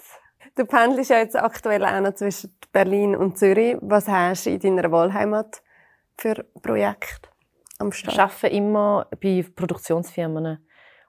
Du 0.55 0.67
pendelst 0.67 1.11
ja 1.11 1.19
jetzt 1.19 1.37
aktuell 1.37 1.85
auch 1.85 2.01
noch 2.01 2.15
zwischen 2.15 2.55
Berlin 2.73 3.17
und 3.17 3.39
Zürich. 3.39 3.77
Was 3.81 4.07
hast 4.09 4.47
du 4.47 4.51
in 4.51 4.61
deiner 4.77 4.91
Wahlheimat 4.93 5.63
für 6.19 6.45
Projekte 6.63 7.29
am 7.79 7.89
Ich 7.89 7.97
Start? 7.97 8.19
arbeite 8.19 8.49
immer 8.49 9.07
bei 9.21 9.45
Produktionsfirmen 9.55 10.59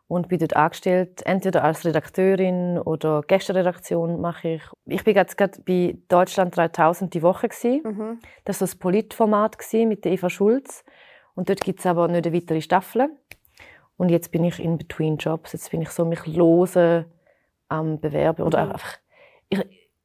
und 0.07 0.27
bin 0.29 0.39
dort 0.39 0.55
angestellt, 0.55 1.25
entweder 1.25 1.63
als 1.63 1.83
Redakteurin 1.85 2.77
oder 2.77 3.21
Gästeredaktion 3.23 4.21
mache 4.21 4.47
ich. 4.49 4.63
Ich 4.85 5.03
bin 5.03 5.15
jetzt 5.15 5.37
gerade 5.37 5.61
bei 5.65 5.97
Deutschland 6.07 6.55
3000 6.55 7.13
die 7.13 7.21
Woche 7.21 7.49
gewesen. 7.49 7.81
Mhm. 7.83 8.19
Das 8.45 8.61
war 8.61 8.67
so 8.67 8.75
ein 8.75 8.79
Politformat 8.79 9.57
mit 9.73 10.05
der 10.05 10.13
Eva 10.13 10.29
Schulz 10.29 10.85
und 11.35 11.49
dort 11.49 11.61
gibt 11.61 11.79
es 11.79 11.85
aber 11.85 12.07
nicht 12.07 12.25
eine 12.27 12.35
weitere 12.35 12.61
Staffel. 12.61 13.09
Und 13.97 14.09
jetzt 14.09 14.31
bin 14.31 14.43
ich 14.43 14.59
in 14.59 14.77
Between 14.77 15.17
Jobs. 15.17 15.53
Jetzt 15.53 15.69
bin 15.71 15.81
ich 15.81 15.89
so 15.89 16.05
mich 16.05 16.25
lose 16.27 17.05
am 17.67 17.99
bewerben 17.99 18.43
oder 18.43 18.65
Mhm. 18.65 18.71
einfach. 18.71 18.97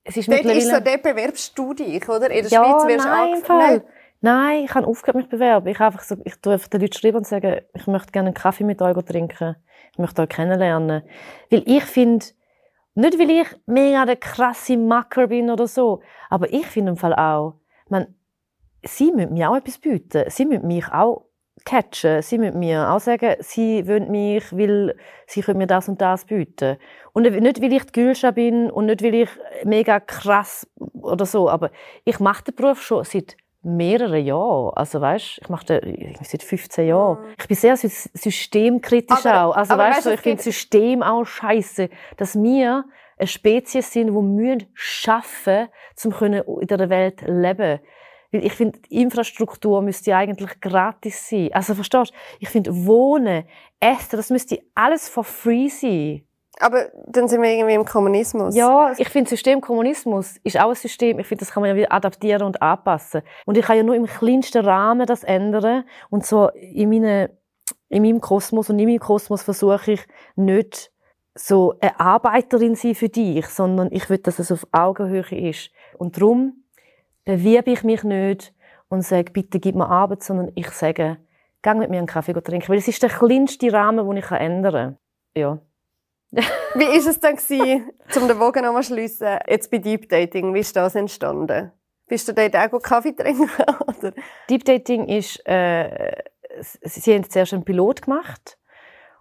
Es 0.05 0.17
ist 0.17 0.29
Dort 0.29 0.41
ist 0.41 0.47
so, 0.47 0.51
mittlerweile 0.51 0.83
dort 0.83 1.03
bewerbst 1.03 1.59
du 1.59 1.75
dich, 1.75 2.09
oder? 2.09 2.31
In 2.31 2.43
der 2.43 2.51
ja, 2.51 2.65
Schweiz 2.65 2.87
wirst 2.89 3.49
du 3.49 3.53
nein. 3.53 3.83
Nein, 4.21 4.65
ich 4.65 4.75
habe 4.75 4.87
aufgehört, 4.87 5.17
mich 5.17 5.27
zu 5.27 5.31
bewerben. 5.31 5.69
Ich, 5.69 5.81
einfach 5.81 6.03
so, 6.03 6.17
ich 6.25 6.35
tue 6.41 6.55
einfach 6.55 6.69
den 6.69 6.81
Leuten 6.81 6.95
schreiben 6.95 7.19
und 7.19 7.27
sagen, 7.27 7.61
ich 7.75 7.87
möchte 7.87 8.11
gerne 8.11 8.29
einen 8.29 8.35
Kaffee 8.35 8.65
mit 8.65 8.83
euch 8.83 9.05
trinken. 9.05 9.57
Ich 9.93 9.99
möchte 9.99 10.23
euch 10.23 10.29
kennenlernen. 10.29 11.03
Weil 11.51 11.63
ich 11.67 11.85
finde, 11.85 12.27
nicht 12.95 13.19
weil 13.19 13.31
ich 13.31 13.47
mega 13.67 14.07
der 14.07 14.17
krasse 14.17 14.77
Macker 14.77 15.29
bin 15.29 15.51
oder 15.51 15.69
so, 15.69 16.03
aber 16.31 16.53
ich 16.53 16.67
finde 16.67 16.91
im 16.91 16.97
Fall 16.97 17.15
auch, 17.15 17.55
man, 17.89 18.13
sie 18.83 19.13
müssen 19.13 19.35
mir 19.35 19.51
auch 19.51 19.57
etwas 19.57 19.79
bieten. 19.79 20.25
Sie 20.29 20.47
müssen 20.47 20.67
mich 20.67 20.89
auch 20.89 21.28
catchen. 21.65 22.23
Sie 22.23 22.39
müssen 22.39 22.59
mir 22.59 22.91
auch 22.91 23.01
sagen, 23.01 23.37
sie 23.41 23.87
wollen 23.89 24.11
mich, 24.11 24.53
weil 24.57 24.95
sie 25.27 25.43
können 25.43 25.59
mir 25.59 25.67
das 25.67 25.89
und 25.89 26.01
das 26.01 26.25
bieten. 26.25 26.77
Und 27.13 27.23
nicht, 27.23 27.61
weil 27.63 27.73
ich 27.73 27.85
die 27.85 27.93
Gülscha 27.93 28.31
bin 28.31 28.71
und 28.71 28.87
nicht, 28.87 29.03
weil 29.03 29.15
ich 29.15 29.29
mega 29.65 30.01
krass 30.01 30.67
oder 31.03 31.27
so, 31.27 31.49
aber 31.51 31.71
ich 32.05 32.21
mache 32.21 32.45
den 32.45 32.55
Beruf 32.55 32.83
schon 32.83 33.05
seit 33.05 33.37
mehreren 33.63 34.25
Jahren. 34.25 34.73
Also 34.77 35.01
weißt, 35.01 35.41
ich 35.43 35.49
mache 35.49 35.81
den 35.81 36.15
seit 36.23 36.43
15 36.43 36.87
Jahren. 36.87 37.19
Ich 37.39 37.49
bin 37.49 37.57
sehr 37.57 37.77
sy- 37.77 37.89
systemkritisch 38.15 39.27
Aber- 39.27 39.45
auch. 39.47 39.57
Also 39.57 39.77
weißt 39.77 40.07
du, 40.07 40.11
ich 40.15 40.21
finde 40.21 40.43
System 40.43 41.03
auch 41.03 41.25
scheiße, 41.25 41.89
dass 42.17 42.41
wir 42.41 42.85
eine 43.19 43.27
Spezies 43.27 43.93
sind, 43.93 44.07
die 44.09 44.13
müssen 44.13 44.67
schaffen, 44.75 45.69
um 46.05 46.13
können 46.13 46.43
in 46.61 46.67
der 46.69 46.89
Welt 46.89 47.23
leben. 47.27 47.81
Weil 48.31 48.45
ich 48.45 48.53
finde, 48.53 48.79
die 48.81 49.01
Infrastruktur 49.01 49.81
müsste 49.81 50.15
eigentlich 50.15 50.61
gratis 50.61 51.29
sein. 51.29 51.51
Also 51.53 51.75
verstehst 51.75 52.11
du? 52.11 52.15
Ich 52.41 52.49
finde, 52.49 52.75
Wohnen, 52.87 53.45
Essen, 53.81 54.17
das 54.17 54.31
müsste 54.31 54.61
alles 54.75 55.09
for 55.09 55.25
free 55.25 55.69
sein. 55.69 56.25
Aber 56.61 56.91
dann 57.07 57.29
sind 57.29 57.41
wir 57.41 57.51
irgendwie 57.51 57.75
im 57.75 57.85
Kommunismus. 57.85 58.55
Ja, 58.55 58.93
ich 58.99 59.09
finde, 59.09 59.31
System 59.31 59.61
Kommunismus 59.61 60.39
ist 60.43 60.59
auch 60.59 60.71
ein 60.71 60.75
System. 60.75 61.19
Ich 61.21 61.27
finde, 61.27 61.45
das 61.45 61.53
kann 61.53 61.61
man 61.61 61.71
ja 61.71 61.77
wieder 61.77 61.93
adaptieren 61.93 62.43
und 62.43 62.61
anpassen. 62.61 63.23
Und 63.47 63.57
ich 63.57 63.65
kann 63.65 63.77
ja 63.77 63.83
nur 63.83 63.95
im 63.95 64.07
kleinsten 64.07 64.65
Rahmen 64.65 65.07
das 65.07 65.23
ändern. 65.25 65.85
Und 66.11 66.27
so 66.27 66.49
in, 66.49 66.91
meine, 66.91 67.31
in 67.89 68.03
meinem 68.03 68.21
Kosmos 68.21 68.71
und 68.71 68.79
in 68.79 68.89
meinem 68.89 68.99
Kosmos 68.99 69.43
versuche 69.43 69.93
ich 69.93 70.01
nicht 70.35 70.91
so 71.35 71.75
eine 71.81 71.99
Arbeiterin 72.01 72.75
sein 72.75 72.97
für 72.97 73.09
dich, 73.09 73.47
sondern 73.47 73.93
ich 73.93 74.11
will, 74.11 74.19
dass 74.19 74.41
es 74.41 74.51
auf 74.51 74.67
Augenhöhe 74.73 75.51
ist. 75.51 75.71
Und 75.97 76.17
darum 76.17 76.65
bewerbe 77.29 77.73
ich 77.73 77.85
mich 77.85 78.05
nicht 78.05 78.55
und 78.89 79.03
sage, 79.03 79.31
bitte 79.33 79.61
gib 79.61 79.75
mir 79.75 79.87
Arbeit, 79.87 80.23
sondern 80.23 80.51
ich 80.55 80.71
sage, 80.71 81.19
geh 81.61 81.75
mit 81.75 81.91
mir 81.91 81.99
einen 81.99 82.07
Kaffee 82.07 82.33
trinken. 82.33 82.71
Weil 82.71 82.79
es 82.79 82.89
ist 82.89 83.03
der 83.03 83.11
kleinste 83.11 83.71
Rahmen, 83.71 84.09
den 84.09 84.17
ich 84.17 84.31
ändern 84.31 84.73
kann. 84.73 84.99
Ja. 85.37 85.59
Wie 86.75 86.97
ist 86.97 87.07
es 87.07 87.21
dann 87.21 87.37
gewesen, 87.37 87.91
um 88.17 88.29
den 88.29 88.39
Bogen 88.39 88.65
nochmal 88.65 88.83
zu 88.83 88.95
schliessen, 88.95 89.39
jetzt 89.47 89.71
bei 89.71 89.77
Deep 89.77 90.09
Dating, 90.09 90.55
wie 90.55 90.61
ist 90.61 90.75
das 90.75 90.95
entstanden? 90.95 91.71
Bist 92.07 92.29
du 92.29 92.33
dort 92.33 92.57
auch 92.57 92.71
gut 92.71 92.83
Kaffee 92.83 93.13
trinken? 93.13 93.51
Oder? 93.87 94.13
Deep 94.49 94.65
Dating 94.65 95.07
ist, 95.07 95.47
äh, 95.47 96.17
sie, 96.61 97.15
haben 97.15 97.29
zuerst 97.29 97.53
einen 97.53 97.65
Pilot 97.65 98.03
gemacht 98.03 98.59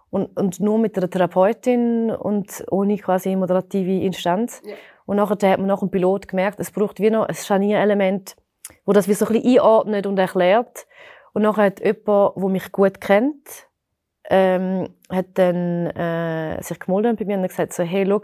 und, 0.08 0.34
und 0.34 0.60
nur 0.60 0.78
mit 0.78 0.96
einer 0.96 1.10
Therapeutin 1.10 2.10
und 2.10 2.64
ohne 2.70 2.96
quasi 2.96 3.36
moderative 3.36 4.02
Instanz. 4.02 4.62
Ja. 4.64 4.74
Und 5.08 5.16
nachher 5.16 5.52
hat 5.52 5.58
man 5.58 5.68
nach 5.68 5.78
dem 5.80 5.90
Pilot 5.90 6.28
gemerkt, 6.28 6.60
es 6.60 6.70
braucht 6.70 7.00
wie 7.00 7.08
noch 7.08 7.26
ein 7.26 7.34
Scharnierelement, 7.34 8.36
wo 8.84 8.92
das 8.92 9.08
wie 9.08 9.14
so 9.14 9.24
ein 9.24 9.32
bisschen 9.32 9.58
einordnet 9.58 10.06
und 10.06 10.18
erklärt. 10.18 10.86
Und 11.32 11.44
nachher 11.44 11.64
hat 11.64 11.80
jemand, 11.80 12.36
der 12.36 12.48
mich 12.50 12.70
gut 12.72 13.00
kennt, 13.00 13.66
ähm, 14.28 14.94
hat 15.10 15.28
dann 15.32 15.86
äh, 15.86 16.62
sich 16.62 16.78
gemeldet 16.78 17.18
bei 17.18 17.24
mir 17.24 17.38
und 17.38 17.48
gesagt 17.48 17.72
so, 17.72 17.84
hey, 17.84 18.04
schau, 18.06 18.20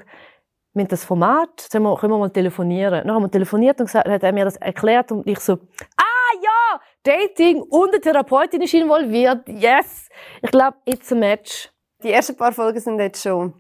wir 0.75 0.83
haben 0.83 0.89
das 0.89 1.07
Format, 1.07 1.59
sollen 1.59 1.85
wir, 1.85 1.97
können 1.97 2.13
wir 2.13 2.19
mal 2.19 2.29
telefonieren? 2.29 3.07
Dann 3.07 3.15
haben 3.15 3.23
wir 3.23 3.31
telefoniert 3.31 3.81
und 3.81 3.87
gesagt, 3.87 4.07
hat 4.07 4.23
er 4.23 4.33
mir 4.33 4.45
das 4.45 4.57
erklärt 4.57 5.11
und 5.11 5.27
ich 5.27 5.41
so, 5.41 5.55
ah 5.55 6.35
ja, 6.43 6.81
Dating 7.03 7.63
und 7.63 7.95
eine 7.95 8.01
Therapeutin 8.03 8.61
ist 8.61 8.75
involviert, 8.75 9.49
yes! 9.49 10.11
Ich 10.43 10.51
glaube, 10.51 10.77
it's 10.85 11.11
a 11.11 11.15
match. 11.15 11.71
Die 12.03 12.13
ersten 12.13 12.37
paar 12.37 12.53
Folgen 12.53 12.79
sind 12.79 13.01
jetzt 13.01 13.23
schon 13.23 13.55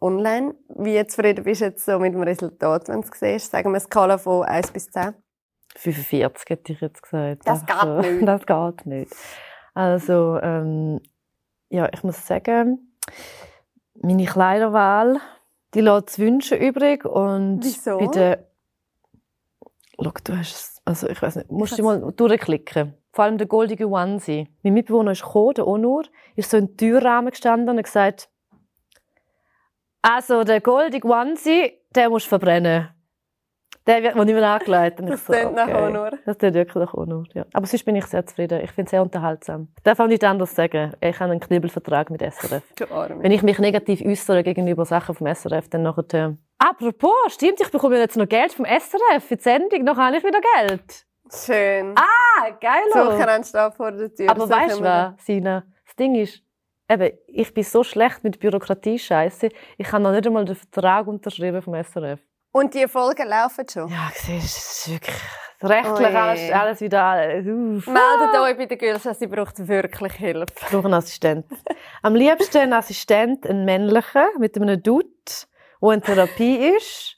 online. 0.00 0.54
Wie 0.68 1.04
zufrieden 1.06 1.44
bist 1.44 1.60
du 1.60 1.66
jetzt 1.66 1.84
so 1.84 1.98
mit 1.98 2.14
dem 2.14 2.22
Resultat, 2.22 2.88
wenn 2.88 3.02
du 3.02 3.08
es 3.08 3.18
siehst? 3.18 3.50
Sagen 3.50 3.70
wir 3.70 3.76
eine 3.76 3.80
Skala 3.80 4.18
von 4.18 4.44
1 4.44 4.70
bis 4.72 4.90
10. 4.90 5.14
45 5.76 6.50
hätte 6.50 6.72
ich 6.72 6.80
jetzt 6.80 7.02
gesagt. 7.02 7.42
Das 7.46 7.60
Einfach 7.62 8.02
geht 8.02 8.12
nicht. 8.12 8.26
Das 8.26 8.46
geht 8.46 8.86
nicht. 8.86 9.12
Also, 9.74 10.38
ähm, 10.42 11.00
ja, 11.70 11.88
ich 11.92 12.02
muss 12.02 12.26
sagen, 12.26 12.94
meine 13.94 14.24
Kleiderwahl, 14.24 15.20
die 15.74 15.80
lässt 15.80 16.10
zu 16.10 16.22
wünschen 16.22 16.58
übrig 16.58 17.04
und 17.04 17.60
Wieso? 17.62 17.98
bei 17.98 18.06
der 18.06 18.48
Schau, 20.00 20.12
du 20.24 20.36
hast 20.36 20.54
es, 20.54 20.82
also 20.84 21.08
ich 21.08 21.20
weiß 21.20 21.36
nicht, 21.36 21.50
musst 21.50 21.76
du 21.76 21.82
mal 21.82 22.12
durchklicken. 22.12 22.94
Vor 23.12 23.24
allem 23.24 23.36
der 23.36 23.48
goldige 23.48 23.88
Onesie. 23.88 24.48
Mein 24.62 24.74
Mitbewohner 24.74 25.10
ist 25.10 25.24
gekommen, 25.24 25.54
der 25.54 25.66
Onur, 25.66 26.04
ist 26.36 26.50
so 26.50 26.56
in 26.56 26.68
den 26.68 26.76
Türrahmen 26.76 27.30
gestanden 27.30 27.70
und 27.70 27.78
hat 27.78 27.84
gesagt, 27.84 28.30
also 30.02 30.44
der 30.44 30.60
goldige 30.60 31.08
Onesie, 31.08 31.72
den 31.94 32.10
musst 32.10 32.26
du 32.26 32.30
verbrennen. 32.30 32.88
Der 33.88 34.02
wird 34.02 34.16
mir 34.16 34.26
nicht 34.26 34.34
mehr 34.34 34.46
angelegt. 34.46 35.00
Das 35.00 35.24
klingt 35.24 35.54
nach 35.54 35.66
okay. 35.66 35.86
Onur. 35.86 36.10
Das 36.26 36.36
klingt 36.36 36.54
wirklich 36.54 36.84
nach 36.84 36.92
Onur, 36.92 37.24
ja. 37.32 37.46
Aber 37.54 37.66
sonst 37.66 37.84
bin 37.84 37.96
ich 37.96 38.04
sehr 38.04 38.26
zufrieden. 38.26 38.60
Ich 38.62 38.70
finde 38.72 38.84
es 38.84 38.90
sehr 38.90 39.00
unterhaltsam. 39.00 39.68
Ich 39.78 39.82
darf 39.82 39.98
auch 39.98 40.06
nicht 40.06 40.22
anders 40.24 40.54
sagen. 40.54 40.92
Ich 41.00 41.18
habe 41.18 41.30
einen 41.30 41.40
Knibbelvertrag 41.40 42.10
mit 42.10 42.20
SRF. 42.20 42.62
Du. 42.76 42.84
Wenn 42.86 43.32
ich 43.32 43.42
mich 43.42 43.58
negativ 43.58 44.02
äußere 44.04 44.42
gegenüber 44.42 44.84
Sachen 44.84 45.14
vom 45.14 45.26
SRF, 45.26 45.70
dann 45.70 45.84
nachher... 45.84 46.04
Äh, 46.12 46.32
Apropos, 46.58 47.14
stimmt, 47.28 47.62
ich 47.62 47.70
bekomme 47.70 47.98
jetzt 47.98 48.18
noch 48.18 48.28
Geld 48.28 48.52
vom 48.52 48.66
SRF 48.66 49.24
für 49.24 49.36
die 49.36 49.42
Sendung. 49.42 49.84
Noch 49.84 49.96
habe 49.96 50.18
ich 50.18 50.24
wieder 50.24 50.40
Geld. 50.56 51.06
Schön. 51.32 51.94
Ah, 51.96 52.50
geil. 52.60 52.82
Sucher 52.92 53.28
anstehen 53.28 53.72
vor 53.72 53.92
der 53.92 54.14
Tür. 54.14 54.30
Aber 54.30 54.46
So 54.46 54.50
weißt 54.50 54.80
du 54.80 54.84
was, 54.84 55.12
Sina? 55.24 55.64
Das 55.86 55.96
Ding 55.96 56.14
ist, 56.14 56.42
eben, 56.88 57.18
ich 57.26 57.52
bin 57.54 57.64
so 57.64 57.84
schlecht 57.84 58.24
mit 58.24 58.40
Bürokratie 58.40 58.98
scheiße. 58.98 59.48
Ich 59.76 59.92
habe 59.92 60.02
noch 60.02 60.12
nicht 60.12 60.26
einmal 60.26 60.44
den 60.44 60.56
Vertrag 60.56 61.06
unterschrieben 61.06 61.62
vom 61.62 61.74
SRF. 61.74 62.20
Und 62.52 62.74
die 62.74 62.88
Folgen 62.88 63.28
laufen 63.28 63.66
schon. 63.70 63.88
Ja, 63.88 64.10
siehst, 64.14 64.56
es 64.58 64.86
ist 64.86 64.90
wirklich 64.90 65.16
rechtlich 65.62 66.08
Ui. 66.08 66.16
alles, 66.16 66.52
alles 66.52 66.80
wieder. 66.80 67.38
Uff. 67.38 67.86
Meldet 67.86 68.40
euch 68.40 68.56
bei 68.56 68.66
der 68.66 68.76
Gülscha, 68.76 69.14
sie 69.14 69.26
braucht 69.26 69.66
wirklich 69.66 70.12
Hilfe. 70.14 70.46
Ich 70.56 70.66
brauche 70.68 70.86
einen 70.86 70.94
Assistent. 70.94 71.46
Am 72.02 72.14
liebsten 72.14 72.58
einen 72.58 72.72
Assistent, 72.72 73.46
einen 73.46 73.64
männlichen, 73.64 74.22
mit 74.38 74.56
einem 74.56 74.82
Dude, 74.82 75.08
der 75.82 75.92
in 75.92 76.02
Therapie 76.02 76.56
ist. 76.76 77.16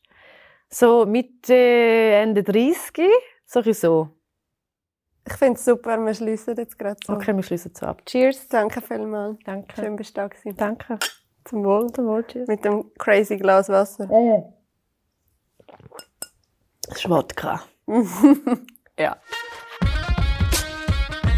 So 0.69 1.07
Mitte, 1.07 1.55
Ende 1.55 2.43
30. 2.43 3.09
So 3.45 3.61
ein 3.61 3.73
so. 3.73 4.09
Ich 5.31 5.37
finde 5.37 5.55
es 5.55 5.65
super, 5.65 5.97
wir 6.05 6.13
schließen 6.15 6.57
jetzt 6.57 6.79
gerade 6.79 6.99
so. 7.07 7.13
Okay, 7.13 7.35
wir 7.35 7.43
schließen 7.43 7.73
so 7.75 7.87
ab. 7.87 8.03
Cheers. 8.05 8.49
Danke 8.49 8.81
vielmals. 8.81 9.39
Danke. 9.45 9.81
Schön, 9.81 9.97
bist 9.97 10.17
du 10.17 10.21
da 10.21 10.29
gewesen. 10.29 10.57
Danke. 10.57 10.99
Zum 11.45 11.65
Wohl. 11.65 11.93
Zum 11.93 12.07
Wohl, 12.07 12.25
cheers. 12.25 12.49
Mit 12.49 12.65
dem 12.65 12.93
crazy 12.99 13.37
Glas 13.37 13.69
Wasser. 13.69 14.09
Das 16.83 16.97
ist 16.97 17.09
Wodka. 17.09 17.63
ja. 18.99 19.17